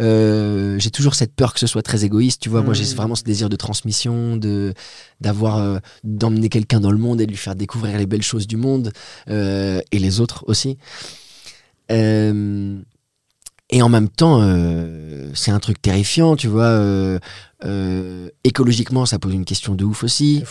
euh, 0.00 0.78
j'ai 0.78 0.90
toujours 0.90 1.14
cette 1.14 1.34
peur 1.34 1.54
que 1.54 1.60
ce 1.60 1.66
soit 1.66 1.82
très 1.82 2.04
égoïste. 2.04 2.40
Tu 2.42 2.48
vois, 2.48 2.62
moi 2.62 2.74
j'ai 2.74 2.84
Mhm. 2.84 2.94
vraiment 2.96 3.14
ce 3.14 3.24
désir 3.24 3.48
de 3.48 3.56
transmission, 3.56 4.36
de 4.36 4.74
d'avoir 5.20 5.80
d'emmener 6.04 6.48
quelqu'un 6.48 6.80
dans 6.80 6.90
le 6.92 6.98
monde 6.98 7.20
et 7.20 7.26
de 7.26 7.30
lui 7.30 7.38
faire 7.38 7.56
découvrir 7.56 7.96
les 7.98 8.06
belles 8.06 8.22
choses 8.22 8.46
du 8.46 8.56
monde 8.56 8.92
et 9.28 9.98
les 9.98 10.20
autres 10.20 10.44
aussi. 10.46 10.76
Et 13.70 13.82
en 13.82 13.88
même 13.88 14.08
temps, 14.08 14.42
c'est 15.34 15.50
un 15.50 15.58
truc 15.58 15.80
terrifiant, 15.82 16.36
tu 16.36 16.48
vois. 16.48 17.18
écologiquement, 18.44 19.06
ça 19.06 19.18
pose 19.18 19.34
une 19.34 19.44
question 19.44 19.74
de 19.74 19.84
ouf 19.84 20.04
aussi. 20.04 20.44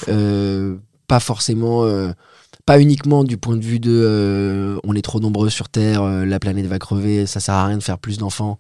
Pas 1.07 1.19
forcément, 1.19 1.85
euh, 1.85 2.11
pas 2.65 2.79
uniquement 2.81 3.23
du 3.23 3.37
point 3.37 3.55
de 3.55 3.63
vue 3.63 3.79
de 3.79 3.91
euh, 3.91 4.79
on 4.83 4.93
est 4.93 5.01
trop 5.01 5.19
nombreux 5.19 5.49
sur 5.49 5.69
Terre, 5.69 6.01
euh, 6.03 6.25
la 6.25 6.39
planète 6.39 6.65
va 6.65 6.79
crever, 6.79 7.25
ça 7.25 7.39
sert 7.39 7.55
à 7.55 7.65
rien 7.65 7.77
de 7.77 7.83
faire 7.83 7.97
plus 7.99 8.17
d'enfants. 8.17 8.57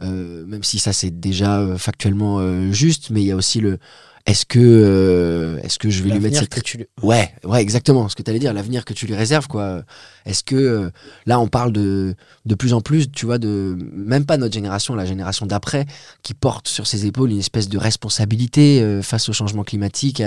Même 0.00 0.64
si 0.64 0.80
ça 0.80 0.92
c'est 0.92 1.20
déjà 1.20 1.78
factuellement 1.78 2.72
juste, 2.72 3.10
mais 3.10 3.22
il 3.22 3.26
y 3.26 3.30
a 3.30 3.36
aussi 3.36 3.60
le 3.60 3.78
est-ce 4.26 4.46
que 4.46 4.58
euh, 4.58 5.58
est-ce 5.62 5.78
que 5.78 5.90
je 5.90 6.02
vais 6.02 6.08
lui 6.14 6.20
mettre 6.20 6.34
cette 6.44 6.48
que 6.54 6.60
tu 6.60 6.78
lui- 6.78 6.86
Ouais, 7.02 7.30
ouais, 7.44 7.60
exactement. 7.60 8.08
Ce 8.08 8.16
que 8.16 8.22
tu 8.22 8.30
allais 8.30 8.38
dire, 8.38 8.54
l'avenir 8.54 8.84
que 8.86 8.94
tu 8.94 9.06
lui 9.06 9.14
réserves, 9.14 9.46
quoi. 9.48 9.82
Est-ce 10.24 10.42
que 10.42 10.56
euh, 10.56 10.90
là, 11.26 11.38
on 11.40 11.48
parle 11.48 11.72
de 11.72 12.14
de 12.46 12.54
plus 12.54 12.72
en 12.72 12.80
plus, 12.80 13.10
tu 13.10 13.26
vois, 13.26 13.36
de 13.38 13.76
même 13.92 14.24
pas 14.24 14.38
notre 14.38 14.54
génération, 14.54 14.94
la 14.94 15.04
génération 15.04 15.44
d'après, 15.46 15.84
qui 16.22 16.32
porte 16.32 16.68
sur 16.68 16.86
ses 16.86 17.04
épaules 17.04 17.30
une 17.32 17.38
espèce 17.38 17.68
de 17.68 17.76
responsabilité 17.76 18.80
euh, 18.80 19.02
face 19.02 19.28
au 19.28 19.32
changement 19.34 19.62
climatique, 19.64 20.22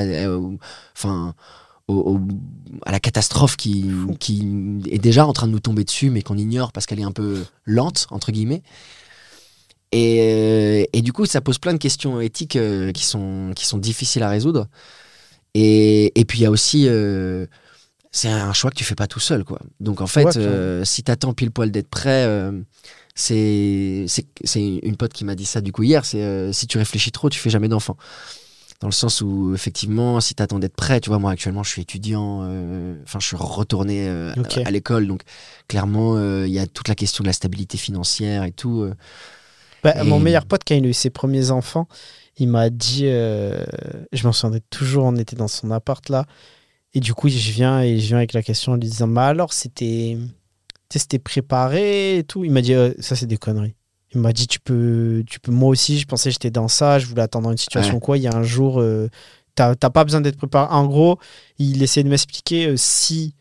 enfin, 0.95 1.33
au- 1.87 1.95
au- 2.15 2.19
à 2.85 2.91
la 2.91 2.99
catastrophe 2.99 3.55
qui 3.57 3.85
qui 4.19 4.45
est 4.91 4.99
déjà 4.99 5.25
en 5.25 5.33
train 5.33 5.47
de 5.47 5.53
nous 5.53 5.59
tomber 5.59 5.83
dessus, 5.85 6.09
mais 6.09 6.21
qu'on 6.21 6.37
ignore 6.37 6.71
parce 6.71 6.85
qu'elle 6.85 6.99
est 6.99 7.03
un 7.03 7.11
peu 7.11 7.43
lente 7.65 8.07
entre 8.11 8.31
guillemets. 8.31 8.61
Et, 9.91 10.19
euh, 10.21 10.85
et 10.93 11.01
du 11.01 11.13
coup, 11.13 11.25
ça 11.25 11.41
pose 11.41 11.59
plein 11.59 11.73
de 11.73 11.77
questions 11.77 12.19
éthiques 12.19 12.55
euh, 12.57 12.91
qui, 12.91 13.03
sont, 13.05 13.51
qui 13.55 13.65
sont 13.65 13.77
difficiles 13.77 14.23
à 14.23 14.29
résoudre. 14.29 14.67
Et, 15.53 16.19
et 16.19 16.25
puis, 16.25 16.39
il 16.39 16.43
y 16.43 16.45
a 16.45 16.51
aussi. 16.51 16.87
euh, 16.87 17.45
c'est 18.11 18.29
un 18.29 18.53
choix 18.53 18.71
que 18.71 18.75
tu 18.75 18.83
fais 18.83 18.95
pas 18.95 19.07
tout 19.07 19.19
seul, 19.19 19.43
quoi. 19.43 19.59
Donc, 19.79 20.01
en 20.01 20.07
fait, 20.07 20.25
Ouais, 20.25 20.37
euh, 20.37 20.85
si 20.85 21.03
tu 21.03 21.11
attends 21.11 21.33
pile 21.33 21.51
poil 21.51 21.71
d'être 21.71 21.89
prêt, 21.89 22.25
euh, 22.25 22.51
c'est 23.15 24.05
une 24.55 24.97
pote 24.97 25.13
qui 25.13 25.25
m'a 25.25 25.35
dit 25.35 25.45
ça 25.45 25.61
du 25.61 25.71
coup 25.71 25.83
hier 25.83 26.05
c'est 26.05 26.21
euh, 26.21 26.51
si 26.53 26.67
tu 26.67 26.77
réfléchis 26.77 27.11
trop, 27.11 27.29
tu 27.29 27.39
fais 27.39 27.49
jamais 27.49 27.67
d'enfant. 27.67 27.97
Dans 28.79 28.87
le 28.87 28.93
sens 28.93 29.21
où, 29.21 29.53
effectivement, 29.55 30.21
si 30.21 30.35
tu 30.35 30.43
attends 30.43 30.59
d'être 30.59 30.75
prêt, 30.75 30.99
tu 31.01 31.09
vois, 31.09 31.17
moi 31.17 31.31
actuellement, 31.31 31.63
je 31.63 31.69
suis 31.71 31.81
étudiant, 31.81 32.41
enfin, 33.03 33.19
je 33.19 33.25
suis 33.25 33.35
retourné 33.35 34.07
à- 34.65 34.71
l'école, 34.71 35.07
donc 35.07 35.21
clairement, 35.67 36.15
il 36.45 36.51
y 36.51 36.59
a 36.59 36.67
toute 36.67 36.87
la 36.87 36.93
question 36.95 37.23
de 37.23 37.27
la 37.27 37.33
stabilité 37.33 37.77
financière 37.79 38.43
et 38.43 38.51
tout. 38.51 38.87
Bah, 39.93 40.03
Et- 40.03 40.07
Mon 40.07 40.19
meilleur 40.19 40.45
pote, 40.45 40.61
quand 40.67 40.75
il 40.75 40.85
a 40.85 40.89
eu 40.89 40.93
ses 40.93 41.09
premiers 41.09 41.49
enfants, 41.51 41.87
il 42.37 42.49
m'a 42.49 42.69
dit, 42.69 43.03
euh, 43.05 43.63
je 44.11 44.25
m'en 44.27 44.33
souviens 44.33 44.59
toujours, 44.69 45.05
on 45.05 45.15
était 45.15 45.35
dans 45.37 45.47
son 45.47 45.71
appart 45.71 46.07
là, 46.09 46.25
et 46.93 46.99
du 46.99 47.13
coup, 47.13 47.29
je 47.29 47.51
viens 47.51 47.81
et 47.81 47.97
je 47.99 48.07
viens 48.07 48.17
avec 48.17 48.33
la 48.33 48.41
question 48.43 48.73
en 48.73 48.75
lui 48.75 48.81
disant, 48.89 49.07
bah 49.07 49.27
alors, 49.27 49.53
c'était, 49.53 50.17
c'était 50.91 51.19
préparé 51.19 52.17
et 52.17 52.23
tout. 52.23 52.43
Il 52.43 52.51
m'a 52.51 52.61
dit, 52.61 52.73
Euh, 52.73 52.93
ça 52.99 53.15
c'est 53.15 53.27
des 53.27 53.37
conneries. 53.37 53.75
Il 54.13 54.19
m'a 54.21 54.33
dit, 54.33 54.47
tu 54.47 54.59
peux, 54.59 55.23
tu 55.25 55.39
peux, 55.39 55.51
moi 55.51 55.69
aussi, 55.69 55.99
je 55.99 56.05
pensais 56.05 56.29
que 56.29 56.33
j'étais 56.33 56.51
dans 56.51 56.67
ça, 56.67 56.99
je 56.99 57.05
voulais 57.05 57.21
attendre 57.21 57.49
une 57.51 57.57
situation 57.57 57.95
Ouais. 57.95 57.99
quoi. 58.01 58.17
Il 58.17 58.23
y 58.23 58.27
a 58.27 58.35
un 58.35 58.43
jour, 58.43 58.79
euh, 58.81 59.09
t'as 59.55 59.75
t'as 59.75 59.89
pas 59.89 60.03
besoin 60.03 60.21
d'être 60.21 60.37
préparé. 60.37 60.67
En 60.73 60.85
gros, 60.85 61.17
il 61.59 61.81
essayait 61.81 62.03
de 62.03 62.09
m'expliquer 62.09 62.67
euh, 62.67 62.77
si 62.77 63.33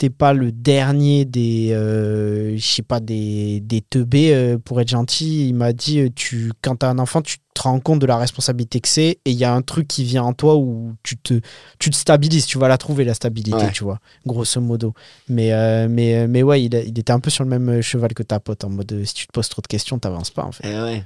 t'es 0.00 0.08
pas 0.08 0.32
le 0.32 0.50
dernier 0.50 1.26
des 1.26 1.72
euh, 1.72 2.56
je 2.56 2.64
sais 2.66 2.80
pas 2.82 3.00
des, 3.00 3.60
des 3.60 3.82
teubés 3.82 4.32
euh, 4.32 4.56
pour 4.56 4.80
être 4.80 4.88
gentil 4.88 5.46
il 5.48 5.54
m'a 5.54 5.74
dit 5.74 6.00
euh, 6.00 6.08
tu 6.14 6.52
quand 6.62 6.76
t'as 6.76 6.88
un 6.88 6.98
enfant 6.98 7.20
tu 7.20 7.36
te 7.52 7.60
rends 7.60 7.80
compte 7.80 7.98
de 7.98 8.06
la 8.06 8.16
responsabilité 8.16 8.80
que 8.80 8.88
c'est 8.88 9.18
et 9.26 9.30
il 9.30 9.34
y 9.34 9.44
a 9.44 9.52
un 9.52 9.60
truc 9.60 9.86
qui 9.88 10.04
vient 10.04 10.22
en 10.22 10.32
toi 10.32 10.56
où 10.56 10.94
tu 11.02 11.18
te 11.18 11.40
tu 11.78 11.90
te 11.90 11.96
stabilises 11.96 12.46
tu 12.46 12.56
vas 12.58 12.66
la 12.68 12.78
trouver 12.78 13.04
la 13.04 13.12
stabilité 13.12 13.56
Ouais. 13.58 13.72
tu 13.72 13.84
vois 13.84 13.98
grosso 14.24 14.58
modo 14.62 14.94
mais 15.28 15.52
euh, 15.52 15.86
mais 15.90 16.26
mais 16.26 16.42
ouais 16.42 16.62
il, 16.64 16.72
il 16.74 16.98
était 16.98 17.12
un 17.12 17.20
peu 17.20 17.28
sur 17.28 17.44
le 17.44 17.50
même 17.50 17.82
cheval 17.82 18.14
que 18.14 18.22
ta 18.22 18.40
pote 18.40 18.64
en 18.64 18.70
mode 18.70 19.02
si 19.04 19.12
tu 19.12 19.26
te 19.26 19.32
poses 19.32 19.50
trop 19.50 19.60
de 19.60 19.66
questions 19.66 19.98
t'avances 19.98 20.30
pas 20.30 20.44
en 20.44 20.52
fait 20.52 20.64
Eh 20.66 20.80
ouais. 20.80 21.04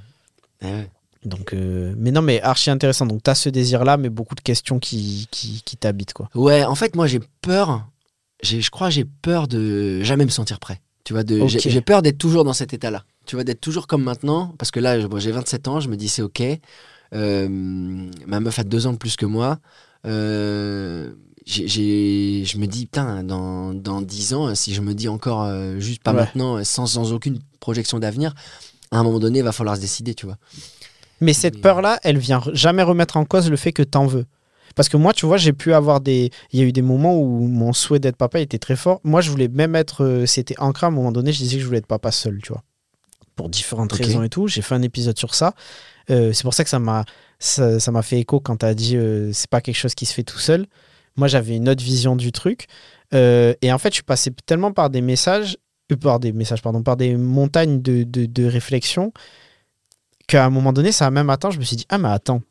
Eh 0.61 0.65
ouais. 0.67 0.89
donc 1.25 1.53
euh, 1.53 1.93
mais 1.97 2.11
non 2.11 2.21
mais 2.21 2.41
archi 2.41 2.69
intéressant 2.69 3.05
donc 3.05 3.23
t'as 3.23 3.35
ce 3.35 3.49
désir 3.49 3.83
là 3.83 3.97
mais 3.97 4.09
beaucoup 4.09 4.35
de 4.35 4.41
questions 4.41 4.79
qui 4.79 5.27
qui, 5.31 5.61
qui 5.65 5.75
t'habitent 5.75 6.13
quoi 6.13 6.29
Ouais, 6.33 6.63
en 6.63 6.75
fait, 6.75 6.95
moi, 6.95 7.07
j'ai 7.07 7.19
peur. 7.41 7.85
Je 8.43 8.69
crois, 8.69 8.89
j'ai 8.89 9.05
peur 9.05 9.47
de 9.47 10.01
jamais 10.03 10.25
me 10.25 10.29
sentir 10.29 10.59
prêt. 10.59 10.81
Tu 11.03 11.13
vois, 11.13 11.23
de, 11.23 11.45
j'ai, 11.47 11.81
peur 11.81 12.01
d'être 12.01 12.17
toujours 12.17 12.43
dans 12.43 12.53
cet 12.53 12.73
état-là. 12.73 13.03
Tu 13.27 13.35
vois, 13.35 13.43
d'être 13.43 13.61
toujours 13.61 13.85
comme 13.87 14.03
maintenant. 14.03 14.53
Parce 14.57 14.71
que 14.71 14.79
là, 14.79 14.99
je- 14.99 15.05
bon, 15.07 15.19
j'ai 15.19 15.31
27 15.31 15.67
ans, 15.67 15.79
je 15.79 15.87
me 15.87 15.95
dis 15.95 16.09
c'est 16.09 16.21
ok. 16.23 16.41
Euh, 17.13 17.47
ma 18.25 18.39
meuf 18.39 18.57
a 18.59 18.63
deux 18.63 18.87
ans 18.87 18.93
de 18.93 18.97
plus 18.97 19.15
que 19.15 19.25
moi. 19.25 19.59
Euh, 20.05 21.11
j'ai, 21.45 22.43
je 22.45 22.57
me 22.57 22.65
dis, 22.65 22.85
putain, 22.85 23.23
dans, 23.23 23.73
dans 23.73 24.01
10 24.01 24.33
ans, 24.33 24.55
si 24.55 24.73
je 24.73 24.81
me 24.81 24.93
dis 24.95 25.07
encore 25.07 25.43
euh, 25.43 25.79
juste 25.79 26.01
pas 26.03 26.11
Ouais. 26.11 26.21
maintenant, 26.21 26.63
sans, 26.63 26.87
sans 26.87 27.13
aucune 27.13 27.39
projection 27.59 27.99
d'avenir, 27.99 28.33
à 28.91 28.97
un 28.97 29.03
moment 29.03 29.19
donné, 29.19 29.39
il 29.39 29.45
va 29.45 29.51
falloir 29.51 29.75
se 29.75 29.81
décider, 29.81 30.15
tu 30.15 30.25
vois. 30.25 30.37
Mais 31.21 31.33
cette 31.33 31.61
peur-là, 31.61 31.99
elle 32.03 32.17
vient 32.17 32.41
jamais 32.53 32.83
remettre 32.83 33.17
en 33.17 33.25
cause 33.25 33.49
le 33.49 33.57
fait 33.57 33.71
que 33.71 33.83
t'en 33.83 34.07
veux. 34.07 34.25
Parce 34.75 34.89
que 34.89 34.97
moi, 34.97 35.13
tu 35.13 35.25
vois, 35.25 35.37
j'ai 35.37 35.53
pu 35.53 35.73
avoir 35.73 36.01
des. 36.01 36.29
Il 36.51 36.59
y 36.59 36.63
a 36.63 36.65
eu 36.65 36.71
des 36.73 36.81
moments 36.81 37.17
où 37.17 37.47
mon 37.47 37.73
souhait 37.73 37.99
d'être 37.99 38.17
papa 38.17 38.39
était 38.39 38.59
très 38.59 38.75
fort. 38.75 38.99
Moi, 39.03 39.21
je 39.21 39.29
voulais 39.31 39.47
même 39.47 39.75
être. 39.75 40.03
euh, 40.03 40.25
C'était 40.25 40.59
ancré 40.59 40.85
à 40.85 40.89
un 40.89 40.91
moment 40.91 41.11
donné, 41.11 41.31
je 41.31 41.37
disais 41.39 41.55
que 41.57 41.61
je 41.61 41.65
voulais 41.65 41.79
être 41.79 41.87
papa 41.87 42.11
seul, 42.11 42.39
tu 42.43 42.51
vois. 42.51 42.61
Pour 43.35 43.49
différentes 43.49 43.91
raisons 43.91 44.23
et 44.23 44.29
tout. 44.29 44.47
J'ai 44.47 44.61
fait 44.61 44.75
un 44.75 44.81
épisode 44.81 45.17
sur 45.17 45.33
ça. 45.35 45.53
Euh, 46.09 46.31
c'est 46.33 46.43
pour 46.43 46.53
ça 46.53 46.63
que 46.63 46.69
ça 46.69 46.79
m'a 46.79 47.03
ça, 47.39 47.79
ça 47.79 47.91
m'a 47.91 48.01
fait 48.01 48.19
écho 48.19 48.39
quand 48.39 48.57
t'as 48.57 48.73
dit 48.73 48.95
euh, 48.95 49.31
c'est 49.33 49.49
pas 49.49 49.59
quelque 49.61 49.75
chose 49.75 49.95
qui 49.95 50.05
se 50.05 50.13
fait 50.13 50.23
tout 50.23 50.39
seul. 50.39 50.67
Moi, 51.17 51.27
j'avais 51.27 51.55
une 51.55 51.67
autre 51.69 51.83
vision 51.83 52.15
du 52.15 52.31
truc. 52.31 52.67
Euh, 53.13 53.53
et 53.61 53.71
en 53.73 53.77
fait, 53.77 53.89
je 53.89 53.95
suis 53.95 54.03
passé 54.03 54.31
tellement 54.45 54.71
par 54.71 54.89
des 54.89 55.01
messages, 55.01 55.57
par 56.01 56.19
des 56.19 56.31
messages, 56.31 56.61
pardon, 56.61 56.81
par 56.83 56.97
des 56.97 57.15
montagnes 57.15 57.81
de, 57.81 58.03
de, 58.03 58.25
de 58.25 58.45
réflexion 58.45 59.13
qu'à 60.27 60.45
un 60.45 60.49
moment 60.49 60.73
donné, 60.73 60.91
ça 60.91 61.05
a 61.05 61.11
même 61.11 61.29
atteint, 61.29 61.51
je 61.51 61.59
me 61.59 61.63
suis 61.63 61.75
dit, 61.75 61.85
ah 61.89 61.97
mais 61.97 62.09
attends, 62.09 62.41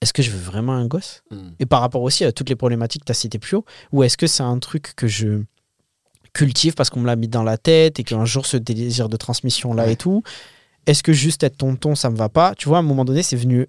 est-ce 0.00 0.12
que 0.12 0.22
je 0.22 0.30
veux 0.30 0.38
vraiment 0.38 0.72
un 0.72 0.86
gosse? 0.86 1.22
Mm. 1.30 1.36
Et 1.58 1.66
par 1.66 1.80
rapport 1.80 2.02
aussi 2.02 2.24
à 2.24 2.32
toutes 2.32 2.48
les 2.48 2.56
problématiques 2.56 3.02
que 3.02 3.06
tu 3.06 3.12
as 3.12 3.14
citées 3.14 3.38
plus 3.38 3.56
haut, 3.56 3.64
ou 3.92 4.02
est-ce 4.02 4.16
que 4.16 4.26
c'est 4.26 4.42
un 4.42 4.58
truc 4.58 4.94
que 4.96 5.06
je 5.08 5.42
cultive 6.32 6.74
parce 6.74 6.90
qu'on 6.90 7.00
me 7.00 7.06
l'a 7.06 7.16
mis 7.16 7.28
dans 7.28 7.42
la 7.42 7.58
tête 7.58 7.98
et 7.98 8.04
qu'un 8.04 8.24
jour 8.24 8.46
ce 8.46 8.56
désir 8.56 9.08
de 9.08 9.16
transmission 9.16 9.74
là 9.74 9.84
Ouais. 9.84 9.92
et 9.92 9.96
tout? 9.96 10.22
Est-ce 10.86 11.02
que 11.02 11.12
juste 11.12 11.42
être 11.42 11.56
tonton, 11.58 11.94
ça 11.94 12.08
me 12.08 12.16
va 12.16 12.28
pas? 12.28 12.54
Tu 12.56 12.68
vois, 12.68 12.78
à 12.78 12.80
un 12.80 12.84
moment 12.84 13.04
donné, 13.04 13.22
c'est 13.22 13.36
venu 13.36 13.66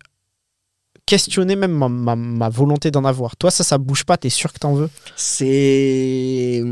questionner 1.06 1.56
même 1.56 1.72
ma, 1.74 1.90
ma- 1.90 2.16
ma 2.16 2.50
volonté 2.50 2.92
d'en 2.92 3.04
avoir. 3.04 3.36
Toi, 3.36 3.52
ça, 3.52 3.64
ça 3.64 3.78
bouge 3.78 4.06
pas, 4.06 4.16
t'es 4.18 4.30
sûr 4.30 4.54
que 4.54 4.60
t'en 4.60 4.74
veux? 4.74 4.90
C'est 5.18 6.64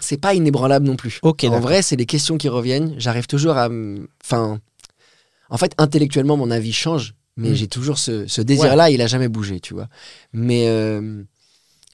c'est 0.00 0.16
pas 0.20 0.34
inébranlable 0.34 0.86
non 0.86 0.96
plus. 0.96 1.18
Ok, 1.22 1.44
en 1.44 1.60
vrai, 1.60 1.82
c'est 1.82 1.96
les 1.96 2.06
questions 2.06 2.38
qui 2.38 2.48
reviennent. 2.48 2.94
J'arrive 2.98 3.26
toujours 3.26 3.56
à. 3.56 3.68
Enfin, 4.24 4.60
en 5.50 5.58
fait, 5.58 5.72
intellectuellement, 5.78 6.36
mon 6.36 6.50
avis 6.50 6.72
change, 6.72 7.14
mais 7.36 7.50
Mm. 7.50 7.54
j'ai 7.54 7.66
toujours 7.68 7.98
ce, 7.98 8.26
ce 8.26 8.40
désir-là. 8.42 8.90
Il 8.90 9.00
a 9.02 9.06
jamais 9.06 9.28
bougé, 9.28 9.60
tu 9.60 9.74
vois. 9.74 9.88
Mais 10.32 10.68
euh, 10.68 11.22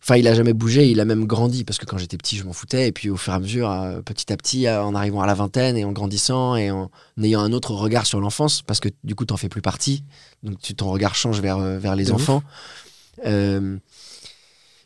enfin, 0.03 0.17
il 0.17 0.27
a 0.29 0.35
jamais 0.35 0.53
bougé. 0.53 0.89
Il 0.91 1.01
a 1.01 1.05
même 1.05 1.25
grandi 1.27 1.65
parce 1.65 1.79
que 1.79 1.87
quand 1.87 1.97
j'étais 1.99 2.17
petit, 2.19 2.37
je 2.37 2.45
m'en 2.45 2.53
foutais. 2.53 2.89
Et 2.89 2.93
puis, 2.93 3.09
au 3.11 3.17
fur 3.17 3.33
et 3.33 3.37
à 3.37 3.41
mesure, 3.41 3.71
euh, 3.71 4.01
petit 4.03 4.33
à 4.33 4.37
petit, 4.37 4.67
euh, 4.67 4.83
en 4.83 4.95
arrivant 4.95 5.23
à 5.23 5.27
la 5.27 5.35
vingtaine 5.35 5.77
et 5.77 5.85
en 5.85 5.93
grandissant 5.93 6.57
et 6.57 6.71
en 6.71 6.91
ayant 7.23 7.41
un 7.41 7.53
autre 7.53 7.73
regard 7.75 8.07
sur 8.07 8.21
l'enfance, 8.21 8.63
parce 8.63 8.81
que 8.81 8.89
du 9.05 9.15
coup, 9.15 9.25
t'en 9.25 9.37
fais 9.37 9.49
plus 9.49 9.63
partie. 9.63 10.05
Donc, 10.43 10.61
tu, 10.61 10.75
ton 10.75 10.91
regard 10.91 11.15
change 11.15 11.41
vers 11.41 11.59
vers 11.59 11.97
les 11.97 12.13
enfants. 12.13 12.43
Euh, 13.27 13.77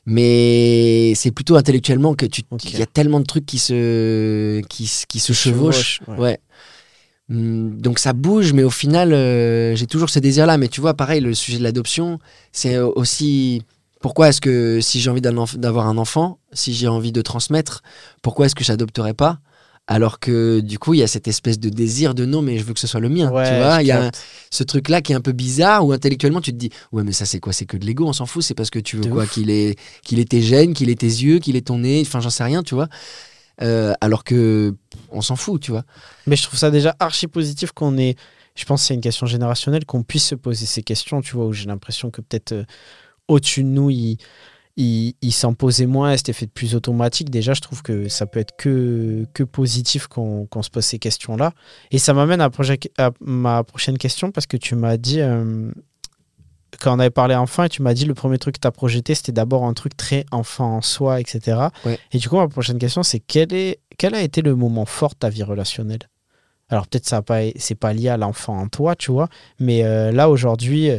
mais 0.07 1.14
c'est 1.14 1.31
plutôt 1.31 1.57
intellectuellement 1.57 2.14
que 2.14 2.27
tu 2.27 2.43
il 2.64 2.79
y 2.79 2.83
a 2.83 2.87
tellement 2.87 3.21
de 3.21 3.25
trucs 3.25 3.47
qui 3.47 3.59
se 3.59 4.61
qui, 4.69 4.87
se- 4.87 5.07
qui 5.07 5.19
se 5.19 5.33
chevauchent 5.33 6.01
ouais. 6.09 6.19
ouais, 6.19 6.38
donc 7.31 7.99
ça 7.99 8.13
bouge 8.13 8.53
mais 8.53 8.63
au 8.65 8.71
final 8.71 9.13
euh, 9.15 9.75
j'ai 9.75 9.87
toujours 9.87 10.11
ce 10.11 10.19
désir 10.19 10.45
là 10.47 10.59
mais 10.59 10.69
tu 10.69 10.83
vois 10.83 10.93
pareil 10.93 11.21
le 11.23 11.33
sujet 11.33 11.57
de 11.59 11.63
l'adoption 11.63 12.19
c'est 12.53 12.77
aussi 12.79 13.63
pourquoi 14.03 14.29
est-ce 14.29 14.43
que 14.43 14.81
si 14.83 15.01
j'ai 15.01 15.09
envie 15.09 15.23
d'avoir 15.23 15.87
un 15.89 15.97
enfant 15.97 16.39
si 16.53 16.75
j'ai 16.75 16.87
envie 16.87 17.13
de 17.13 17.23
transmettre 17.23 17.83
pourquoi 18.21 18.45
est-ce 18.47 18.55
que 18.55 18.65
j'adopterais 18.65 19.15
pas? 19.15 19.39
Alors 19.87 20.19
que 20.19 20.61
du 20.61 20.79
coup 20.79 20.95
il 20.95 21.01
y 21.01 21.03
a 21.03 21.07
cette 21.07 21.29
espèce 21.29 21.59
de 21.59 21.69
désir 21.71 22.15
de 22.15 22.25
non 22.27 22.41
mais 22.43 22.59
je 22.59 22.65
veux 22.65 22.73
que 22.75 22.81
ce 22.81 22.87
soit 22.87 23.01
le 23.01 23.09
mien 23.11 23.31
Ouais, 23.31 23.49
tu 23.49 23.55
vois 23.55 23.83
il 23.83 23.87
y 23.87 23.91
a 23.91 24.05
un- 24.07 24.11
ce 24.51 24.63
truc 24.65 24.89
là 24.91 25.01
qui 25.03 25.13
est 25.13 25.15
un 25.15 25.21
peu 25.23 25.33
bizarre 25.33 25.85
où 25.87 25.93
intellectuellement 25.93 26.41
tu 26.43 26.53
te 26.53 26.57
dis 26.57 26.71
ouais 26.93 27.05
mais 27.05 27.13
ça 27.13 27.25
c'est 27.27 27.39
quoi? 27.41 27.53
C'est 27.55 27.67
que 27.67 27.77
de 27.79 27.85
l'ego 27.87 28.07
on 28.07 28.13
s'en 28.15 28.25
fout 28.27 28.43
c'est 28.43 28.55
parce 28.55 28.71
que 28.71 28.79
tu 28.79 28.97
veux 28.97 29.03
De 29.03 29.11
quoi? 29.11 29.27
qu'il 29.27 29.49
ait 29.51 29.77
qu'il 30.03 30.21
ait 30.21 30.25
tes 30.27 30.41
gènes 30.43 30.73
qu'il 30.75 30.89
ait 30.91 30.95
tes 30.95 31.07
yeux 31.07 31.39
qu'il 31.39 31.57
ait 31.57 31.61
ton 31.63 31.79
nez 31.79 32.03
enfin 32.07 32.21
j'en 32.21 32.31
sais 32.31 32.45
rien 32.45 32.63
tu 32.63 32.75
vois? 32.75 32.89
Euh, 33.62 33.93
alors 34.01 34.25
que 34.25 34.75
on 35.11 35.21
s'en 35.21 35.37
fout 35.37 35.62
tu 35.62 35.71
vois 35.71 35.85
Mais 36.27 36.35
je 36.35 36.43
trouve 36.43 36.59
ça 36.59 36.73
déjà 36.73 36.97
archi 36.99 37.29
positif 37.29 37.71
qu'on 37.71 37.97
ait. 37.99 38.17
Je 38.57 38.64
pense 38.64 38.83
que 38.83 38.88
c'est 38.88 38.95
une 38.95 39.01
question 39.01 39.27
générationnelle 39.27 39.85
qu'on 39.85 40.03
puisse 40.03 40.27
se 40.27 40.35
poser 40.35 40.67
ces 40.67 40.83
questions, 40.83 41.21
tu 41.21 41.37
vois, 41.37 41.47
où 41.47 41.53
j'ai 41.53 41.67
l'impression 41.67 42.11
que 42.11 42.21
peut-être 42.21 42.53
euh, 42.53 42.64
au-dessus 43.29 43.62
de 43.64 43.69
nous, 43.69 43.90
il, 43.90 44.19
il, 44.77 45.33
s'en 45.33 45.55
posait 45.55 45.87
moins, 45.87 46.17
c'était 46.17 46.33
fait 46.33 46.47
de 46.47 46.51
plus 46.53 46.75
automatique. 46.75 47.31
Déjà, 47.31 47.55
je 47.55 47.61
trouve 47.61 47.83
que 47.83 48.09
ça 48.09 48.27
peut 48.27 48.40
être 48.40 48.55
que, 48.57 49.27
que 49.35 49.43
positif 49.43 50.07
qu'on 50.07 50.47
se 50.62 50.71
pose 50.71 50.85
ces 50.85 50.99
questions-là. 50.99 51.53
Et 51.90 51.99
ça 51.99 52.12
m'amène 52.12 52.40
à 52.40 52.51
ma 53.21 53.64
prochaine 53.64 53.99
question 53.99 54.31
parce 54.31 54.47
que 54.47 54.57
tu 54.57 54.75
m'as 54.75 54.97
dit. 54.97 55.21
euh, 55.21 55.71
quand 56.81 56.97
on 56.97 56.99
avait 56.99 57.11
parlé 57.11 57.35
enfant, 57.35 57.65
et 57.65 57.69
tu 57.69 57.83
m'as 57.83 57.95
dit 57.95 58.05
le 58.05 58.15
premier 58.15 58.39
truc 58.39 58.57
que 58.57 58.61
tu 58.61 58.69
as 58.69 58.73
projeté, 58.73 59.15
c'était 59.15 59.33
d'abord 59.33 59.65
un 59.65 59.75
truc 59.75 59.97
très 59.97 60.25
enfant 60.31 60.77
en 60.77 60.83
soi, 60.83 61.21
etc. 61.21 61.69
Ouais. 61.85 61.99
Et 62.13 62.19
du 62.19 62.29
coup, 62.29 62.37
ma 62.37 62.49
prochaine 62.49 62.79
question, 62.79 63.03
c'est 63.03 63.21
quel, 63.21 63.53
est, 63.53 63.81
quel 63.99 64.15
a 64.15 64.23
été 64.23 64.43
le 64.43 64.55
moment 64.55 64.87
fort 64.87 65.11
de 65.11 65.17
ta 65.17 65.29
vie 65.29 65.43
relationnelle? 65.43 66.09
Alors 66.69 66.87
peut-être 66.87 67.07
ça 67.07 67.23
pas, 67.23 67.41
c'est 67.57 67.75
pas 67.75 67.93
lié 67.93 68.09
à 68.09 68.17
l'enfant 68.17 68.59
en 68.59 68.69
toi, 68.69 68.97
tu 68.97 69.13
vois, 69.13 69.29
mais 69.61 69.85
euh, 69.85 70.13
là 70.13 70.31
aujourd'hui, 70.31 70.91
euh, 70.91 70.99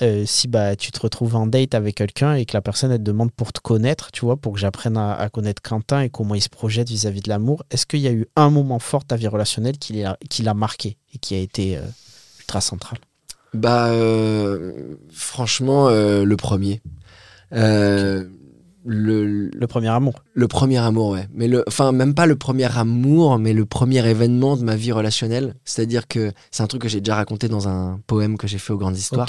euh, 0.00 0.24
si 0.26 0.46
bah 0.46 0.76
tu 0.76 0.92
te 0.92 1.00
retrouves 1.00 1.34
en 1.34 1.46
date 1.46 1.74
avec 1.74 1.96
quelqu'un 1.96 2.34
et 2.34 2.46
que 2.46 2.56
la 2.56 2.62
personne 2.62 2.92
elle 2.92 2.98
te 2.98 3.02
demande 3.02 3.32
pour 3.32 3.52
te 3.52 3.60
connaître, 3.60 4.12
tu 4.12 4.24
vois, 4.24 4.36
pour 4.36 4.52
que 4.52 4.58
j'apprenne 4.58 4.96
à, 4.96 5.14
à 5.14 5.28
connaître 5.28 5.60
Quentin 5.60 6.02
et 6.02 6.08
comment 6.08 6.34
il 6.36 6.40
se 6.40 6.48
projette 6.48 6.88
vis-à-vis 6.88 7.20
de 7.20 7.28
l'amour, 7.28 7.64
est-ce 7.70 7.84
qu'il 7.84 8.00
y 8.00 8.08
a 8.08 8.12
eu 8.12 8.26
un 8.36 8.48
moment 8.48 8.78
fort 8.78 9.02
de 9.02 9.08
ta 9.08 9.16
vie 9.16 9.26
relationnelle 9.26 9.76
qui 9.76 9.94
l'a, 9.94 10.16
qui 10.30 10.42
l'a 10.42 10.54
marqué 10.54 10.98
et 11.12 11.18
qui 11.18 11.34
a 11.34 11.38
été 11.38 11.76
euh, 11.76 11.82
ultra 12.40 12.60
central? 12.60 12.98
Bah 13.54 13.88
euh, 13.88 14.72
franchement 15.10 15.88
euh, 15.88 16.24
le 16.24 16.36
premier 16.36 16.80
Euh, 17.52 18.24
le, 18.84 19.50
Le 19.52 19.66
premier 19.66 19.88
amour. 19.88 20.22
Le 20.34 20.48
premier 20.48 20.78
amour, 20.78 21.10
ouais. 21.10 21.26
Mais 21.34 21.46
le, 21.48 21.62
enfin, 21.66 21.92
même 21.92 22.14
pas 22.14 22.26
le 22.26 22.36
premier 22.36 22.74
amour, 22.76 23.38
mais 23.38 23.52
le 23.52 23.66
premier 23.66 24.06
événement 24.08 24.56
de 24.56 24.62
ma 24.64 24.76
vie 24.76 24.92
relationnelle. 24.92 25.54
C'est-à-dire 25.64 26.06
que 26.08 26.32
c'est 26.50 26.62
un 26.62 26.66
truc 26.66 26.82
que 26.82 26.88
j'ai 26.88 27.00
déjà 27.00 27.16
raconté 27.16 27.48
dans 27.48 27.68
un 27.68 28.00
poème 28.06 28.38
que 28.38 28.46
j'ai 28.46 28.58
fait 28.58 28.72
aux 28.72 28.78
grandes 28.78 28.96
histoires. 28.96 29.26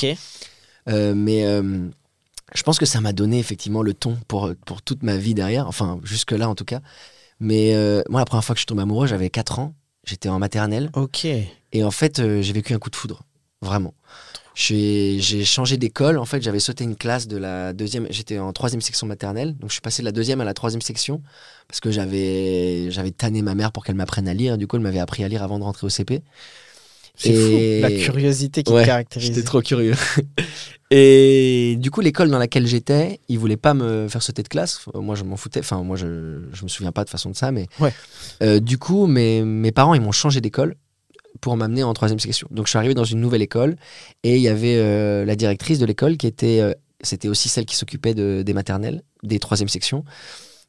Euh, 0.87 1.13
mais 1.15 1.45
euh, 1.45 1.87
je 2.53 2.63
pense 2.63 2.79
que 2.79 2.85
ça 2.85 3.01
m'a 3.01 3.11
donné 3.11 3.37
effectivement 3.39 3.81
le 3.81 3.93
ton 3.93 4.17
pour, 4.27 4.51
pour 4.65 4.81
toute 4.81 5.03
ma 5.03 5.17
vie 5.17 5.33
derrière. 5.33 5.67
Enfin, 5.67 5.99
jusque-là 6.03 6.47
en 6.47 6.55
tout 6.55 6.65
cas. 6.65 6.79
Mais 7.39 7.73
euh, 7.75 8.01
moi, 8.09 8.21
la 8.21 8.25
première 8.25 8.43
fois 8.43 8.55
que 8.55 8.61
je 8.61 8.65
tombe 8.65 8.79
amoureux, 8.79 9.07
j'avais 9.07 9.29
4 9.29 9.59
ans. 9.59 9.73
J'étais 10.05 10.29
en 10.29 10.39
maternelle. 10.39 10.89
Ok. 10.93 11.25
Et 11.25 11.83
en 11.83 11.91
fait, 11.91 12.21
j'ai 12.41 12.53
vécu 12.53 12.73
un 12.73 12.79
coup 12.79 12.89
de 12.89 12.95
foudre. 12.95 13.23
Vraiment. 13.61 13.93
J'ai 14.55 15.19
changé 15.45 15.77
d'école. 15.77 16.17
En 16.17 16.25
fait, 16.25 16.41
j'avais 16.41 16.59
sauté 16.59 16.83
une 16.83 16.95
classe 16.95 17.27
de 17.27 17.37
la 17.37 17.71
deuxième. 17.73 18.07
J'étais 18.09 18.39
en 18.39 18.51
troisième 18.51 18.81
section 18.81 19.07
maternelle. 19.07 19.55
Donc, 19.57 19.69
je 19.69 19.73
suis 19.73 19.81
passé 19.81 20.01
de 20.01 20.05
la 20.05 20.11
deuxième 20.11 20.41
à 20.41 20.45
la 20.45 20.53
troisième 20.53 20.81
section. 20.81 21.21
Parce 21.67 21.79
que 21.79 21.91
j'avais 21.91 22.89
tanné 23.17 23.41
ma 23.41 23.55
mère 23.55 23.71
pour 23.71 23.85
qu'elle 23.85 23.95
m'apprenne 23.95 24.27
à 24.27 24.33
lire. 24.33 24.57
Du 24.57 24.67
coup, 24.67 24.75
elle 24.75 24.81
m'avait 24.81 24.99
appris 24.99 25.23
à 25.23 25.27
lire 25.27 25.43
avant 25.43 25.59
de 25.59 25.63
rentrer 25.63 25.85
au 25.87 25.89
CP. 25.89 26.21
C'est 27.15 27.29
Et- 27.31 27.81
fou. 27.81 27.89
La 27.89 27.97
curiosité 28.03 28.63
qui 28.63 28.71
Ouais, 28.73 28.81
te 28.81 28.87
caractérise. 28.87 29.27
J'étais 29.29 29.43
trop 29.43 29.61
curieux. 29.61 29.95
Et 30.91 31.75
du 31.79 31.91
coup, 31.91 32.01
l'école 32.01 32.29
dans 32.31 32.39
laquelle 32.39 32.65
j'étais, 32.65 33.19
ils 33.29 33.37
voulaient 33.37 33.57
pas 33.57 33.73
me 33.75 34.07
faire 34.09 34.23
sauter 34.23 34.41
de 34.41 34.47
classe. 34.47 34.79
Enfin, 34.87 34.99
Moi, 35.01 35.15
je 35.15 35.23
m'en 35.23 35.37
foutais. 35.37 35.59
Enfin, 35.59 35.83
moi, 35.83 35.95
je, 35.97 36.41
je 36.51 36.63
me 36.63 36.67
souviens 36.67 36.91
pas 36.91 37.03
de 37.03 37.09
façon 37.09 37.29
de 37.29 37.35
ça, 37.35 37.51
mais 37.51 37.67
Ouais. 37.79 37.93
Euh, 38.41 38.59
du 38.59 38.77
coup, 38.77 39.05
mes, 39.05 39.43
mes 39.43 39.71
parents, 39.71 39.93
ils 39.93 40.01
m'ont 40.01 40.11
changé 40.11 40.41
d'école 40.41 40.75
pour 41.41 41.55
m'amener 41.57 41.83
en 41.83 41.93
troisième 41.93 42.19
section. 42.19 42.47
Donc, 42.51 42.65
je 42.67 42.71
suis 42.71 42.77
arrivé 42.77 42.93
dans 42.93 43.03
une 43.03 43.19
nouvelle 43.19 43.41
école 43.41 43.75
et 44.23 44.35
il 44.35 44.41
y 44.41 44.47
avait 44.47 44.77
euh, 44.77 45.25
la 45.25 45.35
directrice 45.35 45.79
de 45.79 45.85
l'école 45.85 46.17
qui 46.17 46.27
était, 46.27 46.59
euh, 46.61 46.73
c'était 47.01 47.27
aussi 47.27 47.49
celle 47.49 47.65
qui 47.65 47.75
s'occupait 47.75 48.13
de, 48.13 48.41
des 48.45 48.53
maternelles, 48.53 49.03
des 49.23 49.39
troisième 49.39 49.69
sections. 49.69 50.03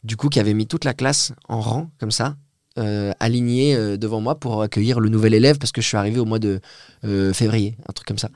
Du 0.04 0.16
coup, 0.16 0.28
qui 0.28 0.40
avait 0.40 0.54
mis 0.54 0.66
toute 0.66 0.84
la 0.84 0.94
classe 0.94 1.32
en 1.48 1.60
rang 1.60 1.90
comme 1.98 2.10
ça. 2.10 2.36
Euh, 2.78 3.12
alignée 3.18 3.76
devant 3.98 4.20
moi 4.20 4.38
pour 4.38 4.62
accueillir 4.62 5.00
le 5.00 5.08
nouvel 5.08 5.34
élève 5.34 5.58
parce 5.58 5.72
que 5.72 5.80
je 5.80 5.88
suis 5.88 5.96
arrivé 5.96 6.20
au 6.20 6.24
mois 6.24 6.38
de 6.38 6.60
février, 7.02 7.76
un 7.88 7.92
truc 7.92 8.06
comme 8.06 8.18
ça. 8.18 8.30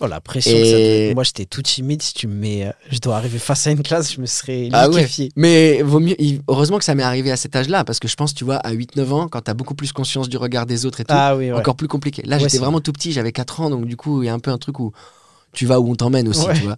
Oh 0.00 0.06
la 0.06 0.20
pression. 0.20 0.52
Et- 0.56 0.60
que 0.62 1.08
ça. 1.10 1.14
Moi 1.14 1.24
j'étais 1.24 1.44
tout 1.44 1.62
timide. 1.62 2.02
Si 2.02 2.14
tu 2.14 2.26
me 2.26 2.34
mets, 2.34 2.66
euh, 2.66 2.72
je 2.90 2.98
dois 2.98 3.16
arriver 3.16 3.38
face 3.38 3.66
à 3.66 3.70
une 3.70 3.82
classe, 3.82 4.12
je 4.12 4.20
me 4.20 4.26
serais 4.26 4.68
Ah 4.72 4.88
ouais. 4.88 4.96
liquéfié. 5.02 5.30
Mais 5.36 5.82
vaut 5.82 6.00
mieux, 6.00 6.16
heureusement 6.48 6.78
que 6.78 6.84
ça 6.84 6.94
m'est 6.94 7.02
arrivé 7.04 7.30
à 7.30 7.36
cet 7.36 7.54
âge-là, 7.56 7.84
parce 7.84 7.98
que 8.00 8.08
je 8.08 8.16
pense, 8.16 8.34
tu 8.34 8.44
vois, 8.44 8.56
à 8.56 8.72
8-9 8.72 9.12
ans, 9.12 9.28
quand 9.28 9.40
t'as 9.42 9.54
beaucoup 9.54 9.74
plus 9.74 9.92
conscience 9.92 10.28
du 10.28 10.36
regard 10.36 10.66
des 10.66 10.84
autres 10.86 11.00
et 11.00 11.04
tout, 11.04 11.14
Ah 11.16 11.36
oui, 11.36 11.52
ouais. 11.52 11.58
encore 11.58 11.76
plus 11.76 11.88
compliqué. 11.88 12.22
Là, 12.24 12.36
Ouais, 12.36 12.42
j'étais 12.42 12.58
vraiment 12.58 12.80
tout 12.80 12.92
petit, 12.92 13.12
j'avais 13.12 13.32
4 13.32 13.60
ans, 13.60 13.70
donc 13.70 13.86
du 13.86 13.96
coup, 13.96 14.22
il 14.22 14.26
y 14.26 14.28
a 14.28 14.34
un 14.34 14.40
peu 14.40 14.50
un 14.50 14.58
truc 14.58 14.80
où 14.80 14.92
tu 15.52 15.66
vas 15.66 15.78
où 15.80 15.88
on 15.90 15.94
t'emmène 15.94 16.26
aussi, 16.28 16.44
Ouais. 16.46 16.54
tu 16.54 16.62
vois. 16.62 16.76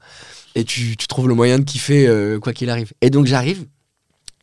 Et 0.54 0.64
tu, 0.64 0.96
tu 0.96 1.06
trouves 1.06 1.28
le 1.28 1.34
moyen 1.34 1.58
de 1.58 1.64
kiffer 1.64 2.06
euh, 2.06 2.38
quoi 2.38 2.52
qu'il 2.52 2.68
arrive. 2.70 2.92
Et 3.00 3.10
donc, 3.10 3.26
j'arrive, 3.26 3.64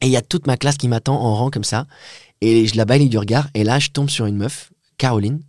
et 0.01 0.07
il 0.07 0.11
y 0.11 0.17
a 0.17 0.21
toute 0.21 0.47
ma 0.47 0.57
classe 0.57 0.77
qui 0.77 0.87
m'attend 0.87 1.15
en 1.21 1.35
rang 1.35 1.49
comme 1.51 1.63
ça, 1.63 1.85
et 2.41 2.65
je 2.67 2.75
la 2.75 2.85
balaye 2.85 3.09
du 3.09 3.17
regard, 3.19 3.47
et 3.53 3.63
là, 3.63 3.77
je 3.79 3.89
tombe 3.89 4.09
sur 4.09 4.25
une 4.25 4.35
meuf, 4.37 4.71
Caroline, 4.97 5.41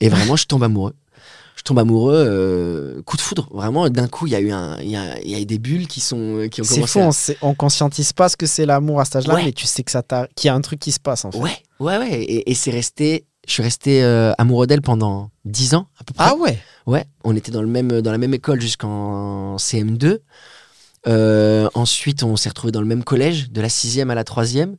et 0.00 0.08
vraiment, 0.10 0.36
je 0.36 0.44
tombe 0.46 0.62
amoureux. 0.62 0.94
Tombe 1.66 1.80
amoureux, 1.80 2.14
euh, 2.28 3.02
coup 3.02 3.16
de 3.16 3.20
foudre, 3.20 3.48
vraiment, 3.52 3.90
d'un 3.90 4.06
coup, 4.06 4.28
il 4.28 4.32
y 4.32 4.36
a 4.36 4.40
eu 4.40 4.52
un, 4.52 4.78
il 4.80 4.88
y 4.88 4.96
a, 4.96 5.20
y 5.20 5.34
a 5.34 5.40
eu 5.40 5.46
des 5.46 5.58
bulles 5.58 5.88
qui 5.88 6.00
sont, 6.00 6.46
qui 6.48 6.60
ont 6.60 6.64
C'est 6.64 6.74
commencé 6.76 7.00
à- 7.02 7.06
on, 7.08 7.10
sait- 7.12 7.36
on 7.42 7.54
conscientise 7.54 8.12
pas 8.12 8.28
ce 8.28 8.36
que 8.36 8.46
c'est 8.46 8.66
l'amour 8.66 9.00
à 9.00 9.04
cet 9.04 9.16
âge-là, 9.16 9.34
Ouais. 9.34 9.44
mais 9.46 9.52
tu 9.52 9.66
sais 9.66 9.82
que 9.82 9.90
ça 9.90 10.02
qu'il 10.36 10.46
y 10.46 10.50
a 10.50 10.54
un 10.54 10.60
truc 10.60 10.78
qui 10.78 10.92
se 10.92 11.00
passe 11.00 11.24
en 11.24 11.32
fait. 11.32 11.38
Ouais, 11.38 11.56
ouais, 11.80 11.98
ouais. 11.98 12.22
Et, 12.22 12.50
et 12.50 12.54
c'est 12.54 12.70
resté. 12.70 13.26
Je 13.48 13.52
suis 13.52 13.62
resté 13.64 14.02
euh, 14.04 14.32
amoureux 14.38 14.66
d'elle 14.68 14.80
pendant 14.82 15.30
10 15.44 15.74
ans 15.74 15.88
à 16.00 16.04
peu 16.04 16.14
près. 16.14 16.24
Ah 16.28 16.34
ouais. 16.36 16.58
Ouais, 16.86 17.04
on 17.24 17.34
était 17.34 17.50
dans, 17.50 17.62
le 17.62 17.68
même, 17.68 18.00
dans 18.00 18.12
la 18.12 18.18
même 18.18 18.32
école 18.34 18.60
jusqu'en 18.60 19.56
CM2. 19.56 20.18
Euh, 21.08 21.68
ensuite, 21.74 22.22
on 22.22 22.36
s'est 22.36 22.48
retrouvés 22.48 22.72
dans 22.72 22.80
le 22.80 22.86
même 22.86 23.04
collège, 23.04 23.50
de 23.50 23.60
la 23.60 23.68
sixième 23.68 24.10
à 24.10 24.14
la 24.14 24.24
troisième. 24.24 24.76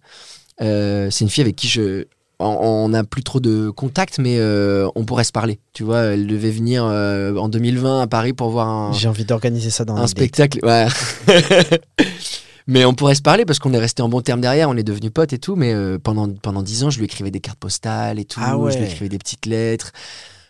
Euh, 0.62 1.10
c'est 1.10 1.24
une 1.26 1.30
fille 1.30 1.44
avec 1.44 1.56
qui 1.58 1.68
je. 1.68 2.06
On 2.40 2.90
n'a 2.90 3.04
plus 3.04 3.24
trop 3.24 3.40
de 3.40 3.72
contact, 3.72 4.20
mais 4.20 4.38
euh, 4.38 4.88
on 4.94 5.06
pourrait 5.06 5.24
se 5.24 5.32
parler. 5.32 5.60
Tu 5.74 5.82
vois, 5.84 6.02
elle 6.02 6.28
devait 6.28 6.52
venir 6.52 6.86
euh, 6.86 7.36
en 7.36 7.50
2020 7.50 8.02
à 8.02 8.06
Paris 8.08 8.34
pour 8.34 8.50
voir 8.52 8.68
un, 8.68 8.94
J'ai 8.94 9.08
envie 9.08 9.26
d'organiser 9.26 9.72
ça 9.72 9.86
dans 9.86 9.96
un 9.96 10.06
spectacle. 10.06 10.60
Ouais. 10.64 10.86
mais 12.68 12.86
on 12.86 12.94
pourrait 12.94 13.16
se 13.16 13.24
parler 13.24 13.44
parce 13.44 13.58
qu'on 13.58 13.74
est 13.74 13.80
resté 13.80 14.04
en 14.04 14.10
bon 14.10 14.22
terme 14.22 14.40
derrière, 14.42 14.70
on 14.70 14.78
est 14.78 14.84
devenus 14.84 15.12
potes 15.12 15.34
et 15.34 15.40
tout. 15.40 15.56
Mais 15.56 15.74
euh, 15.74 15.98
pendant, 15.98 16.30
pendant 16.30 16.62
10 16.62 16.84
ans, 16.84 16.90
je 16.92 17.00
lui 17.00 17.06
écrivais 17.06 17.32
des 17.32 17.40
cartes 17.40 17.58
postales 17.58 18.20
et 18.20 18.26
tout. 18.26 18.40
Ah 18.44 18.56
ouais. 18.56 18.72
Je 18.72 18.78
lui 18.78 18.86
écrivais 18.86 19.10
des 19.10 19.18
petites 19.18 19.46
lettres. 19.48 19.92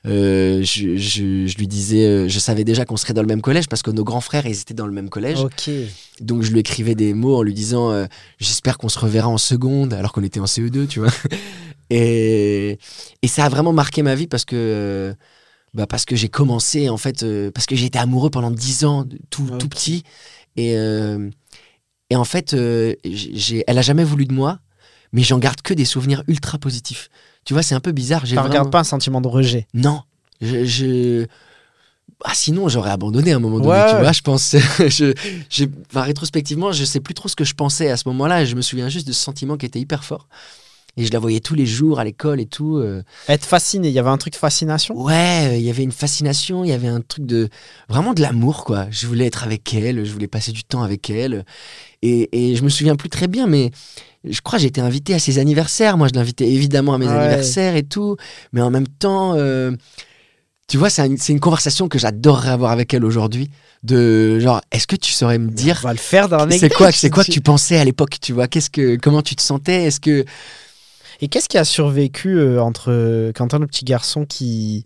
Je, 0.04 0.62
je- 0.64 1.48
je 1.48 1.58
lui 1.58 1.68
disais, 1.68 2.28
je 2.30 2.40
savais 2.40 2.64
déjà 2.64 2.86
qu'on 2.86 2.96
serait 2.98 3.14
dans 3.14 3.22
le 3.22 3.28
même 3.28 3.42
collège 3.42 3.68
parce 3.68 3.82
que 3.82 3.92
nos 3.92 4.04
grands 4.06 4.22
frères, 4.22 4.46
ils 4.46 4.60
étaient 4.60 4.74
dans 4.74 4.88
le 4.88 4.94
même 4.94 5.10
collège. 5.10 5.40
Ok. 5.40 5.70
Donc 6.22 6.44
je 6.44 6.52
lui 6.52 6.60
écrivais 6.60 6.96
des 6.96 7.14
mots 7.14 7.38
en 7.38 7.42
lui 7.44 7.54
disant, 7.54 8.06
j'espère 8.40 8.78
qu'on 8.78 8.90
se 8.90 9.00
reverra 9.00 9.28
en 9.30 9.38
seconde, 9.38 9.94
alors 9.94 10.12
qu'on 10.14 10.24
était 10.24 10.40
en 10.40 10.46
CE2, 10.46 10.88
tu 10.88 11.00
vois. 11.00 11.12
Et, 11.90 12.78
et 13.22 13.28
ça 13.28 13.46
a 13.46 13.50
vraiment 13.50 13.74
marqué 13.74 14.02
ma 14.04 14.16
vie 14.16 14.28
parce 14.28 14.46
que, 14.46 15.16
bah 15.74 15.88
parce 15.88 16.06
que 16.06 16.16
j'ai 16.16 16.30
commencé 16.30 16.90
en 16.90 16.98
fait 16.98 17.24
euh, 17.24 17.52
parce 17.52 17.66
que 17.66 17.76
j'ai 17.76 17.86
été 17.86 18.00
amoureux 18.00 18.30
pendant 18.30 18.52
10 18.52 18.84
ans 18.86 19.06
tout, 19.30 19.48
Ok. 19.52 19.58
tout 19.60 19.70
petit. 19.70 20.04
Et 20.56 20.76
euh, 20.78 21.30
et 22.10 22.16
en 22.16 22.24
fait 22.26 22.54
euh, 22.54 22.94
elle 23.68 23.78
a 23.78 23.82
jamais 23.82 24.04
voulu 24.04 24.26
de 24.26 24.34
moi 24.34 24.60
mais 25.14 25.24
j'en 25.24 25.40
garde 25.40 25.62
que 25.62 25.74
des 25.74 25.86
souvenirs 25.86 26.24
ultra 26.28 26.58
positifs. 26.58 27.10
Tu 27.46 27.54
vois 27.54 27.64
c'est 27.64 27.76
un 27.76 27.80
peu 27.80 27.92
bizarre 27.94 28.24
Tu 28.24 28.36
vraiment... 28.36 28.50
regardes 28.50 28.72
pas 28.72 28.80
un 28.80 28.84
sentiment 28.84 29.22
de 29.22 29.28
rejet? 29.30 29.68
non. 29.74 30.02
Je, 30.42 30.66
je- 30.66 31.26
Ah, 32.24 32.34
sinon 32.34 32.68
j'aurais 32.70 32.92
abandonné 32.92 33.32
à 33.32 33.38
un 33.38 33.40
moment 33.40 33.60
donné 33.60 33.70
Ouais, 33.70 33.90
tu 33.90 33.96
vois 33.96 34.12
je 34.12 34.22
pense. 34.22 34.56
Je, 34.80 35.14
je- 35.50 35.66
enfin, 35.90 36.02
rétrospectivement 36.02 36.72
je 36.72 36.84
sais 36.86 37.00
plus 37.00 37.14
trop 37.14 37.28
ce 37.30 37.36
que 37.36 37.44
je 37.46 37.54
pensais 37.56 37.90
à 37.90 37.98
ce 37.98 38.08
moment-là. 38.10 38.44
Je 38.46 38.56
me 38.56 38.62
souviens 38.62 38.90
juste 38.90 39.08
de 39.08 39.14
ce 39.14 39.22
sentiment 39.24 39.56
qui 39.58 39.66
était 39.66 39.80
hyper 39.80 40.04
fort 40.04 40.28
et 40.98 41.06
je 41.06 41.12
la 41.12 41.20
voyais 41.20 41.40
tous 41.40 41.56
les 41.56 41.66
jours 41.66 42.00
à 42.00 42.04
l'école 42.04 42.40
et 42.42 42.48
tout 42.48 42.78
euh, 42.78 43.04
Être 43.30 43.46
fasciné, 43.46 43.88
il 43.88 43.94
y 43.94 44.00
avait 44.00 44.10
un 44.10 44.18
truc 44.18 44.34
de 44.34 44.38
fascination? 44.38 44.96
Ouais, 45.00 45.50
euh, 45.52 45.56
il 45.56 45.62
y 45.64 45.70
avait 45.70 45.84
une 45.84 45.92
fascination, 45.92 46.64
il 46.64 46.70
y 46.70 46.74
avait 46.74 46.88
un 46.88 47.02
truc 47.02 47.26
de 47.26 47.50
vraiment 47.88 48.14
de 48.14 48.22
l'amour 48.22 48.66
quoi. 48.66 48.88
Je 48.90 49.08
voulais 49.08 49.28
être 49.28 49.44
avec 49.44 49.74
elle, 49.74 50.04
je 50.06 50.12
voulais 50.12 50.28
passer 50.28 50.52
du 50.52 50.64
temps 50.64 50.82
avec 50.82 51.10
elle. 51.10 51.46
Et, 52.02 52.30
et 52.52 52.56
je 52.56 52.64
me 52.64 52.70
souviens 52.70 52.96
plus 52.96 53.10
très 53.10 53.28
bien, 53.28 53.48
mais 53.48 53.72
je 54.24 54.42
crois 54.42 54.58
que 54.58 54.62
j'ai 54.64 54.68
été 54.68 54.82
invité 54.82 55.14
à 55.14 55.20
ses 55.20 55.40
anniversaires. 55.40 55.98
Moi, 55.98 56.08
je 56.10 56.14
l'invitais 56.14 56.48
évidemment 56.50 56.94
à 56.96 56.98
mes 56.98 57.08
Ouais. 57.08 57.14
anniversaires 57.14 57.76
et 57.76 57.84
tout, 57.84 58.18
mais 58.54 58.62
en 58.62 58.70
même 58.70 58.88
temps, 58.88 59.34
euh, 59.36 59.72
tu 60.68 60.78
vois, 60.78 60.90
c'est 60.90 61.02
un- 61.02 61.16
c'est 61.18 61.32
une 61.32 61.40
conversation 61.40 61.88
que 61.88 61.98
j'adorerais 61.98 62.50
avoir 62.50 62.72
avec 62.72 62.94
elle 62.94 63.06
aujourd'hui. 63.06 63.50
De 63.84 64.40
genre, 64.40 64.62
est-ce 64.72 64.86
que 64.88 64.96
tu 64.98 65.12
saurais 65.14 65.38
me 65.38 65.50
dire 65.50 65.80
On 65.84 65.88
va 65.88 65.94
le 65.94 66.00
faire 66.00 66.28
dans 66.28 66.50
c'est 66.50 66.70
quoi, 66.74 66.92
c'est 66.92 67.10
quoi 67.10 67.24
que 67.24 67.32
tu 67.32 67.42
pensais 67.42 67.78
à 67.78 67.86
l'époque, 67.86 68.18
tu 68.22 68.34
vois? 68.34 68.48
Qu'est-ce 68.48 68.70
que, 68.70 68.98
comment 68.98 69.22
tu 69.22 69.36
te 69.36 69.42
sentais? 69.42 69.84
Est-ce 69.86 70.00
que 70.00 70.26
Et 71.20 71.28
qu'est-ce 71.28 71.50
qui 71.50 71.58
a 71.58 71.66
survécu 71.66 72.38
euh, 72.38 72.62
entre 72.62 72.92
euh, 72.92 73.32
Quentin, 73.32 73.60
le 73.60 73.68
petit 73.68 73.86
garçon, 73.86 74.26
qui 74.26 74.86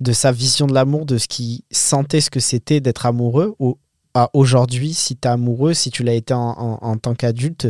de 0.00 0.12
sa 0.12 0.32
vision 0.32 0.66
de 0.66 0.72
l'amour, 0.72 1.04
de 1.04 1.18
ce 1.18 1.28
qu'il 1.28 1.60
sentait, 1.70 2.20
ce 2.20 2.30
que 2.30 2.40
c'était 2.40 2.80
d'être 2.80 3.06
amoureux, 3.06 3.54
ou 3.58 3.78
à 4.14 4.30
aujourd'hui, 4.32 4.94
si 4.94 5.16
tu 5.16 5.28
es 5.28 5.30
amoureux, 5.30 5.74
si 5.74 5.90
tu 5.90 6.02
l'as 6.02 6.14
été 6.14 6.34
en, 6.34 6.96
tant 6.96 7.14
qu'adulte, 7.14 7.68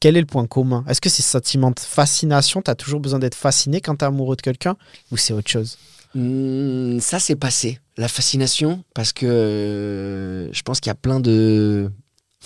quel 0.00 0.16
est 0.16 0.20
le 0.20 0.26
point 0.26 0.46
commun? 0.46 0.84
Est-ce 0.88 1.00
que 1.00 1.08
c'est 1.08 1.22
ce 1.22 1.30
sentiment 1.30 1.70
de 1.70 1.80
fascination 1.80 2.62
Tu 2.62 2.70
as 2.70 2.74
toujours 2.74 3.00
besoin 3.00 3.18
d'être 3.18 3.34
fasciné 3.34 3.80
quand 3.80 3.96
tu 3.96 4.04
es 4.04 4.08
amoureux 4.08 4.36
de 4.36 4.42
quelqu'un 4.42 4.76
Ou 5.10 5.16
c'est 5.16 5.32
autre 5.32 5.50
chose? 5.50 5.76
Hmm, 6.14 6.98
ça 7.00 7.18
s'est 7.18 7.36
passé, 7.36 7.78
la 7.96 8.08
fascination, 8.08 8.82
parce 8.94 9.12
que 9.12 9.26
euh, 9.26 10.52
je 10.52 10.62
pense 10.62 10.80
qu'il 10.80 10.88
y 10.88 10.92
a 10.92 10.94
plein 10.94 11.20
de. 11.20 11.90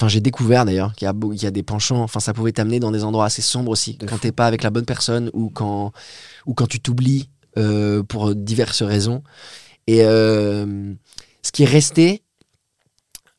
Enfin, 0.01 0.09
j'ai 0.09 0.23
découvert 0.23 0.65
d'ailleurs 0.65 0.95
qu'il 0.95 1.05
y, 1.05 1.11
a 1.11 1.49
y 1.49 1.53
des 1.53 1.63
penchants. 1.63 2.03
Enfin, 2.03 2.21
ça 2.21 2.33
pouvait 2.33 2.53
t'amener 2.53 2.81
dans 2.81 2.91
des 2.91 3.05
endroits 3.05 3.27
assez 3.27 3.43
sombres 3.43 3.71
aussi, 3.71 3.99
De 3.99 4.07
quand 4.07 4.17
t'es 4.17 4.33
pas 4.33 4.47
avec 4.47 4.63
la 4.63 4.71
bonne 4.71 4.87
personne 4.87 5.31
ou 5.35 5.51
quand, 5.51 5.93
ou 6.47 6.55
quand 6.55 6.67
tu 6.67 6.81
t'oublies 6.81 7.29
euh, 7.59 8.03
pour 8.03 8.35
diverses 8.35 8.81
raisons. 8.83 9.23
Et 9.87 10.03
euh, 10.05 10.95
ce 11.43 11.53
qui 11.53 11.65
est 11.65 11.67
resté, 11.67 12.23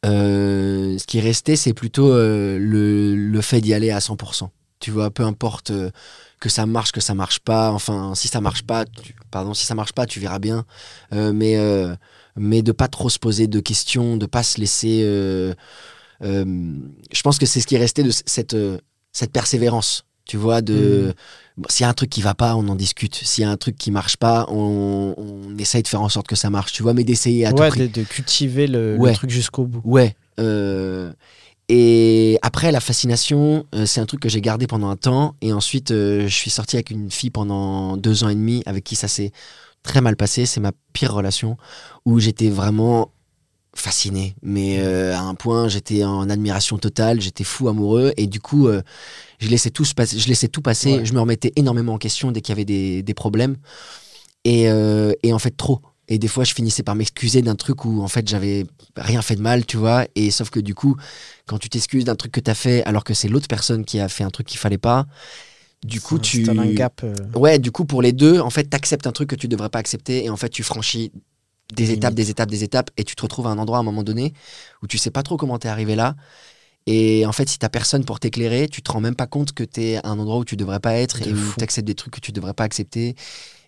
euh, 0.05 0.99
ce 0.99 1.07
qui 1.07 1.17
est 1.17 1.21
resté, 1.21 1.55
c'est 1.55 1.73
plutôt 1.73 2.13
le, 2.13 3.15
le 3.15 3.41
fait 3.41 3.59
d'y 3.59 3.73
aller 3.73 3.89
à 3.89 3.97
100%. 3.97 4.49
Tu 4.79 4.91
vois, 4.91 5.09
peu 5.09 5.23
importe 5.23 5.71
que 6.39 6.49
ça 6.49 6.67
marche, 6.67 6.91
que 6.91 7.01
ça 7.01 7.15
marche 7.15 7.39
pas. 7.39 7.71
Enfin, 7.71 8.13
si 8.13 8.27
ça 8.27 8.39
marche 8.39 8.61
pas, 8.61 8.85
tu, 8.85 9.15
pardon, 9.31 9.55
si 9.55 9.65
ça 9.65 9.73
marche 9.73 9.93
pas, 9.93 10.05
tu 10.05 10.19
verras 10.19 10.37
bien. 10.37 10.67
Mais, 11.11 11.57
mais 12.35 12.61
de 12.61 12.71
pas 12.71 12.87
trop 12.87 13.09
se 13.09 13.17
poser 13.17 13.47
de 13.47 13.59
questions, 13.59 14.15
de 14.15 14.27
pas 14.27 14.43
se 14.43 14.59
laisser. 14.59 15.55
Euh, 16.23 16.45
je 17.11 17.21
pense 17.21 17.37
que 17.37 17.45
c'est 17.45 17.59
ce 17.59 17.67
qui 17.67 17.75
est 17.75 17.79
resté 17.79 18.03
de 18.03 18.11
cette, 18.11 18.53
euh, 18.53 18.77
cette 19.11 19.31
persévérance. 19.31 20.05
Tu 20.25 20.37
vois, 20.37 20.61
de 20.61 21.13
bon, 21.57 21.67
s'il 21.67 21.83
y 21.83 21.87
a 21.87 21.89
un 21.89 21.93
truc 21.93 22.09
qui 22.09 22.21
va 22.21 22.35
pas, 22.35 22.55
on 22.55 22.67
en 22.67 22.75
discute. 22.75 23.15
S'il 23.15 23.43
y 23.43 23.45
a 23.45 23.49
un 23.49 23.57
truc 23.57 23.75
qui 23.75 23.91
marche 23.91 24.17
pas, 24.17 24.45
on, 24.49 25.15
on 25.17 25.57
essaye 25.57 25.81
de 25.81 25.87
faire 25.87 26.01
en 26.01 26.09
sorte 26.09 26.27
que 26.27 26.35
ça 26.35 26.49
marche. 26.49 26.71
Tu 26.71 26.83
vois, 26.83 26.93
mais 26.93 27.03
d'essayer 27.03 27.45
à 27.45 27.51
tout 27.51 27.63
prix. 27.63 27.81
de, 27.81 27.87
de 27.87 28.03
cultiver 28.03 28.67
le, 28.67 28.97
truc 29.13 29.29
jusqu'au 29.29 29.65
bout. 29.65 29.81
Ouais. 29.83 30.15
euh, 30.39 31.11
et 31.73 32.37
après, 32.41 32.71
la 32.73 32.81
fascination, 32.81 33.65
euh, 33.73 33.85
c'est 33.85 34.01
un 34.01 34.05
truc 34.05 34.19
que 34.19 34.27
j'ai 34.27 34.41
gardé 34.41 34.67
pendant 34.67 34.89
un 34.89 34.97
temps. 34.97 35.35
Et 35.41 35.53
ensuite, 35.53 35.91
euh, 35.91 36.27
je 36.27 36.35
suis 36.35 36.49
sorti 36.49 36.75
avec 36.75 36.89
une 36.89 37.09
fille 37.09 37.29
pendant 37.29 37.95
deux 37.95 38.25
ans 38.25 38.29
et 38.29 38.35
demi 38.35 38.61
avec 38.65 38.83
qui 38.83 38.97
ça 38.97 39.07
s'est 39.07 39.31
très 39.81 40.01
mal 40.01 40.17
passé. 40.17 40.45
C'est 40.45 40.59
ma 40.59 40.73
pire 40.91 41.13
relation 41.13 41.55
où 42.05 42.19
j'étais 42.19 42.49
vraiment 42.49 43.13
fasciné. 43.75 44.35
Mais 44.41 44.79
euh, 44.79 45.15
à 45.15 45.21
un 45.21 45.35
point, 45.35 45.67
j'étais 45.67 46.03
en 46.03 46.29
admiration 46.29 46.77
totale. 46.77 47.21
J'étais 47.21 47.43
fou 47.43 47.67
amoureux. 47.69 48.13
Et 48.17 48.27
du 48.27 48.39
coup, 48.39 48.67
euh, 48.67 48.81
je, 49.39 49.47
laissais 49.47 49.69
tout 49.69 49.85
se 49.85 49.93
passer, 49.93 50.19
je 50.19 50.27
laissais 50.27 50.47
tout 50.47 50.61
passer. 50.61 50.97
Ouais. 50.97 51.05
Je 51.05 51.13
me 51.13 51.19
remettais 51.19 51.53
énormément 51.55 51.93
en 51.93 51.97
question 51.97 52.31
dès 52.31 52.41
qu'il 52.41 52.53
y 52.53 52.57
avait 52.57 52.65
des, 52.65 53.03
des 53.03 53.13
problèmes. 53.13 53.57
Et, 54.43 54.69
euh, 54.69 55.13
et 55.23 55.33
en 55.33 55.39
fait, 55.39 55.55
trop. 55.55 55.81
Et 56.07 56.17
des 56.17 56.27
fois, 56.27 56.43
je 56.43 56.53
finissais 56.53 56.83
par 56.83 56.95
m'excuser 56.95 57.41
d'un 57.41 57.55
truc 57.55 57.85
où, 57.85 58.01
en 58.01 58.07
fait, 58.07 58.27
j'avais 58.27 58.65
rien 58.97 59.21
fait 59.21 59.35
de 59.35 59.41
mal, 59.41 59.65
tu 59.65 59.77
vois. 59.77 60.05
Et 60.15 60.29
sauf 60.31 60.49
que 60.49 60.59
du 60.59 60.75
coup, 60.75 60.97
quand 61.45 61.57
tu 61.57 61.69
t'excuses 61.69 62.03
d'un 62.03 62.15
truc 62.15 62.33
que 62.33 62.41
t'as 62.41 62.53
fait 62.53 62.83
alors 62.83 63.05
que 63.05 63.13
c'est 63.13 63.29
l'autre 63.29 63.47
personne 63.47 63.85
qui 63.85 63.99
a 63.99 64.09
fait 64.09 64.25
un 64.25 64.29
truc 64.29 64.47
qu'il 64.47 64.59
fallait 64.59 64.77
pas, 64.77 65.05
du 65.85 65.99
coup, 66.01 66.19
tu. 66.19 66.47
un 66.49 66.73
gap. 66.73 67.01
euh, 67.03 67.15
Ouais, 67.33 67.59
du 67.59 67.71
coup, 67.71 67.85
pour 67.85 68.01
les 68.01 68.11
deux, 68.11 68.39
en 68.39 68.49
fait, 68.49 68.65
t'acceptes 68.65 69.07
un 69.07 69.11
truc 69.11 69.29
que 69.29 69.35
tu 69.35 69.47
devrais 69.47 69.69
pas 69.69 69.79
accepter 69.79 70.25
et 70.25 70.29
en 70.29 70.37
fait, 70.37 70.49
tu 70.49 70.63
franchis 70.63 71.11
des 71.71 71.85
Limite. 71.85 71.97
étapes, 71.97 72.13
des 72.13 72.29
étapes, 72.29 72.49
des 72.51 72.63
étapes 72.63 72.91
et 72.97 73.03
tu 73.03 73.15
te 73.15 73.21
retrouves 73.21 73.47
à 73.47 73.51
un 73.51 73.57
endroit 73.57 73.77
à 73.77 73.81
un 73.81 73.83
moment 73.83 74.03
donné 74.03 74.33
où 74.83 74.87
tu 74.87 74.97
sais 74.97 75.11
pas 75.11 75.23
trop 75.23 75.37
comment 75.37 75.59
t'es 75.59 75.69
arrivé 75.69 75.95
là. 75.95 76.15
Et 76.87 77.25
en 77.27 77.31
fait, 77.31 77.47
si 77.49 77.59
t'as 77.59 77.69
personne 77.69 78.05
pour 78.05 78.19
t'éclairer, 78.19 78.67
tu 78.67 78.81
te 78.81 78.91
rends 78.91 79.01
même 79.01 79.15
pas 79.15 79.27
compte 79.27 79.53
que 79.53 79.63
t'es 79.63 79.97
à 80.03 80.09
un 80.09 80.19
endroit 80.19 80.37
où 80.39 80.45
tu 80.45 80.55
devrais 80.57 80.79
pas 80.79 80.95
être 80.95 81.21
De 81.21 81.29
et 81.29 81.33
où 81.33 81.35
fou. 81.35 81.59
t'acceptes 81.59 81.87
des 81.87 81.95
trucs 81.95 82.13
que 82.15 82.19
tu 82.19 82.31
devrais 82.31 82.53
pas 82.53 82.63
accepter 82.63 83.15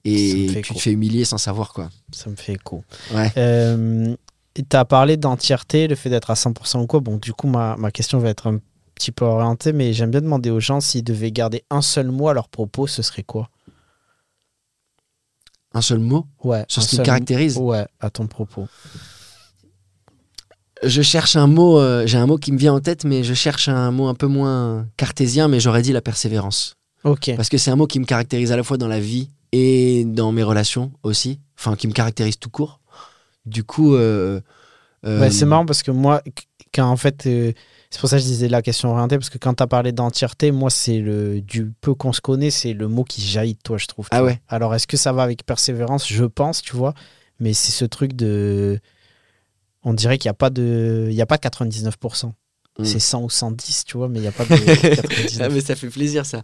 et 0.05 0.59
tu 0.59 0.59
écho. 0.59 0.73
te 0.73 0.79
fais 0.79 0.91
humilier 0.91 1.25
sans 1.25 1.37
savoir 1.37 1.73
quoi. 1.73 1.89
Ça 2.11 2.29
me 2.29 2.35
fait 2.35 2.53
écho. 2.53 2.83
Ouais. 3.09 3.31
Euh, 3.37 4.15
tu 4.55 4.63
as 4.75 4.85
parlé 4.85 5.17
d'entièreté, 5.17 5.87
le 5.87 5.95
fait 5.95 6.09
d'être 6.09 6.31
à 6.31 6.35
100% 6.35 6.81
ou 6.81 6.87
quoi. 6.87 6.99
Bon, 7.01 7.17
du 7.17 7.33
coup, 7.33 7.47
ma, 7.47 7.75
ma 7.77 7.91
question 7.91 8.19
va 8.19 8.29
être 8.29 8.47
un 8.47 8.59
petit 8.95 9.11
peu 9.11 9.25
orientée, 9.25 9.73
mais 9.73 9.93
j'aime 9.93 10.11
bien 10.11 10.21
demander 10.21 10.49
aux 10.49 10.59
gens 10.59 10.79
s'ils 10.81 11.03
devaient 11.03 11.31
garder 11.31 11.63
un 11.69 11.81
seul 11.81 12.09
mot 12.11 12.27
à 12.29 12.33
leur 12.33 12.49
propos, 12.49 12.87
ce 12.87 13.01
serait 13.01 13.23
quoi? 13.23 13.49
Un 15.73 15.81
seul 15.81 15.99
mot 15.99 16.27
Ouais. 16.43 16.65
sur 16.67 16.83
ce 16.83 16.89
qui 16.89 16.99
me 16.99 17.03
caractérise. 17.05 17.57
Ouais, 17.57 17.85
à 17.99 18.09
ton 18.09 18.27
propos. 18.27 18.67
Je 20.83 21.01
cherche 21.01 21.35
un 21.37 21.47
mot, 21.47 21.79
euh, 21.79 22.05
j'ai 22.05 22.17
un 22.17 22.25
mot 22.27 22.37
qui 22.37 22.51
me 22.51 22.57
vient 22.57 22.73
en 22.73 22.79
tête, 22.81 23.05
mais 23.05 23.23
je 23.23 23.33
cherche 23.33 23.69
un 23.69 23.91
mot 23.91 24.07
un 24.07 24.15
peu 24.15 24.27
moins 24.27 24.85
cartésien, 24.97 25.47
mais 25.47 25.59
j'aurais 25.59 25.81
dit 25.81 25.93
la 25.93 26.01
persévérance. 26.01 26.75
Ok. 27.05 27.31
Parce 27.37 27.49
que 27.49 27.57
c'est 27.57 27.71
un 27.71 27.75
mot 27.77 27.87
qui 27.87 27.99
me 27.99 28.05
caractérise 28.05 28.51
à 28.51 28.57
la 28.57 28.63
fois 28.63 28.77
dans 28.77 28.87
la 28.87 28.99
vie 28.99 29.29
et 29.53 30.03
dans 30.05 30.31
mes 30.31 30.43
relations 30.43 30.91
aussi. 31.03 31.39
Enfin, 31.57 31.75
qui 31.75 31.87
me 31.87 31.93
caractérise 31.93 32.37
tout 32.37 32.49
court. 32.49 32.81
Du 33.45 33.63
coup. 33.63 33.95
euh, 33.95 34.41
euh, 35.05 35.19
Ouais, 35.21 35.31
c'est 35.31 35.45
marrant 35.45 35.65
parce 35.65 35.83
que 35.83 35.91
moi, 35.91 36.21
qu- 36.35 36.43
quand 36.73 36.87
en 36.89 36.97
fait, 36.97 37.25
c'est 37.93 37.99
pour 37.99 38.09
ça 38.09 38.15
que 38.17 38.23
je 38.23 38.27
disais 38.27 38.47
la 38.47 38.63
question 38.63 38.89
orientée, 38.89 39.19
parce 39.19 39.29
que 39.29 39.37
quand 39.37 39.53
tu 39.53 39.61
as 39.61 39.67
parlé 39.67 39.91
d'entièreté, 39.91 40.51
moi, 40.51 40.71
c'est 40.71 40.97
le 40.97 41.41
du 41.41 41.71
peu 41.79 41.93
qu'on 41.93 42.11
se 42.11 42.21
connaît, 42.21 42.49
c'est 42.49 42.73
le 42.73 42.87
mot 42.87 43.03
qui 43.03 43.21
jaillit 43.21 43.53
de 43.53 43.59
toi, 43.63 43.77
je 43.77 43.85
trouve. 43.85 44.07
Ah 44.09 44.23
ouais. 44.23 44.41
Alors, 44.47 44.73
est-ce 44.73 44.87
que 44.87 44.97
ça 44.97 45.13
va 45.13 45.21
avec 45.21 45.45
persévérance? 45.45 46.11
Je 46.11 46.25
pense, 46.25 46.63
tu 46.63 46.75
vois, 46.75 46.95
mais 47.39 47.53
c'est 47.53 47.71
ce 47.71 47.85
truc 47.85 48.13
de. 48.13 48.79
On 49.83 49.93
dirait 49.93 50.17
qu'il 50.17 50.27
n'y 50.27 50.31
a 50.31 50.33
pas 50.33 50.49
de. 50.49 51.05
Il 51.11 51.13
y 51.13 51.21
a 51.21 51.27
pas 51.27 51.37
de 51.37 51.43
99%. 51.43 52.31
Mm. 52.79 52.83
C'est 52.83 52.99
100 52.99 53.21
ou 53.21 53.29
110, 53.29 53.85
tu 53.85 53.97
vois, 53.97 54.09
mais 54.09 54.17
il 54.17 54.23
n'y 54.23 54.27
a 54.27 54.31
pas 54.31 54.45
de 54.49 54.55
99. 54.55 55.37
Ah, 55.39 55.49
mais 55.49 55.61
ça 55.61 55.75
fait 55.75 55.89
plaisir 55.89 56.25
ça. 56.25 56.41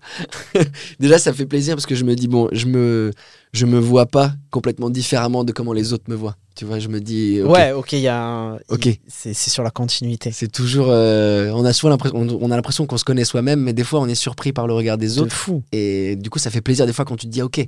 Déjà 0.99 1.17
ça 1.17 1.33
fait 1.33 1.47
plaisir 1.47 1.73
parce 1.73 1.88
que 1.88 1.95
je 1.95 2.03
me 2.03 2.13
dis 2.13 2.27
bon 2.27 2.47
je 2.51 2.67
me 2.67 3.12
je 3.51 3.65
me 3.65 3.79
vois 3.79 4.05
pas 4.05 4.33
complètement 4.51 4.89
différemment 4.89 5.43
de 5.43 5.51
comment 5.51 5.73
les 5.73 5.91
autres 5.93 6.05
me 6.07 6.15
voient. 6.15 6.35
Tu 6.55 6.65
vois 6.65 6.79
je 6.79 6.88
me 6.88 6.99
dis 6.99 7.41
Ouais, 7.41 7.71
ok, 7.71 7.93
il 7.93 7.99
y 7.99 8.07
a 8.07 8.21
un- 8.21 8.55
Ok. 8.69 8.89
C'est 9.07 9.33
sur 9.33 9.63
la 9.63 9.71
continuité. 9.71 10.31
c'est 10.31 10.51
toujours 10.51 10.88
euh, 10.89 11.49
on 11.53 11.63
a 11.65 11.73
souvent 11.73 11.89
l'impression 11.89 12.17
on, 12.41 12.51
a 12.51 12.55
l'impression 12.55 12.85
qu'on 12.85 12.97
se 12.97 13.05
connaît 13.05 13.25
soi-même 13.25 13.62
mais 13.62 13.73
des 13.73 13.83
fois 13.83 14.01
on 14.01 14.07
est 14.07 14.15
surpris 14.15 14.51
par 14.53 14.67
le 14.67 14.73
regard 14.73 14.97
des 14.97 15.09
C'est 15.09 15.19
autres 15.21 15.35
fou. 15.35 15.63
et 15.71 16.15
du 16.17 16.29
coup 16.29 16.38
ça 16.39 16.51
fait 16.51 16.62
plaisir 16.62 16.85
des 16.85 16.93
fois 16.93 17.05
quand 17.05 17.15
tu 17.15 17.25
te 17.27 17.31
dis 17.31 17.41
ok 17.41 17.65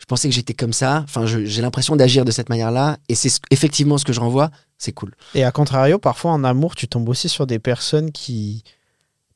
je 0.00 0.04
pensais 0.06 0.28
que 0.28 0.34
j'étais 0.34 0.54
comme 0.54 0.72
ça 0.72 1.00
enfin 1.04 1.26
j'ai 1.26 1.60
l'impression 1.62 1.96
d'agir 1.96 2.24
de 2.24 2.30
cette 2.30 2.48
manière 2.48 2.70
là 2.70 2.96
et 3.08 3.16
c'est 3.16 3.28
ce- 3.28 3.40
effectivement 3.50 3.98
ce 3.98 4.04
que 4.04 4.12
je 4.12 4.20
renvoie 4.20 4.50
c'est 4.78 4.92
cool. 4.92 5.12
Et 5.34 5.42
à 5.42 5.50
contrario, 5.50 5.98
parfois 5.98 6.30
en 6.30 6.44
amour, 6.44 6.76
tu 6.76 6.86
tombes 6.86 7.08
aussi 7.08 7.28
sur 7.28 7.48
des 7.48 7.58
personnes 7.58 8.12
qui 8.12 8.62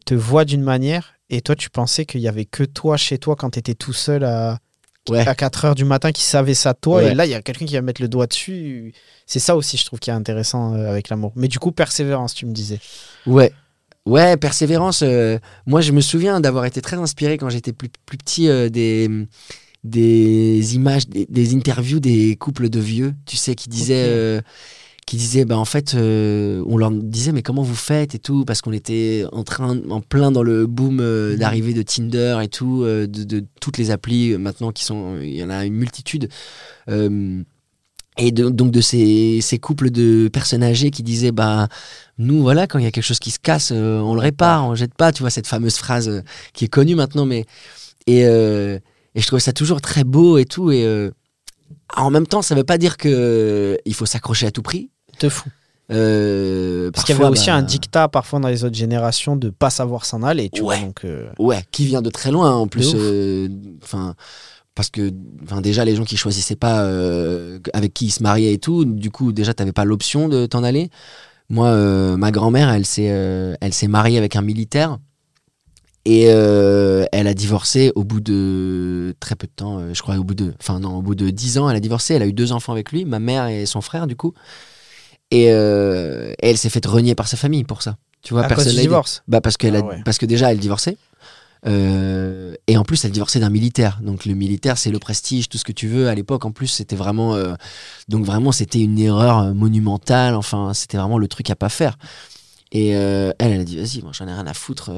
te 0.06 0.14
voient 0.14 0.44
d'une 0.44 0.62
manière 0.62 1.14
et 1.30 1.40
toi, 1.40 1.56
tu 1.56 1.68
pensais 1.68 2.06
qu'il 2.06 2.20
y 2.20 2.28
avait 2.28 2.44
que 2.44 2.62
toi 2.62 2.96
chez 2.96 3.18
toi 3.18 3.34
quand 3.34 3.50
tu 3.50 3.58
étais 3.58 3.74
tout 3.74 3.92
seul 3.92 4.22
à, 4.22 4.60
Ouais. 5.08 5.26
à 5.26 5.34
4 5.34 5.64
heures 5.64 5.74
du 5.74 5.84
matin 5.84 6.12
qui 6.12 6.22
savait 6.22 6.54
ça 6.54 6.72
de 6.74 6.78
toi. 6.80 6.98
Ouais. 6.98 7.10
Et 7.12 7.14
là, 7.14 7.26
il 7.26 7.30
y 7.30 7.34
a 7.34 7.42
quelqu'un 7.42 7.66
qui 7.66 7.74
va 7.74 7.82
mettre 7.82 8.00
le 8.00 8.08
doigt 8.08 8.26
dessus. 8.26 8.94
C'est 9.26 9.40
ça 9.40 9.56
aussi, 9.56 9.76
je 9.76 9.84
trouve, 9.84 9.98
qui 9.98 10.10
est 10.10 10.12
intéressant 10.12 10.74
euh, 10.74 10.88
avec 10.88 11.08
l'amour. 11.08 11.32
Mais 11.34 11.48
du 11.48 11.58
coup, 11.58 11.72
persévérance, 11.72 12.34
tu 12.34 12.46
me 12.46 12.52
disais. 12.52 12.78
Ouais. 13.26 13.52
Ouais, 14.06 14.36
persévérance. 14.36 15.02
euh, 15.02 15.38
moi, 15.66 15.80
je 15.80 15.92
me 15.92 16.00
souviens 16.00 16.40
d'avoir 16.40 16.64
été 16.66 16.80
très 16.80 16.96
inspiré 16.96 17.36
quand 17.38 17.48
j'étais 17.50 17.72
plus, 17.72 17.88
plus 18.06 18.18
petit 18.18 18.48
euh, 18.48 18.68
des, 18.68 19.08
des 19.84 20.74
images, 20.74 21.08
des, 21.08 21.26
des 21.28 21.54
interviews 21.54 22.00
des 22.00 22.36
couples 22.36 22.68
de 22.68 22.80
vieux, 22.80 23.14
tu 23.26 23.36
sais, 23.36 23.54
qui 23.54 23.68
disaient, 23.68 24.06
euh, 24.08 24.40
qui 25.12 25.18
disaient, 25.18 25.44
bah 25.44 25.58
en 25.58 25.66
fait, 25.66 25.94
euh, 25.94 26.64
on 26.66 26.78
leur 26.78 26.90
disait, 26.90 27.32
mais 27.32 27.42
comment 27.42 27.60
vous 27.62 27.74
faites 27.74 28.14
et 28.14 28.18
tout, 28.18 28.46
parce 28.46 28.62
qu'on 28.62 28.72
était 28.72 29.26
en 29.30 29.44
train, 29.44 29.78
en 29.90 30.00
plein 30.00 30.30
dans 30.32 30.42
le 30.42 30.66
boom 30.66 31.00
euh, 31.00 31.32
Mhm. 31.34 31.38
d'arrivée 31.38 31.74
de 31.74 31.82
Tinder 31.82 32.38
et 32.42 32.48
tout, 32.48 32.82
euh, 32.82 33.06
de, 33.06 33.22
de 33.24 33.44
toutes 33.60 33.76
les 33.76 33.90
applis 33.90 34.38
maintenant 34.38 34.72
qui 34.72 34.84
sont, 34.86 35.18
il 35.20 35.34
y 35.34 35.44
en 35.44 35.50
a 35.50 35.66
une 35.66 35.74
multitude. 35.74 36.30
Et 36.88 38.32
de- 38.32 38.48
donc 38.48 38.70
de 38.70 38.80
ces, 38.80 39.40
ces 39.42 39.58
couples 39.58 39.90
de 39.90 40.28
personnes 40.32 40.62
âgées 40.62 40.90
qui 40.90 41.02
disaient 41.02 41.30
bah 41.32 41.68
nous 42.16 42.40
voilà 42.40 42.66
quand 42.66 42.78
il 42.78 42.84
y 42.84 42.86
a 42.86 42.90
quelque 42.90 43.04
chose 43.04 43.18
qui 43.18 43.30
se 43.30 43.38
casse 43.38 43.70
euh, 43.74 44.00
on 44.00 44.14
le 44.14 44.20
répare 44.20 44.66
on 44.66 44.74
jette 44.74 44.94
pas 44.94 45.12
tu 45.12 45.22
vois 45.22 45.30
cette 45.30 45.46
fameuse 45.46 45.76
phrase 45.76 46.08
euh, 46.08 46.20
qui 46.52 46.64
est 46.66 46.68
connue 46.68 46.94
maintenant 46.94 47.24
mais 47.26 47.44
et, 48.06 48.24
euh, 48.26 48.78
et 49.14 49.20
je 49.20 49.26
trouvais 49.26 49.40
ça 49.40 49.54
toujours 49.54 49.80
très 49.80 50.04
beau 50.04 50.36
et 50.36 50.44
tout 50.44 50.70
et 50.70 51.10
en 51.96 52.10
même 52.10 52.26
temps 52.26 52.42
ça 52.42 52.54
veut 52.54 52.64
pas 52.64 52.76
dire 52.76 52.98
que 52.98 53.78
il 53.86 53.94
faut 53.94 54.04
s'accrocher 54.06 54.46
à 54.46 54.50
tout 54.50 54.62
prix 54.62 54.90
De 55.22 55.28
fou. 55.28 55.48
Euh, 55.90 56.90
Parce 56.90 57.04
qu'il 57.04 57.14
y 57.14 57.18
avait 57.20 57.28
aussi 57.28 57.48
bah, 57.48 57.56
un 57.56 57.62
dictat 57.62 58.08
parfois 58.08 58.40
dans 58.40 58.48
les 58.48 58.64
autres 58.64 58.76
générations 58.76 59.36
de 59.36 59.50
pas 59.50 59.68
savoir 59.68 60.04
s'en 60.04 60.22
aller, 60.22 60.48
tu 60.48 60.62
vois. 60.62 60.74
Ouais. 60.74 60.80
Donc, 60.80 61.04
euh, 61.04 61.28
Ouais, 61.38 61.62
qui 61.70 61.84
vient 61.84 62.00
de 62.02 62.08
très 62.10 62.30
loin 62.30 62.54
en 62.54 62.66
plus. 62.66 62.92
euh, 62.94 63.48
Enfin, 63.82 64.14
parce 64.74 64.88
que, 64.88 65.12
déjà 65.60 65.84
les 65.84 65.94
gens 65.96 66.04
qui 66.04 66.16
choisissaient 66.16 66.56
pas 66.56 66.86
avec 67.74 67.92
qui 67.92 68.06
ils 68.06 68.10
se 68.10 68.22
mariaient 68.22 68.54
et 68.54 68.58
tout, 68.58 68.84
du 68.86 69.10
coup 69.10 69.32
déjà 69.32 69.52
t'avais 69.52 69.72
pas 69.72 69.84
l'option 69.84 70.28
de 70.28 70.46
t'en 70.46 70.62
aller. 70.64 70.88
Moi, 71.50 72.16
ma 72.16 72.30
grand-mère, 72.30 72.70
elle 72.70 72.86
s'est, 72.86 73.56
elle 73.60 73.74
s'est 73.74 73.88
mariée 73.88 74.16
avec 74.16 74.34
un 74.36 74.40
militaire 74.42 74.98
et 76.06 76.22
elle 76.22 77.26
a 77.26 77.34
divorcé 77.34 77.92
au 77.96 78.04
bout 78.04 78.20
de 78.20 79.14
très 79.20 79.34
peu 79.34 79.46
de 79.46 79.52
temps. 79.54 79.92
je 79.92 80.00
crois 80.00 80.16
au 80.16 80.24
bout 80.24 80.34
de, 80.34 80.54
enfin 80.58 80.80
non, 80.80 80.96
au 80.96 81.02
bout 81.02 81.14
de 81.16 81.28
10 81.28 81.58
ans, 81.58 81.68
elle 81.68 81.76
a 81.76 81.80
divorcé. 81.80 82.14
Elle 82.14 82.22
a 82.22 82.26
eu 82.26 82.32
deux 82.32 82.52
enfants 82.52 82.72
avec 82.72 82.92
lui, 82.92 83.04
ma 83.04 83.18
mère 83.18 83.48
et 83.48 83.66
son 83.66 83.82
frère 83.82 84.06
du 84.06 84.16
coup. 84.16 84.32
Et, 85.32 85.46
euh, 85.48 86.34
et 86.42 86.50
elle 86.50 86.58
s'est 86.58 86.68
fait 86.68 86.84
renier 86.84 87.14
par 87.14 87.26
sa 87.26 87.38
famille 87.38 87.64
pour 87.64 87.80
ça. 87.80 87.96
Tu 88.20 88.34
vois, 88.34 88.42
à 88.44 88.48
cause 88.48 88.56
personne 88.56 88.72
du 88.72 88.76
l'a 88.76 88.82
aidé. 88.82 88.88
divorce. 88.88 89.22
Bah 89.28 89.40
parce, 89.40 89.56
qu'elle 89.56 89.76
Ah 89.76 89.80
ouais. 89.80 90.02
parce 90.04 90.18
que 90.18 90.26
déjà, 90.26 90.52
elle 90.52 90.58
divorçait. 90.58 90.98
Euh, 91.66 92.54
et 92.66 92.76
en 92.76 92.84
plus, 92.84 93.02
elle 93.06 93.12
divorçait 93.12 93.40
d'un 93.40 93.48
militaire. 93.48 94.00
Donc 94.02 94.26
le 94.26 94.34
militaire, 94.34 94.76
c'est 94.76 94.90
le 94.90 94.98
prestige, 94.98 95.48
tout 95.48 95.56
ce 95.56 95.64
que 95.64 95.72
tu 95.72 95.88
veux. 95.88 96.08
À 96.08 96.14
l'époque, 96.14 96.44
en 96.44 96.50
plus, 96.52 96.66
c'était 96.66 96.96
vraiment... 96.96 97.34
euh, 97.34 97.54
donc 98.08 98.26
vraiment, 98.26 98.52
c'était 98.52 98.80
une 98.80 98.98
erreur 98.98 99.54
monumentale. 99.54 100.34
Enfin, 100.34 100.74
c'était 100.74 100.98
vraiment 100.98 101.16
le 101.16 101.28
truc 101.28 101.48
à 101.48 101.56
pas 101.56 101.70
faire. 101.70 101.96
Et 102.70 102.94
euh, 102.94 103.32
elle, 103.38 103.52
elle 103.52 103.60
a 103.62 103.64
dit, 103.64 103.78
vas-y, 103.78 104.02
moi 104.02 104.12
j'en 104.14 104.26
ai 104.26 104.32
rien 104.32 104.46
à 104.46 104.54
foutre, 104.54 104.90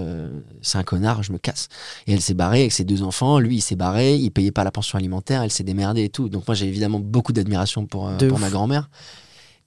c'est 0.63 0.79
un 0.79 0.85
connard, 0.85 1.23
je 1.25 1.33
me 1.33 1.39
casse. 1.39 1.69
Et 2.07 2.13
elle 2.13 2.21
s'est 2.21 2.35
barrée 2.35 2.61
avec 2.61 2.73
ses 2.73 2.85
deux 2.85 3.03
enfants, 3.03 3.41
lui 3.41 3.57
il 3.57 3.61
s'est 3.63 3.75
barré, 3.75 4.15
il 4.15 4.31
payait 4.31 4.53
pas 4.53 4.63
la 4.63 4.71
pension 4.71 4.97
alimentaire, 4.97 5.43
elle 5.43 5.51
s'est 5.51 5.65
démerdée 5.65 6.05
et 6.05 6.09
tout. 6.09 6.29
Donc 6.29 6.47
moi 6.47 6.55
j'ai 6.55 6.69
évidemment 6.69 7.01
beaucoup 7.01 7.33
d'admiration 7.33 7.85
pour, 7.85 8.13
pour 8.17 8.39
ma 8.39 8.49
grand-mère. 8.49 8.89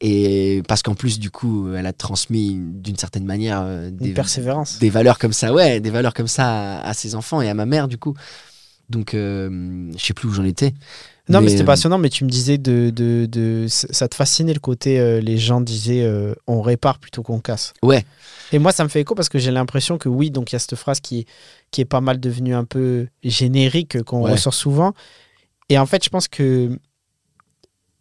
Et 0.02 0.62
parce 0.68 0.84
qu'en 0.84 0.94
plus, 0.94 1.18
du 1.20 1.32
coup, 1.32 1.74
elle 1.74 1.86
a 1.88 1.94
transmis 1.94 2.56
d'une 2.60 2.98
certaine 2.98 3.26
manière 3.26 3.62
euh, 3.64 3.90
Une 3.90 3.96
des, 3.98 4.14
persévérance. 4.14 4.78
des 4.80 4.90
valeurs 4.92 5.18
comme 5.18 5.34
ça, 5.34 5.52
ouais, 5.54 5.80
des 5.80 5.90
valeurs 5.90 6.14
comme 6.14 6.28
ça 6.28 6.78
à, 6.80 6.88
à 6.90 6.94
ses 6.94 7.16
enfants 7.16 7.42
et 7.42 7.50
à 7.50 7.54
ma 7.56 7.66
mère, 7.66 7.88
du 7.88 7.98
coup. 7.98 8.14
Donc, 8.90 9.14
euh, 9.16 9.92
je 9.98 10.06
sais 10.06 10.14
plus 10.14 10.28
où 10.30 10.34
j'en 10.34 10.46
étais. 10.46 10.74
Non, 11.30 11.40
mais, 11.40 11.46
Mais, 11.46 11.50
c'était 11.52 11.64
euh, 11.64 11.66
passionnant, 11.66 11.98
mais 11.98 12.10
tu 12.10 12.24
me 12.24 12.30
disais 12.30 12.58
de. 12.58 12.90
de, 12.90 13.26
de 13.30 13.66
ça 13.68 14.08
te 14.08 14.16
fascinait 14.16 14.54
le 14.54 14.62
côté, 14.62 14.98
euh, 15.00 15.20
les 15.20 15.38
gens 15.38 15.60
disaient 15.60 16.04
euh, 16.04 16.34
on 16.46 16.62
répare 16.62 17.00
plutôt 17.00 17.22
qu'on 17.24 17.40
casse. 17.40 17.74
Ouais. 17.84 18.06
Et 18.54 18.60
moi, 18.60 18.72
ça 18.72 18.84
me 18.86 18.90
fait 18.90 19.02
écho 19.02 19.14
parce 19.14 19.28
que 19.28 19.38
j'ai 19.40 19.52
l'impression 19.52 19.98
que 19.98 20.08
oui, 20.08 20.32
donc 20.32 20.52
il 20.52 20.56
y 20.56 20.58
a 20.58 20.60
cette 20.60 20.76
phrase 20.76 21.02
qui, 21.02 21.26
qui 21.70 21.82
est 21.82 21.86
pas 21.86 22.00
mal 22.00 22.20
devenue 22.22 22.54
un 22.56 22.64
peu 22.64 23.08
générique, 23.26 24.02
qu'on 24.04 24.22
Ouais. 24.24 24.32
ressort 24.32 24.54
souvent. 24.54 24.94
Et 25.70 25.78
en 25.78 25.86
fait, 25.86 26.02
je 26.04 26.10
pense 26.10 26.28
que. 26.30 26.70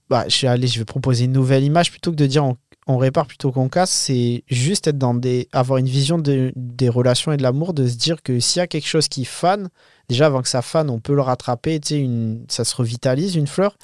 Bah, 0.08 0.24
je 0.28 0.34
suis 0.34 0.46
allé, 0.46 0.66
je 0.66 0.78
vais 0.78 0.84
proposer 0.84 1.24
une 1.24 1.32
nouvelle 1.32 1.64
image 1.64 1.90
plutôt 1.90 2.10
que 2.12 2.16
de 2.16 2.26
dire 2.26 2.44
on, 2.44 2.56
on 2.86 2.96
répare 2.96 3.26
plutôt 3.26 3.50
qu'on 3.50 3.68
casse. 3.68 3.90
C'est 3.90 4.44
juste 4.48 4.86
être 4.86 4.98
dans 4.98 5.14
des. 5.14 5.48
avoir 5.52 5.78
une 5.78 5.88
vision 5.88 6.18
de- 6.18 6.52
des 6.54 6.88
relations 6.88 7.32
et 7.32 7.36
de 7.36 7.42
l'amour, 7.42 7.74
de 7.74 7.86
se 7.88 7.96
dire 7.96 8.22
que 8.22 8.38
s'il 8.38 8.60
y 8.60 8.62
a 8.62 8.66
quelque 8.68 8.86
chose 8.86 9.08
qui 9.08 9.24
fane, 9.24 9.68
déjà 10.08 10.26
avant 10.26 10.42
que 10.42 10.48
ça 10.48 10.62
fane, 10.62 10.90
on 10.90 11.00
peut 11.00 11.14
le 11.14 11.22
rattraper, 11.22 11.80
tu 11.80 11.88
sais, 11.88 12.00
une, 12.00 12.44
ça 12.48 12.64
se 12.64 12.76
revitalise 12.76 13.34
une 13.34 13.46
fleur. 13.48 13.76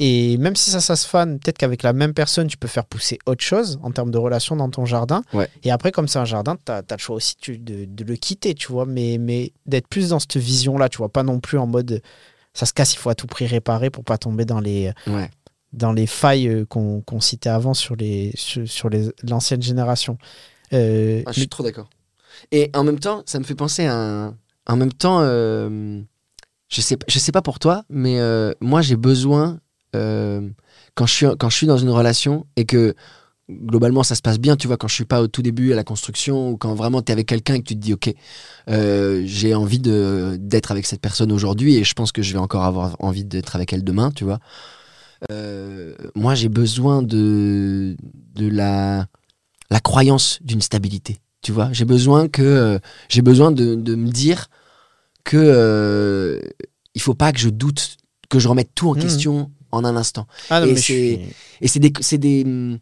Et 0.00 0.38
même 0.38 0.56
si 0.56 0.70
ça, 0.70 0.80
ça 0.80 0.96
se 0.96 1.06
fane, 1.06 1.38
peut-être 1.38 1.56
qu'avec 1.58 1.84
la 1.84 1.92
même 1.92 2.14
personne, 2.14 2.48
tu 2.48 2.56
peux 2.56 2.66
faire 2.66 2.84
pousser 2.84 3.18
autre 3.26 3.44
chose 3.44 3.78
en 3.82 3.92
termes 3.92 4.10
de 4.10 4.18
relation 4.18 4.56
dans 4.56 4.68
ton 4.68 4.84
jardin. 4.86 5.22
Ouais. 5.32 5.48
Et 5.62 5.70
après, 5.70 5.92
comme 5.92 6.08
c'est 6.08 6.18
un 6.18 6.24
jardin, 6.24 6.56
tu 6.56 6.72
as, 6.72 6.82
le 6.90 6.98
choix 6.98 7.14
aussi 7.16 7.36
tu- 7.36 7.58
de, 7.58 7.84
de 7.84 8.02
le 8.04 8.16
quitter, 8.16 8.54
tu 8.54 8.72
vois, 8.72 8.86
mais, 8.86 9.18
mais 9.20 9.52
d'être 9.66 9.86
plus 9.86 10.08
dans 10.08 10.18
cette 10.18 10.36
vision-là, 10.36 10.88
tu 10.88 10.98
vois, 10.98 11.08
pas 11.10 11.22
non 11.22 11.38
plus 11.38 11.58
en 11.58 11.66
mode 11.68 12.02
ça 12.54 12.66
se 12.66 12.72
casse, 12.72 12.94
il 12.94 12.98
faut 12.98 13.10
à 13.10 13.14
tout 13.16 13.26
prix 13.28 13.46
réparer 13.46 13.90
pour 13.90 14.04
pas 14.04 14.16
tomber 14.18 14.44
dans 14.44 14.60
les, 14.60 14.92
Ouais. 15.08 15.30
Dans 15.74 15.92
les 15.92 16.06
failles 16.06 16.48
euh, 16.48 16.64
qu'on 16.66 17.20
citait 17.20 17.50
avant 17.50 17.74
sur 17.74 17.96
les 17.96 18.32
sur, 18.36 18.68
sur 18.68 18.88
les- 18.88 19.10
l'ancienne 19.22 19.62
génération. 19.62 20.18
Euh, 20.72 21.22
Ah, 21.26 21.32
je 21.32 21.40
suis 21.40 21.48
trop 21.48 21.62
d'accord. 21.62 21.88
Et 22.52 22.70
en 22.74 22.84
même 22.84 22.98
temps, 22.98 23.22
ça 23.26 23.38
me 23.38 23.44
fait 23.44 23.54
penser 23.54 23.86
à 23.86 23.96
un... 23.96 24.36
En 24.66 24.76
même 24.76 24.92
temps, 24.92 25.20
euh, 25.22 26.00
je 26.68 26.80
sais, 26.80 26.96
je 27.08 27.18
sais 27.18 27.32
pas 27.32 27.42
pour 27.42 27.58
toi, 27.58 27.84
mais 27.90 28.18
euh, 28.20 28.52
moi 28.60 28.82
j'ai 28.82 28.96
besoin, 28.96 29.60
quand, 29.92 31.06
je 31.06 31.12
suis, 31.12 31.26
quand 31.38 31.50
je 31.50 31.56
suis 31.56 31.66
dans 31.66 31.78
une 31.78 31.90
relation 31.90 32.46
et 32.56 32.64
que 32.64 32.94
globalement 33.50 34.02
ça 34.02 34.14
se 34.14 34.22
passe 34.22 34.38
bien, 34.40 34.56
tu 34.56 34.66
vois, 34.66 34.78
quand 34.78 34.88
je 34.88 34.94
suis 34.94 35.04
pas 35.04 35.20
au 35.20 35.26
tout 35.28 35.42
début 35.42 35.72
à 35.72 35.76
la 35.76 35.84
construction 35.84 36.50
ou 36.50 36.56
quand 36.56 36.74
vraiment 36.74 37.02
tu 37.02 37.10
es 37.10 37.12
avec 37.12 37.26
quelqu'un 37.28 37.54
et 37.54 37.58
que 37.60 37.68
tu 37.68 37.74
te 37.74 37.80
dis, 37.80 37.92
ok, 37.92 38.14
euh, 38.70 39.22
j'ai 39.26 39.54
envie 39.54 39.78
de- 39.78 40.36
d'être 40.40 40.70
avec 40.70 40.86
cette 40.86 41.00
personne 41.02 41.30
aujourd'hui 41.30 41.76
et 41.76 41.84
je 41.84 41.92
pense 41.94 42.10
que 42.12 42.22
je 42.22 42.32
vais 42.32 42.38
encore 42.38 42.64
avoir 42.64 42.96
envie 43.00 43.24
d'être 43.24 43.54
avec 43.56 43.72
elle 43.72 43.84
demain, 43.84 44.10
tu 44.12 44.24
vois. 44.24 44.38
Euh, 45.30 45.94
moi 46.14 46.34
j'ai 46.34 46.48
besoin 46.48 47.02
de, 47.02 47.96
de 48.34 48.48
la, 48.48 49.06
la 49.70 49.80
croyance 49.80 50.38
d'une 50.42 50.60
stabilité. 50.60 51.18
Tu 51.42 51.52
vois, 51.52 51.68
j'ai 51.72 51.84
besoin 51.84 52.28
que 52.28 52.42
euh, 52.42 52.78
j'ai 53.08 53.22
besoin 53.22 53.52
de, 53.52 53.74
de 53.74 53.94
me 53.94 54.10
dire 54.10 54.46
que 55.24 55.36
euh, 55.38 56.40
il 56.94 57.00
faut 57.02 57.14
pas 57.14 57.32
que 57.32 57.38
je 57.38 57.48
doute, 57.50 57.96
que 58.30 58.38
je 58.38 58.48
remette 58.48 58.70
tout 58.74 58.88
en 58.90 58.94
Mhm. 58.94 59.00
question 59.02 59.50
en 59.72 59.84
un 59.84 59.96
instant. 59.96 60.26
ah 60.50 60.60
non, 60.60 60.66
et 60.66 60.76
c'est- 60.76 60.80
suis- 60.82 61.20
Et 61.60 61.68
c'est 61.68 61.80
des 61.80 61.92
c'est 62.00 62.18
des 62.18 62.44
hum, 62.44 62.78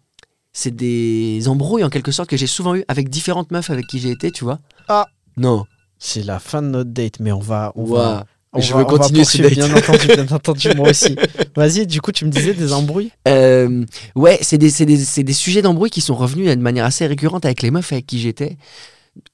c'est 0.53 0.71
des 0.75 1.49
embrouilles 1.49 1.83
en 1.85 1.89
quelque 1.91 2.13
sorte 2.13 2.29
que 2.29 2.37
j'ai 2.37 2.47
souvent 2.47 2.75
eu 2.77 2.85
avec 2.89 3.09
différentes 3.09 3.51
meufs 3.53 3.71
avec 3.71 3.87
qui 3.87 3.99
j'ai 3.99 4.11
été, 4.11 4.31
tu 4.31 4.45
vois. 4.45 4.59
Ah. 4.89 5.07
non. 5.37 5.65
c'est 5.99 6.23
la 6.25 6.39
fin 6.41 6.63
de 6.63 6.67
notre 6.69 6.91
date, 6.91 7.21
mais 7.21 7.31
on 7.33 7.39
va. 7.39 7.73
On 7.77 7.85
Ouah. 7.87 7.99
va 8.03 8.27
on 8.53 8.61
Je 8.61 8.73
va- 8.73 8.81
veux 8.81 8.85
continuer 8.85 9.25
ce 9.25 9.39
date. 9.41 9.55
Bien 9.55 9.75
entendu, 9.75 10.07
bien 10.07 10.27
entendu, 10.31 10.69
moi 10.77 10.91
aussi. 10.91 11.17
Vas-y, 11.57 11.87
du 11.87 12.01
coup, 12.01 12.13
tu 12.13 12.25
me 12.25 12.31
disais 12.31 12.55
des 12.55 12.73
embrouilles? 12.73 13.11
Euh, 13.29 13.85
ouais, 14.15 14.39
c'est 14.43 14.59
des, 14.59 14.71
des, 14.85 15.23
des 15.25 15.33
sujets 15.33 15.63
d'embrouille 15.63 15.91
qui 15.91 16.01
sont 16.01 16.15
revenus 16.15 16.49
de 16.49 16.55
manière 16.63 16.85
assez 16.85 17.07
récurrente 17.07 17.45
avec 17.45 17.63
les 17.63 17.71
meufs 17.71 17.93
avec 17.93 18.07
qui 18.07 18.19
j'étais, 18.21 18.57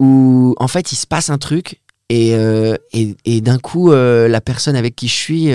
où 0.00 0.54
en 0.58 0.68
fait 0.68 0.92
il 0.92 0.96
se 0.96 1.06
passe 1.06 1.30
un 1.30 1.38
truc 1.38 1.80
et, 2.10 2.34
euh, 2.34 2.74
et, 2.92 3.14
et 3.24 3.40
d'un 3.40 3.58
coup 3.58 3.92
euh, 3.92 4.28
la 4.28 4.40
personne 4.40 4.76
avec 4.76 4.96
qui 4.96 5.08
je 5.08 5.14
suis 5.14 5.48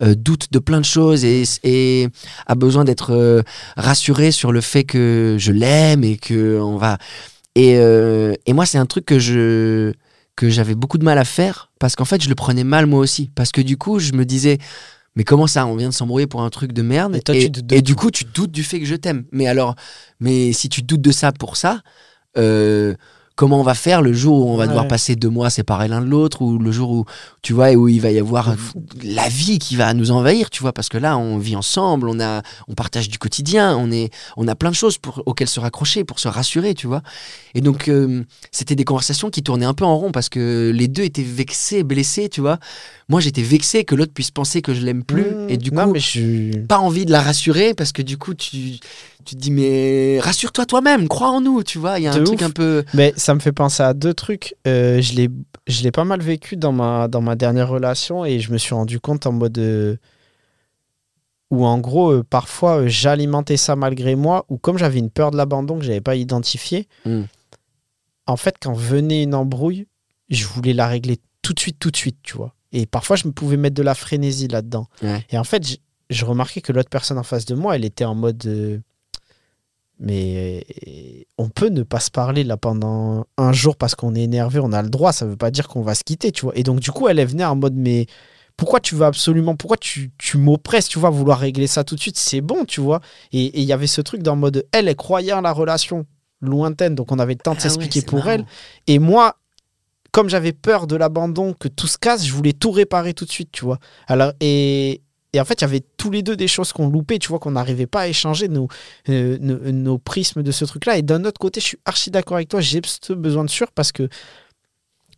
doute 0.00 0.52
de 0.52 0.58
plein 0.58 0.78
de 0.80 0.84
choses 0.84 1.24
et, 1.24 1.44
et 1.64 2.08
a 2.46 2.54
besoin 2.54 2.84
d'être 2.84 3.42
rassurée 3.76 4.30
sur 4.30 4.52
le 4.52 4.60
fait 4.60 4.84
que 4.84 5.36
je 5.38 5.52
l'aime 5.52 6.04
et 6.04 6.16
que 6.16 6.60
on 6.60 6.76
va 6.76 6.98
et, 7.54 7.72
et 8.46 8.52
moi 8.52 8.66
c'est 8.66 8.78
un 8.78 8.84
truc 8.86 9.06
que 9.06 9.18
je 9.18 9.92
que 10.36 10.50
j'avais 10.50 10.74
beaucoup 10.74 10.98
de 10.98 11.04
mal 11.04 11.18
à 11.18 11.24
faire 11.24 11.70
parce 11.78 11.96
qu'en 11.96 12.04
fait 12.04 12.22
je 12.22 12.28
le 12.28 12.34
prenais 12.34 12.64
mal 12.64 12.86
moi 12.86 13.00
aussi. 13.00 13.30
Parce 13.34 13.52
que 13.52 13.60
du 13.60 13.76
coup 13.76 13.98
je 13.98 14.12
me 14.12 14.24
disais 14.24 14.58
mais 15.16 15.24
comment 15.24 15.46
ça 15.46 15.66
on 15.66 15.76
vient 15.76 15.88
de 15.88 15.94
s'embrouiller 15.94 16.26
pour 16.26 16.42
un 16.42 16.50
truc 16.50 16.72
de 16.72 16.82
merde 16.82 17.16
Et 17.16 17.20
toi, 17.20 17.34
tu 17.34 17.50
doutes 17.50 17.66
de 17.66 17.74
et 17.74 17.82
du 17.82 17.96
coup 17.96 18.10
tu 18.10 18.24
doutes 18.24 18.52
du 18.52 18.62
fait 18.62 18.78
que 18.78 18.86
je 18.86 18.94
t'aime. 18.94 19.24
Mais 19.32 19.48
alors 19.48 19.74
mais 20.20 20.52
si 20.52 20.68
tu 20.68 20.82
doutes 20.82 21.00
de 21.00 21.12
ça 21.12 21.32
pour 21.32 21.56
ça 21.56 21.80
euh, 22.36 22.94
comment 23.36 23.60
on 23.60 23.62
va 23.62 23.74
faire 23.74 24.02
le 24.02 24.12
jour 24.12 24.46
où 24.46 24.50
on 24.50 24.56
va 24.56 24.62
Ouais. 24.64 24.68
devoir 24.68 24.88
passer 24.88 25.14
deux 25.14 25.28
mois 25.28 25.50
séparés 25.50 25.86
l'un 25.88 26.00
de 26.00 26.06
l'autre 26.06 26.42
ou 26.42 26.58
le 26.58 26.72
jour 26.72 26.90
où 26.90 27.04
tu 27.42 27.52
vois 27.52 27.70
où 27.74 27.86
il 27.86 28.00
va 28.00 28.10
y 28.10 28.18
avoir 28.18 28.54
la 29.04 29.28
vie 29.28 29.58
qui 29.58 29.76
va 29.76 29.92
nous 29.94 30.10
envahir 30.10 30.50
tu 30.50 30.62
vois 30.62 30.72
parce 30.72 30.88
que 30.88 30.98
là 30.98 31.16
on 31.18 31.36
vit 31.38 31.54
ensemble 31.54 32.08
on 32.08 32.18
a 32.18 32.42
on 32.66 32.74
partage 32.74 33.08
du 33.08 33.18
quotidien 33.18 33.76
on 33.76 33.90
est 33.92 34.10
on 34.36 34.48
a 34.48 34.54
plein 34.54 34.70
de 34.70 34.74
choses 34.74 34.98
pour, 34.98 35.22
auxquelles 35.26 35.48
se 35.48 35.60
raccrocher 35.60 36.02
pour 36.02 36.18
se 36.18 36.28
rassurer 36.28 36.74
tu 36.74 36.86
vois 36.86 37.02
et 37.54 37.60
donc 37.60 37.88
euh, 37.88 38.24
c'était 38.50 38.74
des 38.74 38.84
conversations 38.84 39.30
qui 39.30 39.42
tournaient 39.42 39.66
un 39.66 39.74
peu 39.74 39.84
en 39.84 39.96
rond 39.96 40.12
parce 40.12 40.28
que 40.30 40.72
les 40.74 40.88
deux 40.88 41.02
étaient 41.04 41.22
vexés 41.22 41.82
blessés 41.84 42.28
tu 42.30 42.40
vois 42.40 42.58
moi 43.08 43.20
j'étais 43.20 43.42
vexé 43.42 43.84
que 43.84 43.94
l'autre 43.94 44.12
puisse 44.14 44.30
penser 44.32 44.62
que 44.62 44.72
je 44.74 44.80
l'aime 44.80 45.04
plus 45.04 45.16
Mmh, 45.26 45.50
et 45.50 45.56
du 45.58 45.70
non, 45.72 45.84
coup 45.84 45.92
mais 45.92 46.00
je. 46.00 46.56
pas 46.66 46.78
envie 46.78 47.04
de 47.06 47.12
la 47.12 47.20
rassurer 47.20 47.74
parce 47.74 47.92
que 47.92 48.02
du 48.02 48.16
coup 48.16 48.34
tu 48.34 48.78
tu 49.26 49.34
te 49.34 49.40
dis 49.40 49.50
mais 49.50 50.18
rassure-toi 50.20 50.64
toi-même 50.66 51.08
crois 51.08 51.30
en 51.30 51.40
nous 51.40 51.62
tu 51.62 51.78
vois 51.78 51.98
il 51.98 52.04
y 52.04 52.06
a 52.06 52.12
un 52.12 52.24
truc 52.24 52.40
ouf. 52.40 52.46
un 52.46 52.50
peu 52.50 52.84
Mais 52.94 53.12
ça 53.16 53.34
me 53.34 53.40
fait 53.40 53.52
penser 53.52 53.82
à 53.82 53.92
deux 53.92 54.14
trucs. 54.14 54.54
Euh, 54.66 55.02
je 55.02 55.14
l'ai, 55.14 55.28
je 55.66 55.82
l'ai 55.82 55.90
pas 55.90 56.04
mal 56.04 56.20
vécu 56.22 56.56
dans 56.56 56.72
ma, 56.72 57.08
dans 57.08 57.20
ma 57.20 57.34
dernière 57.34 57.68
relation 57.68 58.24
et 58.24 58.40
je 58.40 58.52
me 58.52 58.58
suis 58.58 58.74
rendu 58.74 59.00
compte 59.00 59.26
en 59.26 59.32
mode 59.32 59.58
euh, 59.58 59.96
où 61.50 61.64
en 61.64 61.78
gros 61.78 62.12
euh, 62.12 62.24
parfois 62.28 62.82
euh, 62.82 62.88
j'alimentais 62.88 63.56
ça 63.56 63.76
malgré 63.76 64.14
moi 64.14 64.44
ou 64.48 64.58
comme 64.58 64.78
j'avais 64.78 64.98
une 64.98 65.10
peur 65.10 65.30
de 65.30 65.36
l'abandon 65.36 65.78
que 65.78 65.84
j'avais 65.84 66.00
pas 66.00 66.16
identifié. 66.16 66.88
Mm. 67.04 67.22
En 68.26 68.36
fait, 68.36 68.56
quand 68.60 68.72
venait 68.72 69.22
une 69.22 69.34
embrouille, 69.34 69.86
je 70.28 70.46
voulais 70.46 70.72
la 70.72 70.88
régler 70.88 71.18
tout 71.42 71.52
de 71.52 71.60
suite, 71.60 71.78
tout 71.78 71.90
de 71.90 71.96
suite, 71.96 72.18
tu 72.22 72.36
vois. 72.36 72.54
Et 72.72 72.86
parfois, 72.86 73.14
je 73.14 73.28
me 73.28 73.32
pouvais 73.32 73.56
mettre 73.56 73.76
de 73.76 73.84
la 73.84 73.94
frénésie 73.94 74.48
là-dedans. 74.48 74.88
Ouais. 75.00 75.24
Et 75.30 75.38
en 75.38 75.44
fait, 75.44 75.64
je, 75.64 75.76
je 76.10 76.24
remarquais 76.24 76.60
que 76.60 76.72
l'autre 76.72 76.90
personne 76.90 77.18
en 77.18 77.22
face 77.22 77.44
de 77.44 77.54
moi, 77.54 77.76
elle 77.76 77.84
était 77.84 78.04
en 78.04 78.16
mode. 78.16 78.82
Mais 79.98 80.66
on 81.38 81.48
peut 81.48 81.68
ne 81.68 81.82
pas 81.82 82.00
se 82.00 82.10
parler 82.10 82.44
là 82.44 82.56
pendant 82.56 83.26
un 83.38 83.52
jour 83.52 83.76
parce 83.76 83.94
qu'on 83.94 84.14
est 84.14 84.22
énervé, 84.22 84.60
on 84.62 84.72
a 84.72 84.82
le 84.82 84.90
droit, 84.90 85.12
ça 85.12 85.26
veut 85.26 85.36
pas 85.36 85.50
dire 85.50 85.68
qu'on 85.68 85.82
va 85.82 85.94
se 85.94 86.04
quitter, 86.04 86.32
tu 86.32 86.42
vois. 86.42 86.56
Et 86.56 86.62
donc, 86.62 86.80
du 86.80 86.90
coup, 86.90 87.08
elle, 87.08 87.18
elle 87.18 87.28
venait 87.28 87.44
en 87.44 87.56
mode, 87.56 87.74
mais 87.74 88.06
pourquoi 88.56 88.80
tu 88.80 88.94
veux 88.94 89.04
absolument, 89.04 89.56
pourquoi 89.56 89.76
tu, 89.76 90.10
tu 90.18 90.38
m'oppresses, 90.38 90.88
tu 90.88 90.98
vois, 90.98 91.10
vouloir 91.10 91.38
régler 91.38 91.66
ça 91.66 91.84
tout 91.84 91.94
de 91.94 92.00
suite, 92.00 92.18
c'est 92.18 92.40
bon, 92.40 92.64
tu 92.64 92.80
vois. 92.80 93.00
Et 93.32 93.58
il 93.58 93.64
y 93.64 93.72
avait 93.72 93.86
ce 93.86 94.00
truc 94.00 94.22
dans 94.22 94.34
le 94.34 94.40
mode, 94.40 94.66
elle, 94.72 94.88
elle 94.88 94.96
croyait 94.96 95.32
en 95.32 95.40
la 95.42 95.52
relation 95.52 96.06
lointaine, 96.40 96.94
donc 96.94 97.12
on 97.12 97.18
avait 97.18 97.34
le 97.34 97.38
temps 97.38 97.52
de 97.52 97.58
Ah 97.58 97.62
s'expliquer 97.62 98.00
ouais, 98.00 98.06
pour 98.06 98.18
marrant. 98.18 98.30
elle. 98.30 98.46
Et 98.86 98.98
moi, 98.98 99.36
comme 100.12 100.28
j'avais 100.28 100.52
peur 100.52 100.86
de 100.86 100.96
l'abandon, 100.96 101.54
que 101.54 101.68
tout 101.68 101.86
se 101.86 101.98
casse, 101.98 102.26
je 102.26 102.32
voulais 102.32 102.54
tout 102.54 102.70
réparer 102.70 103.12
tout 103.14 103.24
de 103.26 103.30
suite, 103.30 103.50
tu 103.52 103.64
vois. 103.64 103.78
Alors, 104.06 104.32
et, 104.40 105.02
et 105.36 105.40
en 105.40 105.44
fait, 105.44 105.60
il 105.60 105.62
y 105.62 105.64
avait 105.64 105.84
tous 105.98 106.10
les 106.10 106.22
deux 106.22 106.34
des 106.34 106.48
choses 106.48 106.72
qu'on 106.72 106.88
loupait, 106.88 107.18
tu 107.18 107.28
vois, 107.28 107.38
qu'on 107.38 107.50
n'arrivait 107.50 107.86
pas 107.86 108.02
à 108.02 108.08
échanger, 108.08 108.48
nos, 108.48 108.68
euh, 109.10 109.36
nos, 109.40 109.58
nos 109.70 109.98
prismes 109.98 110.42
de 110.42 110.50
ce 110.50 110.64
truc-là. 110.64 110.96
Et 110.96 111.02
d'un 111.02 111.24
autre 111.26 111.38
côté, 111.38 111.60
je 111.60 111.66
suis 111.66 111.78
archi 111.84 112.10
d'accord 112.10 112.36
avec 112.36 112.48
toi, 112.48 112.62
j'ai 112.62 112.80
ce 112.84 113.12
besoin 113.12 113.44
de 113.44 113.50
sûr 113.50 113.70
parce 113.72 113.92
que 113.92 114.08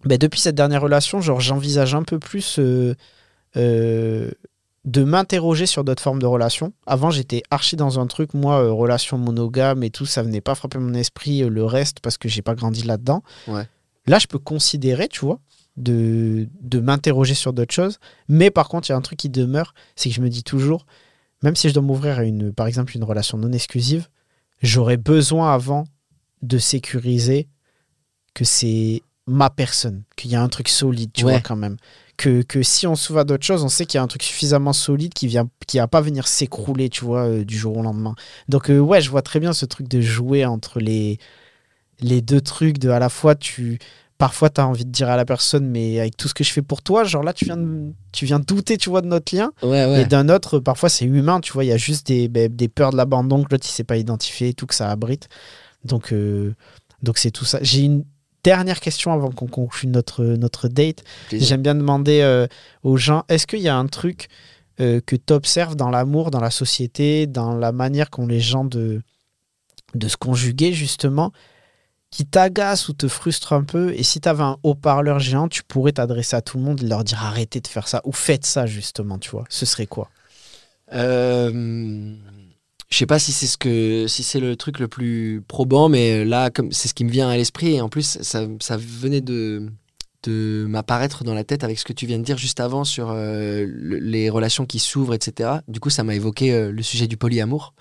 ben, 0.04 0.18
depuis 0.18 0.40
cette 0.40 0.56
dernière 0.56 0.82
relation, 0.82 1.20
genre, 1.20 1.40
j'envisage 1.40 1.94
un 1.94 2.02
peu 2.02 2.18
plus 2.18 2.58
euh, 2.58 2.96
euh, 3.56 4.30
de 4.84 5.04
m'interroger 5.04 5.66
sur 5.66 5.84
d'autres 5.84 6.02
formes 6.02 6.20
de 6.20 6.26
relations. 6.26 6.72
Avant, 6.86 7.12
j'étais 7.12 7.44
archi 7.52 7.76
dans 7.76 8.00
un 8.00 8.08
truc, 8.08 8.34
moi, 8.34 8.72
relation 8.72 9.18
monogame 9.18 9.84
et 9.84 9.90
tout, 9.90 10.06
ça 10.06 10.24
venait 10.24 10.40
pas 10.40 10.56
frapper 10.56 10.78
mon 10.78 10.94
esprit, 10.94 11.40
le 11.40 11.64
reste, 11.64 12.00
parce 12.00 12.18
que 12.18 12.28
j'ai 12.28 12.42
pas 12.42 12.56
grandi 12.56 12.82
là-dedans. 12.82 13.22
Ouais. 13.46 13.68
Là, 14.06 14.18
je 14.18 14.26
peux 14.26 14.38
considérer, 14.38 15.06
tu 15.06 15.20
vois, 15.20 15.38
de, 15.79 16.49
de 16.61 16.81
m'interroger 16.81 17.35
sur 17.35 17.53
d'autres 17.53 17.74
choses. 17.74 17.99
Mais 18.29 18.51
par 18.51 18.68
contre, 18.68 18.89
il 18.89 18.93
y 18.93 18.95
a 18.95 18.99
un 18.99 19.01
truc 19.03 19.18
qui 19.18 19.29
demeure, 19.29 19.74
c'est 19.97 20.09
que 20.11 20.14
je 20.14 20.20
me 20.20 20.29
dis 20.29 20.43
toujours, 20.43 20.87
même 21.43 21.57
si 21.57 21.68
je 21.68 21.74
dois 21.74 21.83
m'ouvrir 21.83 22.18
à 22.18 22.24
une, 22.24 22.53
par 22.53 22.66
exemple, 22.66 22.97
une 22.97 23.05
relation 23.05 23.39
non 23.39 23.53
exclusive, 23.53 24.09
j'aurais 24.62 24.97
besoin 24.97 25.55
avant 25.55 25.85
de 26.43 26.59
sécuriser 26.59 27.49
que 28.35 28.45
c'est 28.45 29.03
ma 29.26 29.51
personne, 29.51 30.03
qu'il 30.16 30.31
y 30.31 30.37
a 30.37 30.43
un 30.43 30.49
truc 30.49 30.68
solide, 30.68 31.11
tu 31.12 31.24
Ouais. 31.24 31.33
vois, 31.33 31.41
quand 31.41 31.57
même. 31.57 31.76
Que, 32.16 32.43
que 32.43 32.62
si 32.62 32.87
on 32.87 32.97
s'ouvre 32.97 33.20
à 33.20 33.24
d'autres 33.24 33.45
choses, 33.45 33.62
on 33.62 33.68
sait 33.68 33.87
qu'il 33.87 33.99
y 33.99 34.01
a 34.01 34.03
un 34.03 34.07
truc 34.09 34.22
suffisamment 34.22 34.72
solide 34.72 35.14
qui 35.14 35.26
vient 35.29 35.49
qui 35.66 35.79
va 35.79 35.87
pas 35.87 36.01
venir 36.01 36.26
s'écrouler, 36.26 36.89
tu 36.89 37.05
vois, 37.05 37.26
euh, 37.29 37.45
du 37.45 37.57
jour 37.57 37.76
au 37.76 37.83
lendemain. 37.83 38.14
Donc, 38.49 38.70
euh, 38.70 38.79
ouais, 38.79 39.01
je 39.01 39.11
vois 39.11 39.22
très 39.22 39.39
bien 39.39 39.53
ce 39.53 39.66
truc 39.66 39.87
de 39.87 40.01
jouer 40.01 40.45
entre 40.45 40.81
les, 40.81 41.18
les 42.01 42.20
deux 42.22 42.41
trucs, 42.41 42.79
de 42.79 42.89
à 42.91 42.99
la 42.99 43.09
fois, 43.09 43.35
tu. 43.37 43.79
Parfois, 44.18 44.50
tu 44.50 44.60
as 44.60 44.66
envie 44.66 44.84
de 44.84 44.90
dire 44.90 45.08
à 45.08 45.16
la 45.16 45.24
personne, 45.24 45.68
mais 45.68 46.00
avec 46.00 46.16
tout 46.16 46.26
ce 46.26 46.34
que 46.34 46.42
je 46.42 46.52
fais 46.52 46.62
pour 46.62 46.82
toi, 46.82 47.04
genre 47.04 47.22
là, 47.22 47.32
tu 47.32 47.44
viens 47.44 47.56
de, 47.56 47.92
tu 48.12 48.26
viens 48.26 48.40
de 48.40 48.44
douter, 48.44 48.76
tu 48.76 48.90
vois, 48.90 49.00
de 49.00 49.06
notre 49.06 49.34
lien. 49.34 49.52
Ouais, 49.62 49.86
ouais. 49.86 50.02
Et 50.02 50.04
d'un 50.06 50.28
autre, 50.28 50.58
parfois, 50.58 50.88
c'est 50.88 51.04
humain, 51.04 51.40
tu 51.40 51.52
vois, 51.52 51.64
il 51.64 51.68
y 51.68 51.72
a 51.72 51.76
juste 51.76 52.08
des, 52.08 52.28
ben, 52.28 52.54
des 52.54 52.68
peurs 52.68 52.90
de 52.90 52.96
l'abandon 52.96 53.44
que 53.44 53.52
l'autre, 53.52 53.66
il 53.68 53.72
s'est 53.72 53.84
pas 53.84 53.96
identifié 53.96 54.48
et 54.48 54.54
tout, 54.54 54.66
que 54.66 54.74
ça 54.74 54.90
abrite. 54.90 55.28
Donc, 55.84 56.12
euh, 56.12 56.54
donc 57.02 57.18
c'est 57.18 57.30
tout 57.30 57.44
ça. 57.44 57.60
J'ai 57.62 57.82
une 57.82 58.04
dernière 58.42 58.80
question 58.80 59.12
avant 59.12 59.30
qu'on 59.30 59.46
conclue 59.46 59.88
notre, 59.88 60.24
notre 60.24 60.68
date. 60.68 61.04
J'aime 61.30 61.62
bien 61.62 61.74
demander 61.74 62.20
euh, 62.20 62.46
aux 62.82 62.96
gens, 62.96 63.24
est-ce 63.28 63.46
qu'il 63.46 63.60
y 63.60 63.68
a 63.68 63.76
un 63.76 63.86
truc 63.86 64.28
euh, 64.80 65.00
que 65.04 65.16
tu 65.16 65.32
observes 65.32 65.76
dans 65.76 65.90
l'amour, 65.90 66.30
dans 66.30 66.40
la 66.40 66.50
société, 66.50 67.26
dans 67.26 67.54
la 67.54 67.72
manière 67.72 68.10
qu'ont 68.10 68.26
les 68.26 68.40
gens 68.40 68.64
de, 68.64 69.02
de 69.94 70.08
se 70.08 70.16
conjuguer, 70.16 70.72
justement, 70.72 71.32
qui 72.11 72.24
t'agace 72.26 72.88
ou 72.88 72.92
te 72.94 73.06
frustre 73.09 73.52
un 73.52 73.64
peu 73.64 73.92
Et 73.94 74.02
si 74.02 74.20
tu 74.20 74.28
avais 74.28 74.42
un 74.42 74.56
haut-parleur 74.62 75.18
géant, 75.18 75.48
tu 75.48 75.62
pourrais 75.62 75.92
t'adresser 75.92 76.36
à 76.36 76.40
tout 76.42 76.56
le 76.59 76.64
monde 76.64 76.82
et 76.82 76.86
leur 76.86 77.04
dire 77.04 77.22
arrêtez 77.22 77.61
de 77.61 77.66
faire 77.66 77.86
ça, 77.88 78.00
ou 78.04 78.12
faites 78.12 78.46
ça, 78.46 78.66
justement, 78.66 79.18
tu 79.18 79.30
vois. 79.30 79.44
Ce 79.50 79.66
serait 79.66 79.86
quoi? 79.86 80.11
Euh, 80.94 82.14
je 82.88 82.96
sais 82.96 83.06
pas 83.06 83.18
si 83.18 83.32
c'est 83.32 83.46
ce 83.46 83.59
que 83.59 84.06
si 84.09 84.22
c'est 84.22 84.40
le 84.40 84.56
truc 84.56 84.78
le 84.78 84.88
plus 84.88 85.42
probant, 85.46 85.88
mais 85.90 86.24
là 86.24 86.48
comme 86.50 86.72
c'est 86.72 86.88
ce 86.88 86.94
qui 86.94 87.04
me 87.04 87.11
vient 87.11 87.28
à 87.28 87.36
l'esprit 87.36 87.74
et 87.74 87.80
en 87.82 87.88
plus 87.90 88.18
ça, 88.22 88.46
ça 88.61 88.76
venait 88.78 89.20
de 89.20 89.68
de 90.24 90.66
m'apparaître 90.68 91.22
dans 91.22 91.34
la 91.34 91.44
tête 91.44 91.62
avec 91.62 91.78
ce 91.78 91.84
que 91.84 91.92
tu 91.92 92.04
viens 92.06 92.18
de 92.18 92.24
dire 92.24 92.38
juste 92.38 92.59
avant 92.59 92.82
sur 92.84 93.11
euh, 93.11 93.64
le- 93.68 93.98
les 93.98 94.30
relations 94.30 94.66
qui 94.66 94.78
s'ouvrent, 94.80 95.14
etc. 95.14 95.61
Du 95.68 95.78
coup, 95.78 95.90
ça 95.90 96.02
m'a 96.02 96.14
évoqué 96.16 96.52
euh, 96.52 96.72
le 96.72 96.82
sujet 96.82 97.06
du 97.06 97.16
polyamour. 97.16 97.72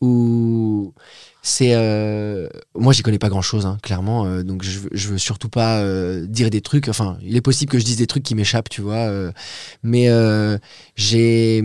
Où 0.00 0.94
c'est 1.42 1.74
euh, 1.74 2.48
moi 2.74 2.92
j'y 2.92 3.02
connais 3.02 3.18
pas 3.18 3.28
grand 3.28 3.42
chose 3.42 3.68
clairement 3.82 4.26
euh, 4.26 4.42
donc 4.42 4.62
je, 4.62 4.78
veux- 4.80 4.90
je 4.92 5.08
veux 5.08 5.18
surtout 5.18 5.48
pas 5.48 5.80
euh, 5.80 6.26
dire 6.26 6.50
des 6.50 6.60
trucs 6.60 6.88
enfin 6.88 7.18
il 7.22 7.36
est 7.36 7.40
possible 7.42 7.70
que 7.72 7.78
je 7.78 7.84
dise 7.84 7.96
des 7.96 8.06
trucs 8.06 8.22
qui 8.22 8.34
m'échappent 8.34 8.68
tu 8.68 8.80
vois 8.80 9.08
euh, 9.08 9.30
mais 9.82 10.08
j'ai 10.96 11.62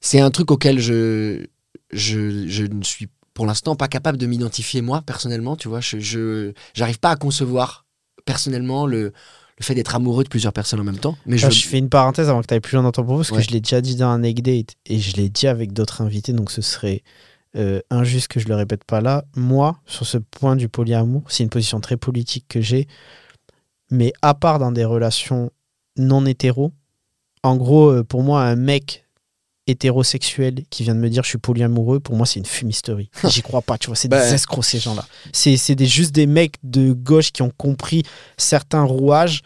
c'est 0.00 0.20
un 0.20 0.30
truc 0.30 0.50
auquel 0.50 0.78
je, 0.80 1.46
je, 1.90 2.46
je 2.46 2.64
ne 2.64 2.82
suis 2.84 3.08
pour 3.32 3.46
l'instant 3.46 3.74
pas 3.74 3.88
capable 3.88 4.18
de 4.18 4.26
m'identifier 4.26 4.82
moi 4.82 5.00
personnellement, 5.00 5.56
tu 5.56 5.66
vois. 5.68 5.80
Je, 5.80 6.52
j'arrive 6.74 6.98
pas 7.00 7.10
à 7.10 7.16
concevoir 7.16 7.86
personnellement 8.26 8.86
le, 8.86 9.00
le 9.04 9.62
fait 9.64 9.74
d'être 9.74 9.94
amoureux 9.94 10.22
de 10.24 10.28
plusieurs 10.28 10.52
personnes 10.52 10.80
en 10.80 10.84
même 10.84 10.98
temps. 10.98 11.16
Mais 11.26 11.38
je, 11.38 11.48
je 11.50 11.66
fais 11.66 11.78
une 11.78 11.88
parenthèse 11.88 12.28
avant 12.28 12.42
que 12.42 12.46
tu 12.46 12.54
ailles 12.54 12.60
plus 12.60 12.74
loin 12.74 12.82
dans 12.82 12.92
ton 12.92 13.02
propos, 13.02 13.20
parce 13.20 13.30
Ouais. 13.30 13.38
que 13.38 13.44
je 13.48 13.50
l'ai 13.50 13.60
déjà 13.60 13.80
dit 13.80 13.96
dans 13.96 14.08
un 14.08 14.22
egg 14.22 14.42
date 14.42 14.74
et 14.86 15.00
je 15.00 15.16
l'ai 15.16 15.30
dit 15.30 15.46
avec 15.46 15.72
d'autres 15.72 16.02
invités, 16.02 16.32
donc 16.34 16.50
ce 16.50 16.60
serait 16.62 17.02
euh, 17.56 17.80
injuste 17.90 18.28
que 18.28 18.40
je 18.40 18.48
le 18.48 18.54
répète 18.56 18.84
pas 18.84 19.00
là. 19.00 19.24
Moi, 19.36 19.78
sur 19.86 20.06
ce 20.06 20.18
point 20.18 20.56
du 20.56 20.68
polyamour, 20.68 21.22
c'est 21.28 21.42
une 21.42 21.50
position 21.50 21.80
très 21.80 21.96
politique 21.96 22.46
que 22.48 22.60
j'ai, 22.60 22.86
mais 23.90 24.12
à 24.22 24.34
part 24.34 24.58
dans 24.58 24.72
des 24.72 24.84
relations 24.84 25.50
non 25.96 26.26
hétéro, 26.26 26.72
en 27.42 27.56
gros, 27.56 27.90
euh, 27.90 28.02
pour 28.04 28.22
moi, 28.22 28.42
un 28.42 28.56
mec 28.56 29.04
hétérosexuel 29.66 30.64
qui 30.70 30.82
vient 30.82 30.94
de 30.94 31.00
me 31.00 31.08
dire 31.08 31.22
je 31.22 31.30
suis 31.30 31.38
polyamoureux, 31.38 32.00
pour 32.00 32.16
moi 32.16 32.26
c'est 32.26 32.38
une 32.38 32.44
fumisterie. 32.46 33.10
J'y 33.28 33.42
crois 33.42 33.62
pas, 33.62 33.78
tu 33.78 33.86
vois, 33.86 33.96
c'est 33.96 34.08
Bah. 34.08 34.22
des 34.24 34.34
escrocs 34.34 34.64
ces 34.64 34.78
gens-là. 34.78 35.04
C'est 35.32 35.56
c'est 35.56 35.74
des, 35.74 35.86
juste 35.86 36.12
des 36.12 36.26
mecs 36.26 36.56
de 36.62 36.92
gauche 36.92 37.32
qui 37.32 37.42
ont 37.42 37.52
compris 37.56 38.02
certains 38.36 38.82
rouages 38.82 39.40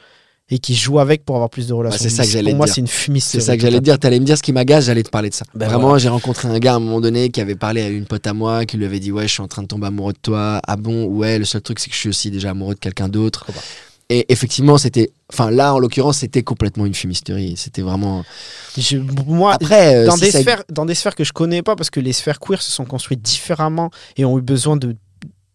et 0.51 0.59
qui 0.59 0.74
jouent 0.74 0.99
avec 0.99 1.24
pour 1.24 1.36
avoir 1.36 1.51
plus 1.51 1.66
de 1.66 1.74
relations. 1.74 1.99
c'est 2.01 2.09
ça 2.09 2.24
que 2.24 2.30
j'allais 2.30 2.51
Pour 2.53 2.59
moi 2.59 2.66
c'est 2.66 2.80
une 2.80 2.86
fumisterie. 2.86 3.40
c'est 3.42 3.46
ça 3.46 3.57
que 3.57 3.62
j'allais 3.62 3.78
te 3.80 3.84
dire. 3.84 3.99
T'allais 3.99 4.18
me 4.18 4.24
dire 4.24 4.38
ce 4.38 4.42
qui 4.42 4.53
m'agace, 4.53 4.84
j'allais 4.86 5.03
te 5.03 5.11
parler 5.11 5.28
de 5.30 5.34
ça. 5.34 5.44
Ben 5.55 5.66
Vraiment, 5.68 5.99
j'ai 5.99 6.09
rencontré 6.09 6.49
un 6.49 6.59
gars 6.59 6.72
à 6.72 6.76
un 6.76 6.80
moment 6.80 7.01
donné 7.01 7.28
qui 7.30 7.40
avait 7.40 7.55
parlé 7.57 7.82
à 7.82 7.88
une 7.88 8.07
pote 8.07 8.26
à 8.26 8.32
moi, 8.32 8.64
qui 8.64 8.76
lui 8.78 8.84
avait 8.86 9.01
dit 9.01 9.12
ouais, 9.12 9.28
je 9.28 9.32
suis 9.32 9.42
en 9.42 9.49
train 9.49 9.62
de 9.62 9.68
tomber 9.68 9.86
amoureux 9.88 10.12
de 10.14 10.18
toi. 10.18 10.61
Ah 10.66 10.76
bon, 10.76 11.05
ouais. 11.07 11.38
Le 11.38 11.44
seul 11.44 11.61
truc, 11.61 11.78
c'est 11.78 11.88
que 11.88 11.94
je 11.94 12.01
suis 12.01 12.09
aussi 12.09 12.30
déjà 12.30 12.51
amoureux 12.51 12.74
de 12.74 12.80
quelqu'un 12.80 13.09
d'autre. 13.09 13.46
Et 14.11 14.24
effectivement, 14.32 14.78
c'était, 14.78 15.11
enfin 15.30 15.51
là, 15.51 15.74
en 15.74 15.78
l'occurrence, 15.78 16.18
c'était 16.20 16.42
complètement 16.42 16.86
une 16.86 16.94
fumisterie. 16.94 17.59
C'était 17.59 17.82
vraiment. 17.82 18.24
Je- 18.78 18.96
moi, 19.26 19.53
Après, 19.53 19.96
euh, 19.96 20.07
dans, 20.07 20.14
si 20.16 20.20
des 20.22 20.30
ça- 20.30 20.40
sphères, 20.40 20.64
dans 20.70 20.86
des 20.86 20.94
sphères 20.94 21.14
que 21.14 21.24
je 21.24 21.32
connais 21.34 21.61
pas, 21.62 21.76
parce 21.76 21.90
que 21.90 22.01
les 22.01 22.14
sphères 22.14 22.40
queer 22.40 22.62
se 22.62 22.70
sont 22.72 22.86
construites 22.86 23.20
différemment 23.20 23.90
et 24.16 24.24
ont 24.24 24.38
eu 24.38 24.42
besoin 24.42 24.78
de 24.78 24.96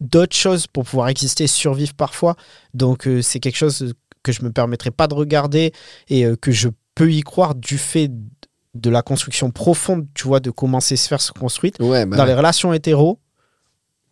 d'autres 0.02 0.36
choses 0.36 0.68
pour 0.68 0.84
pouvoir 0.84 1.08
exister 1.08 1.46
et 1.46 1.48
survivre 1.48 1.94
parfois. 1.94 2.36
Donc 2.74 3.08
euh, 3.08 3.22
c'est 3.22 3.40
quelque 3.40 3.56
chose 3.56 3.94
que 4.24 4.32
je 4.32 4.44
me 4.44 4.52
permettrai 4.52 4.92
pas 4.92 5.08
de 5.08 5.14
regarder 5.14 5.74
et 6.08 6.26
euh, 6.26 6.36
que 6.36 6.52
je 6.52 6.70
peux 6.96 7.12
y 7.12 7.22
croire 7.22 7.56
du 7.56 7.78
fait 7.78 8.10
de 8.74 8.90
la 8.90 9.02
construction 9.02 9.52
profonde, 9.52 10.08
tu 10.14 10.28
vois, 10.28 10.40
de 10.40 10.50
comment 10.50 10.80
ces 10.80 10.96
sphères 10.96 11.22
se 11.22 11.32
construisent. 11.32 11.74
ouais, 11.80 12.06
bah 12.06 12.18
dans 12.18 12.24
ouais. 12.24 12.30
les 12.30 12.36
relations 12.36 12.74
hétéro, 12.74 13.20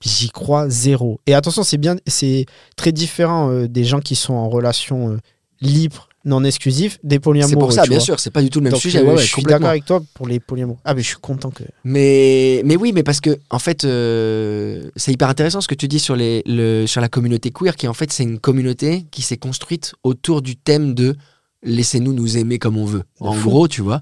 j'y 0.01 0.29
crois 0.29 0.69
zéro. 0.69 1.19
Et 1.25 1.33
attention, 1.33 1.63
c'est 1.63 1.77
bien, 1.77 1.95
c'est 2.05 2.45
très 2.75 2.91
différent 2.91 3.49
euh, 3.49 3.67
des 3.67 3.83
gens 3.83 3.99
qui 3.99 4.15
sont 4.15 4.33
en 4.33 4.49
relation 4.49 5.13
euh, 5.13 5.17
libre, 5.61 6.09
non 6.23 6.43
exclusive, 6.43 6.97
des 7.03 7.19
polyamoureux. 7.19 7.49
C'est 7.49 7.59
pour 7.59 7.71
ça, 7.73 7.83
bien 7.83 7.97
vois. 7.97 8.05
sûr, 8.05 8.19
c'est 8.19 8.29
pas 8.31 8.41
du 8.43 8.49
tout 8.49 8.59
le 8.59 8.65
même 8.65 8.73
Donc, 8.73 8.81
sujet. 8.81 8.99
euh, 8.99 9.03
ouais, 9.03 9.13
ouais, 9.15 9.21
je 9.23 9.27
suis 9.27 9.43
d'accord 9.43 9.69
avec 9.69 9.85
toi 9.85 10.01
pour 10.13 10.27
les 10.27 10.39
polyamoureux. 10.39 10.79
Ah, 10.85 10.93
mais 10.93 11.01
je 11.01 11.07
suis 11.07 11.17
content 11.17 11.49
que. 11.49 11.63
Mais, 11.83 12.61
mais 12.65 12.75
oui, 12.75 12.91
mais 12.93 13.03
parce 13.03 13.21
que, 13.21 13.39
en 13.49 13.59
fait, 13.59 13.85
euh, 13.85 14.89
c'est 14.95 15.11
hyper 15.11 15.29
intéressant 15.29 15.61
ce 15.61 15.67
que 15.67 15.75
tu 15.75 15.87
dis 15.87 15.99
sur, 15.99 16.15
les, 16.15 16.43
le, 16.45 16.85
sur 16.85 17.01
la 17.01 17.09
communauté 17.09 17.51
queer, 17.51 17.75
qui 17.75 17.87
en 17.87 17.93
fait, 17.93 18.11
c'est 18.13 18.23
une 18.23 18.39
communauté 18.39 19.05
qui 19.11 19.21
s'est 19.21 19.37
construite 19.37 19.93
autour 20.03 20.41
du 20.41 20.55
thème 20.55 20.93
de 20.93 21.15
laissez-nous 21.63 22.13
nous 22.13 22.37
aimer 22.37 22.59
comme 22.59 22.77
on 22.77 22.85
veut. 22.85 23.03
En 23.19 23.33
fou. 23.33 23.49
gros, 23.49 23.67
tu 23.67 23.81
vois. 23.81 24.01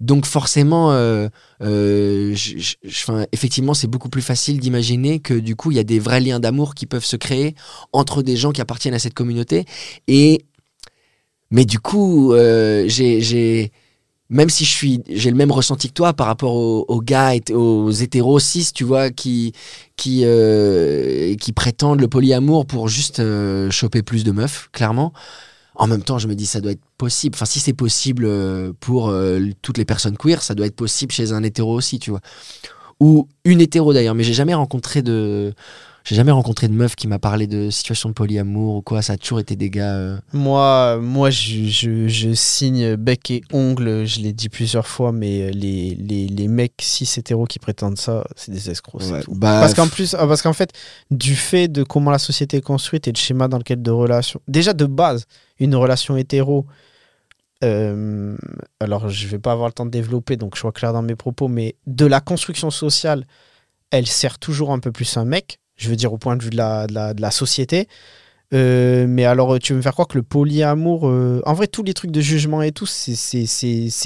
Donc, 0.00 0.24
forcément, 0.24 0.92
euh, 0.92 1.28
euh, 1.62 2.32
je- 2.34 2.56
je- 2.58 2.74
je- 2.82 3.04
'fin, 3.04 3.26
effectivement, 3.32 3.74
c'est 3.74 3.86
beaucoup 3.86 4.08
plus 4.08 4.22
facile 4.22 4.58
d'imaginer 4.58 5.20
que, 5.20 5.34
du 5.34 5.56
coup, 5.56 5.70
il 5.72 5.76
y 5.76 5.80
a 5.80 5.82
des 5.84 5.98
vrais 5.98 6.20
liens 6.20 6.40
d'amour 6.40 6.74
qui 6.74 6.86
peuvent 6.86 7.04
se 7.04 7.16
créer 7.16 7.54
entre 7.92 8.22
des 8.22 8.34
gens 8.36 8.50
qui 8.52 8.62
appartiennent 8.62 8.94
à 8.94 8.98
cette 8.98 9.14
communauté. 9.14 9.66
Et. 10.08 10.44
Mais 11.50 11.64
du 11.64 11.80
coup, 11.80 12.32
euh, 12.32 12.84
j'ai. 12.88 13.72
même 14.28 14.48
si 14.48 14.64
je 14.64 14.70
suis, 14.70 15.02
j'ai 15.08 15.30
le 15.30 15.36
même 15.36 15.50
ressenti 15.50 15.88
que 15.88 15.94
toi 15.94 16.12
par 16.12 16.26
rapport 16.26 16.54
aux, 16.54 16.84
aux 16.88 17.00
gars, 17.00 17.32
aux 17.52 17.90
hétéros 17.90 18.38
cis, 18.38 18.72
tu 18.72 18.84
vois, 18.84 19.10
qui, 19.10 19.52
qui, 19.96 20.22
euh, 20.24 21.34
qui 21.36 21.52
prétendent 21.52 22.00
le 22.00 22.08
polyamour 22.08 22.66
pour 22.66 22.88
juste 22.88 23.20
euh, 23.20 23.70
choper 23.70 24.02
plus 24.02 24.24
de 24.24 24.30
meufs, 24.32 24.68
clairement. 24.72 25.12
En 25.74 25.86
même 25.86 26.02
temps, 26.02 26.18
je 26.18 26.28
me 26.28 26.34
dis, 26.34 26.46
ça 26.46 26.60
doit 26.60 26.72
être 26.72 26.84
possible. 26.98 27.34
Enfin, 27.34 27.46
si 27.46 27.58
c'est 27.58 27.72
possible 27.72 28.28
pour 28.80 29.14
toutes 29.62 29.78
les 29.78 29.86
personnes 29.86 30.16
queer, 30.16 30.42
ça 30.42 30.54
doit 30.54 30.66
être 30.66 30.76
possible 30.76 31.10
chez 31.10 31.32
un 31.32 31.42
hétéro 31.42 31.74
aussi, 31.74 31.98
tu 31.98 32.10
vois. 32.10 32.20
Ou 33.00 33.28
une 33.44 33.62
hétéro 33.62 33.94
d'ailleurs, 33.94 34.14
mais 34.14 34.24
j'ai 34.24 34.34
jamais 34.34 34.52
rencontré 34.52 35.00
de. 35.00 35.54
J'ai 36.04 36.16
jamais 36.16 36.32
rencontré 36.32 36.66
de 36.66 36.72
meuf 36.72 36.96
qui 36.96 37.06
m'a 37.08 37.18
parlé 37.18 37.46
de 37.46 37.68
situation 37.70 38.08
de 38.08 38.14
polyamour 38.14 38.76
ou 38.76 38.82
quoi. 38.82 39.02
Ça 39.02 39.12
a 39.12 39.16
toujours 39.16 39.38
été 39.40 39.54
des 39.54 39.68
gars. 39.70 39.94
euh, 39.96 40.18
Moi, 40.32 40.98
moi 41.00 41.30
je, 41.30 41.64
je, 41.66 42.08
je 42.08 42.32
signe 42.32 42.96
bec 42.96 43.30
et 43.30 43.42
ongle, 43.52 44.06
je 44.06 44.20
l'ai 44.20 44.32
dit 44.32 44.48
plusieurs 44.48 44.86
fois, 44.86 45.12
mais 45.12 45.50
les, 45.52 45.94
les, 45.94 46.26
les 46.26 46.48
mecs 46.48 46.74
cis 46.80 47.08
hétéros 47.18 47.44
qui 47.46 47.58
prétendent 47.58 47.98
ça, 47.98 48.24
c'est 48.34 48.50
des 48.50 48.70
escrocs. 48.70 49.02
c'est 49.02 49.12
ouais. 49.12 49.22
tout. 49.22 49.34
Bah, 49.34 49.60
Parce 49.60 49.74
qu'en 49.74 49.88
plus, 49.88 50.14
ah, 50.14 50.26
parce 50.26 50.42
qu'en 50.42 50.54
fait, 50.54 50.72
du 51.10 51.36
fait 51.36 51.68
de 51.68 51.82
comment 51.82 52.10
la 52.10 52.18
société 52.18 52.56
est 52.56 52.62
construite 52.62 53.06
et 53.06 53.12
le 53.12 53.18
schéma 53.18 53.46
dans 53.48 53.58
lequel 53.58 53.82
de 53.82 53.90
relations. 53.90 54.40
Déjà 54.48 54.72
de 54.72 54.86
base, 54.86 55.26
une 55.58 55.74
relation 55.74 56.16
hétéro, 56.16 56.66
euh, 57.62 58.36
alors 58.80 59.08
je 59.10 59.26
vais 59.26 59.38
pas 59.38 59.52
avoir 59.52 59.68
le 59.68 59.72
temps 59.74 59.84
de 59.84 59.90
développer, 59.90 60.36
donc 60.36 60.54
je 60.54 60.60
sois 60.60 60.72
clair 60.72 60.92
dans 60.92 61.02
mes 61.02 61.14
propos, 61.16 61.46
mais 61.48 61.76
de 61.86 62.06
la 62.06 62.20
construction 62.20 62.70
sociale, 62.70 63.26
elle 63.90 64.06
sert 64.06 64.38
toujours 64.38 64.72
un 64.72 64.78
peu 64.78 64.92
plus 64.92 65.16
un 65.16 65.24
mec, 65.26 65.58
je 65.80 65.88
veux 65.88 65.96
dire 65.96 66.12
au 66.12 66.18
point 66.18 66.36
de 66.36 66.42
vue 66.44 66.50
de 66.50 66.56
la, 66.56 66.86
de 66.86 66.94
la, 66.94 67.14
de 67.14 67.20
la 67.22 67.30
société. 67.30 67.88
Euh, 68.52 69.06
mais 69.08 69.24
alors, 69.24 69.60
tu 69.60 69.72
veux 69.72 69.76
me 69.76 69.82
faire 69.82 69.92
croire 69.92 70.08
que 70.08 70.18
le 70.18 70.24
polyamour, 70.24 71.08
euh, 71.08 71.40
en 71.46 71.52
vrai, 71.54 71.68
tous 71.68 71.84
les 71.84 71.94
trucs 71.94 72.10
de 72.10 72.20
jugement 72.20 72.62
et 72.62 72.72
tout, 72.72 72.84
c'est- 72.86 73.14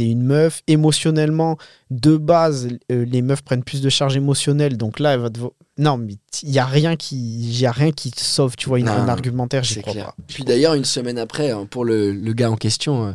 une 0.01 0.23
meuf. 0.23 0.61
Émotionnellement, 0.67 1.57
de 1.91 2.19
base, 2.19 2.69
euh, 2.93 3.07
les 3.07 3.23
meufs 3.23 3.43
prennent 3.43 3.65
plus 3.65 3.81
de 3.81 3.89
charge 3.89 4.17
émotionnelle. 4.19 4.77
Donc 4.77 5.01
là, 5.01 5.15
elle 5.15 5.21
va 5.21 5.31
devoir- 5.31 5.53
Non, 5.79 5.97
mais 5.97 6.17
il 6.43 6.51
n'y 6.51 6.59
a, 6.59 6.67
rien 6.67 6.95
qui- 6.95 7.17
y 7.17 7.65
a 7.67 7.73
rien 7.73 7.91
qui 7.91 8.11
te 8.11 8.21
sauve, 8.21 8.55
tu 8.55 8.69
vois, 8.69 8.79
une, 8.79 8.85
Non, 8.87 8.93
un 8.93 9.09
argumentaire, 9.09 9.65
j'y 9.65 9.81
crois 9.81 9.95
clair. 9.95 10.07
pas. 10.09 10.15
Puis 10.29 10.45
d'ailleurs, 10.45 10.75
une 10.75 10.85
semaine 10.85 11.19
après, 11.19 11.51
hein, 11.51 11.67
pour 11.69 11.85
le, 11.87 12.13
le 12.13 12.33
gars 12.35 12.51
en 12.51 12.57
question, 12.57 13.07
euh, 13.07 13.13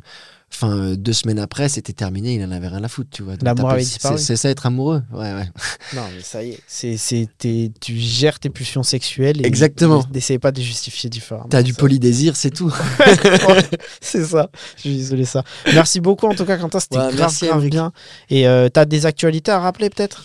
enfin 0.53 0.75
euh, 0.77 0.95
deux 0.95 1.13
semaines 1.13 1.39
après, 1.39 1.69
c'était 1.69 1.93
terminé, 1.93 2.35
il 2.35 2.43
en 2.43 2.51
avait 2.51 2.67
rien 2.67 2.83
à 2.83 2.87
foutre, 2.87 3.09
tu 3.11 3.23
vois. 3.23 3.33
L'amour 3.41 3.69
avait 3.71 3.83
c'est- 3.83 3.89
disparu. 3.95 4.17
C'est 4.17 4.35
ça 4.35 4.49
être 4.49 4.65
amoureux, 4.65 5.01
ouais, 5.13 5.33
ouais. 5.33 5.49
Non, 5.95 6.01
mais 6.15 6.21
ça 6.21 6.43
y 6.43 6.49
est, 6.51 6.59
c'est 6.67 6.97
c'est- 6.97 7.27
t'es- 7.37 7.71
tu 7.79 7.97
gères 7.97 8.39
tes 8.39 8.49
pulsions 8.49 8.83
sexuelles. 8.83 9.41
Et 9.41 9.47
Exactement. 9.47 10.03
N'essaye 10.13 10.39
pas 10.39 10.51
de 10.51 10.61
justifier 10.61 11.09
différemment. 11.09 11.47
T'as 11.49 11.63
du 11.63 11.73
polydésir, 11.73 12.35
c'est 12.35 12.51
tout. 12.51 12.73
C'est 14.01 14.23
ça. 14.25 14.49
Je 14.75 14.81
suis 14.81 14.97
désolé 14.97 15.25
ça. 15.25 15.43
Merci 15.73 15.99
beaucoup 15.99 16.27
en 16.27 16.33
tout 16.35 16.45
cas 16.45 16.57
Quentin, 16.57 16.79
c'était 16.79 16.97
Ouais, 16.97 17.13
grave, 17.13 17.33
grave 17.41 17.67
bien. 17.67 17.91
Et 18.29 18.47
euh, 18.47 18.69
t'as 18.69 18.85
des 18.85 19.05
actualités 19.05 19.51
à 19.51 19.59
rappeler 19.59 19.89
peut-être? 19.89 20.23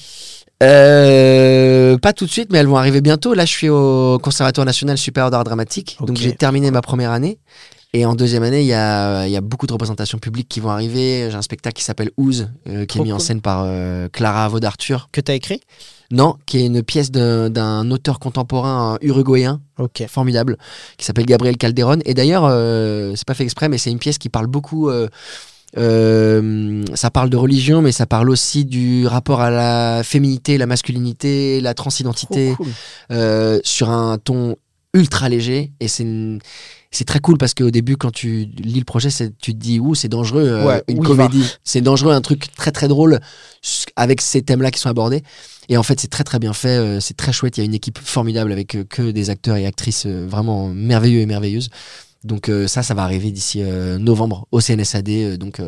Euh, 0.62 1.98
pas 1.98 2.12
tout 2.12 2.26
de 2.26 2.30
suite, 2.30 2.48
mais 2.50 2.58
elles 2.58 2.66
vont 2.66 2.76
arriver 2.76 3.00
bientôt. 3.00 3.34
Là, 3.34 3.44
je 3.44 3.50
suis 3.52 3.68
au 3.68 4.18
Conservatoire 4.22 4.64
national 4.64 4.96
supérieur 4.98 5.30
d'art 5.30 5.44
dramatique, 5.44 5.96
donc 6.00 6.16
j'ai 6.16 6.32
terminé 6.32 6.70
ma 6.70 6.80
première 6.80 7.10
année. 7.10 7.38
Et 7.96 8.04
en 8.04 8.16
deuxième 8.16 8.42
année, 8.42 8.60
il 8.60 8.66
y 8.66 8.72
a, 8.74 9.24
il 9.26 9.30
y 9.32 9.36
a 9.36 9.40
beaucoup 9.40 9.68
de 9.68 9.72
représentations 9.72 10.18
publiques 10.18 10.48
qui 10.48 10.58
vont 10.58 10.70
arriver. 10.70 11.28
J'ai 11.30 11.36
un 11.36 11.42
spectacle 11.42 11.76
qui 11.76 11.84
s'appelle 11.84 12.10
Ooze, 12.16 12.50
euh, 12.68 12.80
qui 12.86 12.96
Trop 12.96 13.04
est 13.04 13.06
mis 13.06 13.12
en 13.12 13.18
scène 13.20 13.40
par 13.40 13.62
euh, 13.64 14.08
Clara 14.12 14.46
Avod 14.46 14.64
Arthur. 14.64 15.08
Que 15.12 15.20
t'as 15.20 15.34
écrit? 15.34 15.60
Non, 16.10 16.34
qui 16.44 16.58
est 16.58 16.66
une 16.66 16.82
pièce 16.82 17.12
d'un 17.12 17.90
auteur 17.92 18.18
contemporain 18.18 18.98
uruguayen 19.00 19.60
formidable 20.08 20.58
qui 20.98 21.04
s'appelle 21.06 21.24
Gabriel 21.24 21.56
Calderon. 21.56 22.00
Et 22.04 22.14
d'ailleurs, 22.14 22.44
euh, 22.46 23.12
c'est 23.14 23.26
pas 23.26 23.34
fait 23.34 23.44
exprès, 23.44 23.68
mais 23.68 23.78
c'est 23.78 23.90
une 23.92 24.00
pièce 24.00 24.18
qui 24.18 24.28
parle 24.28 24.48
beaucoup. 24.48 24.88
euh, 24.90 25.08
euh, 25.76 26.84
ça 26.94 27.10
parle 27.10 27.30
de 27.30 27.36
religion, 27.36 27.80
mais 27.82 27.92
ça 27.92 28.06
parle 28.06 28.28
aussi 28.30 28.64
du 28.64 29.06
rapport 29.06 29.40
à 29.40 29.50
la 29.50 30.02
féminité, 30.04 30.58
la 30.58 30.66
masculinité, 30.66 31.60
la 31.60 31.74
transidentité, 31.74 32.54
cool. 32.56 32.68
euh, 33.12 33.60
sur 33.64 33.90
un 33.90 34.18
ton 34.18 34.56
ultra 34.94 35.28
léger. 35.28 35.72
Et 35.80 35.88
c'est 35.88 36.02
une- 36.04 36.40
c'est 36.94 37.04
très 37.04 37.18
cool 37.18 37.38
parce 37.38 37.54
qu'au 37.54 37.70
début, 37.70 37.96
quand 37.96 38.12
tu 38.12 38.46
lis 38.56 38.78
le 38.78 38.84
projet, 38.84 39.08
tu 39.10 39.52
te 39.52 39.58
dis, 39.58 39.80
ouh, 39.80 39.94
c'est 39.94 40.08
dangereux, 40.08 40.46
euh, 40.46 40.64
Ouais, 40.64 40.82
une 40.86 41.02
comédie. 41.02 41.44
C'est 41.64 41.80
dangereux, 41.80 42.12
un 42.12 42.20
truc 42.20 42.46
très 42.54 42.70
très 42.70 42.86
drôle 42.86 43.20
avec 43.96 44.20
ces 44.20 44.42
thèmes-là 44.42 44.70
qui 44.70 44.78
sont 44.78 44.88
abordés. 44.88 45.22
Et 45.68 45.76
en 45.76 45.82
fait, 45.82 45.98
c'est 45.98 46.08
très 46.08 46.24
très 46.24 46.38
bien 46.38 46.52
fait, 46.52 46.76
euh, 46.76 47.00
c'est 47.00 47.16
très 47.16 47.32
chouette. 47.32 47.56
Il 47.56 47.60
y 47.60 47.62
a 47.62 47.66
une 47.66 47.74
équipe 47.74 47.98
formidable 47.98 48.52
avec 48.52 48.76
euh, 48.76 48.84
que 48.84 49.10
des 49.10 49.30
acteurs 49.30 49.56
et 49.56 49.66
actrices 49.66 50.06
vraiment 50.06 50.68
merveilleux 50.68 51.20
et 51.20 51.26
merveilleuses. 51.26 51.68
Donc 52.24 52.48
euh, 52.48 52.66
ça, 52.66 52.82
ça 52.82 52.94
va 52.94 53.02
arriver 53.02 53.30
d'ici 53.30 53.60
euh, 53.62 53.98
novembre 53.98 54.46
au 54.50 54.60
CNSAD, 54.60 55.08
euh, 55.10 55.36
donc 55.36 55.60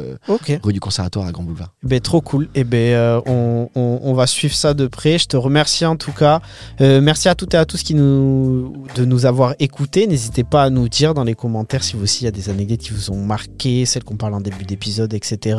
rue 0.62 0.72
du 0.72 0.80
Conservatoire 0.80 1.26
à 1.26 1.32
Grand 1.32 1.42
Boulevard. 1.42 1.72
Ben, 1.82 2.00
trop 2.00 2.20
cool. 2.20 2.48
Et 2.54 2.64
ben, 2.64 2.78
euh, 2.94 3.20
on, 3.26 3.68
on- 3.74 4.00
on 4.02 4.14
va 4.14 4.26
suivre 4.26 4.54
ça 4.54 4.72
de 4.74 4.86
près. 4.86 5.18
Je 5.18 5.26
te 5.26 5.36
remercie 5.36 5.84
en 5.84 5.96
tout 5.96 6.12
cas. 6.12 6.40
Merci 6.80 7.28
à 7.28 7.34
toutes 7.34 7.54
et 7.54 7.56
à 7.56 7.64
tous 7.64 7.82
qui 7.82 7.94
nous, 7.94 8.72
de 8.94 9.04
nous 9.04 9.26
avoir 9.26 9.54
écoutés. 9.58 10.06
N'hésitez 10.06 10.44
pas 10.44 10.64
à 10.64 10.70
nous 10.70 10.88
dire 10.88 11.12
dans 11.14 11.24
les 11.24 11.34
commentaires 11.34 11.82
si 11.84 11.94
vous 11.96 12.02
aussi 12.04 12.22
il 12.22 12.24
y 12.24 12.28
a 12.28 12.30
des 12.32 12.48
anecdotes 12.50 12.80
qui 12.80 12.90
vous 12.92 13.10
ont 13.10 13.22
marqué, 13.24 13.84
celles 13.86 14.04
qu'on 14.04 14.16
parle 14.16 14.34
en 14.34 14.40
début 14.40 14.64
d'épisode, 14.64 15.12
etc. 15.14 15.58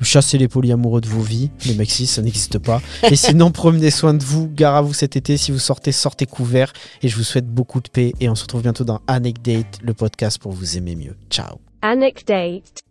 Chassez 0.00 0.38
les 0.38 0.48
polyamoureux 0.48 1.00
de 1.00 1.08
vos 1.08 1.20
vies. 1.20 1.50
Les 1.66 1.74
mecs, 1.74 1.90
si, 1.90 2.06
ça 2.06 2.22
n'existe 2.22 2.58
pas. 2.58 2.82
Et 3.10 3.16
sinon, 3.16 3.50
prenez 3.52 3.90
soin 3.90 4.14
de 4.14 4.22
vous. 4.24 4.48
Gare 4.48 4.74
à 4.76 4.82
vous 4.82 4.92
cet 4.92 5.16
été. 5.16 5.36
Si 5.36 5.50
vous 5.52 5.58
sortez, 5.58 5.92
sortez 5.92 6.26
couverts. 6.26 6.72
Et 7.02 7.08
je 7.08 7.16
vous 7.16 7.22
souhaite 7.22 7.46
beaucoup 7.46 7.80
de 7.80 7.88
paix. 7.88 8.12
Et 8.20 8.28
on 8.28 8.34
se 8.34 8.42
retrouve 8.42 8.62
bientôt 8.62 8.84
dans 8.84 9.00
Anecdate, 9.06 9.78
le 9.82 9.94
podcast 10.24 10.38
pour 10.40 10.52
vous 10.52 10.76
aimer 10.78 10.96
mieux. 10.96 11.16
Ciao. 11.28 11.58
Anecdate. 11.82 12.82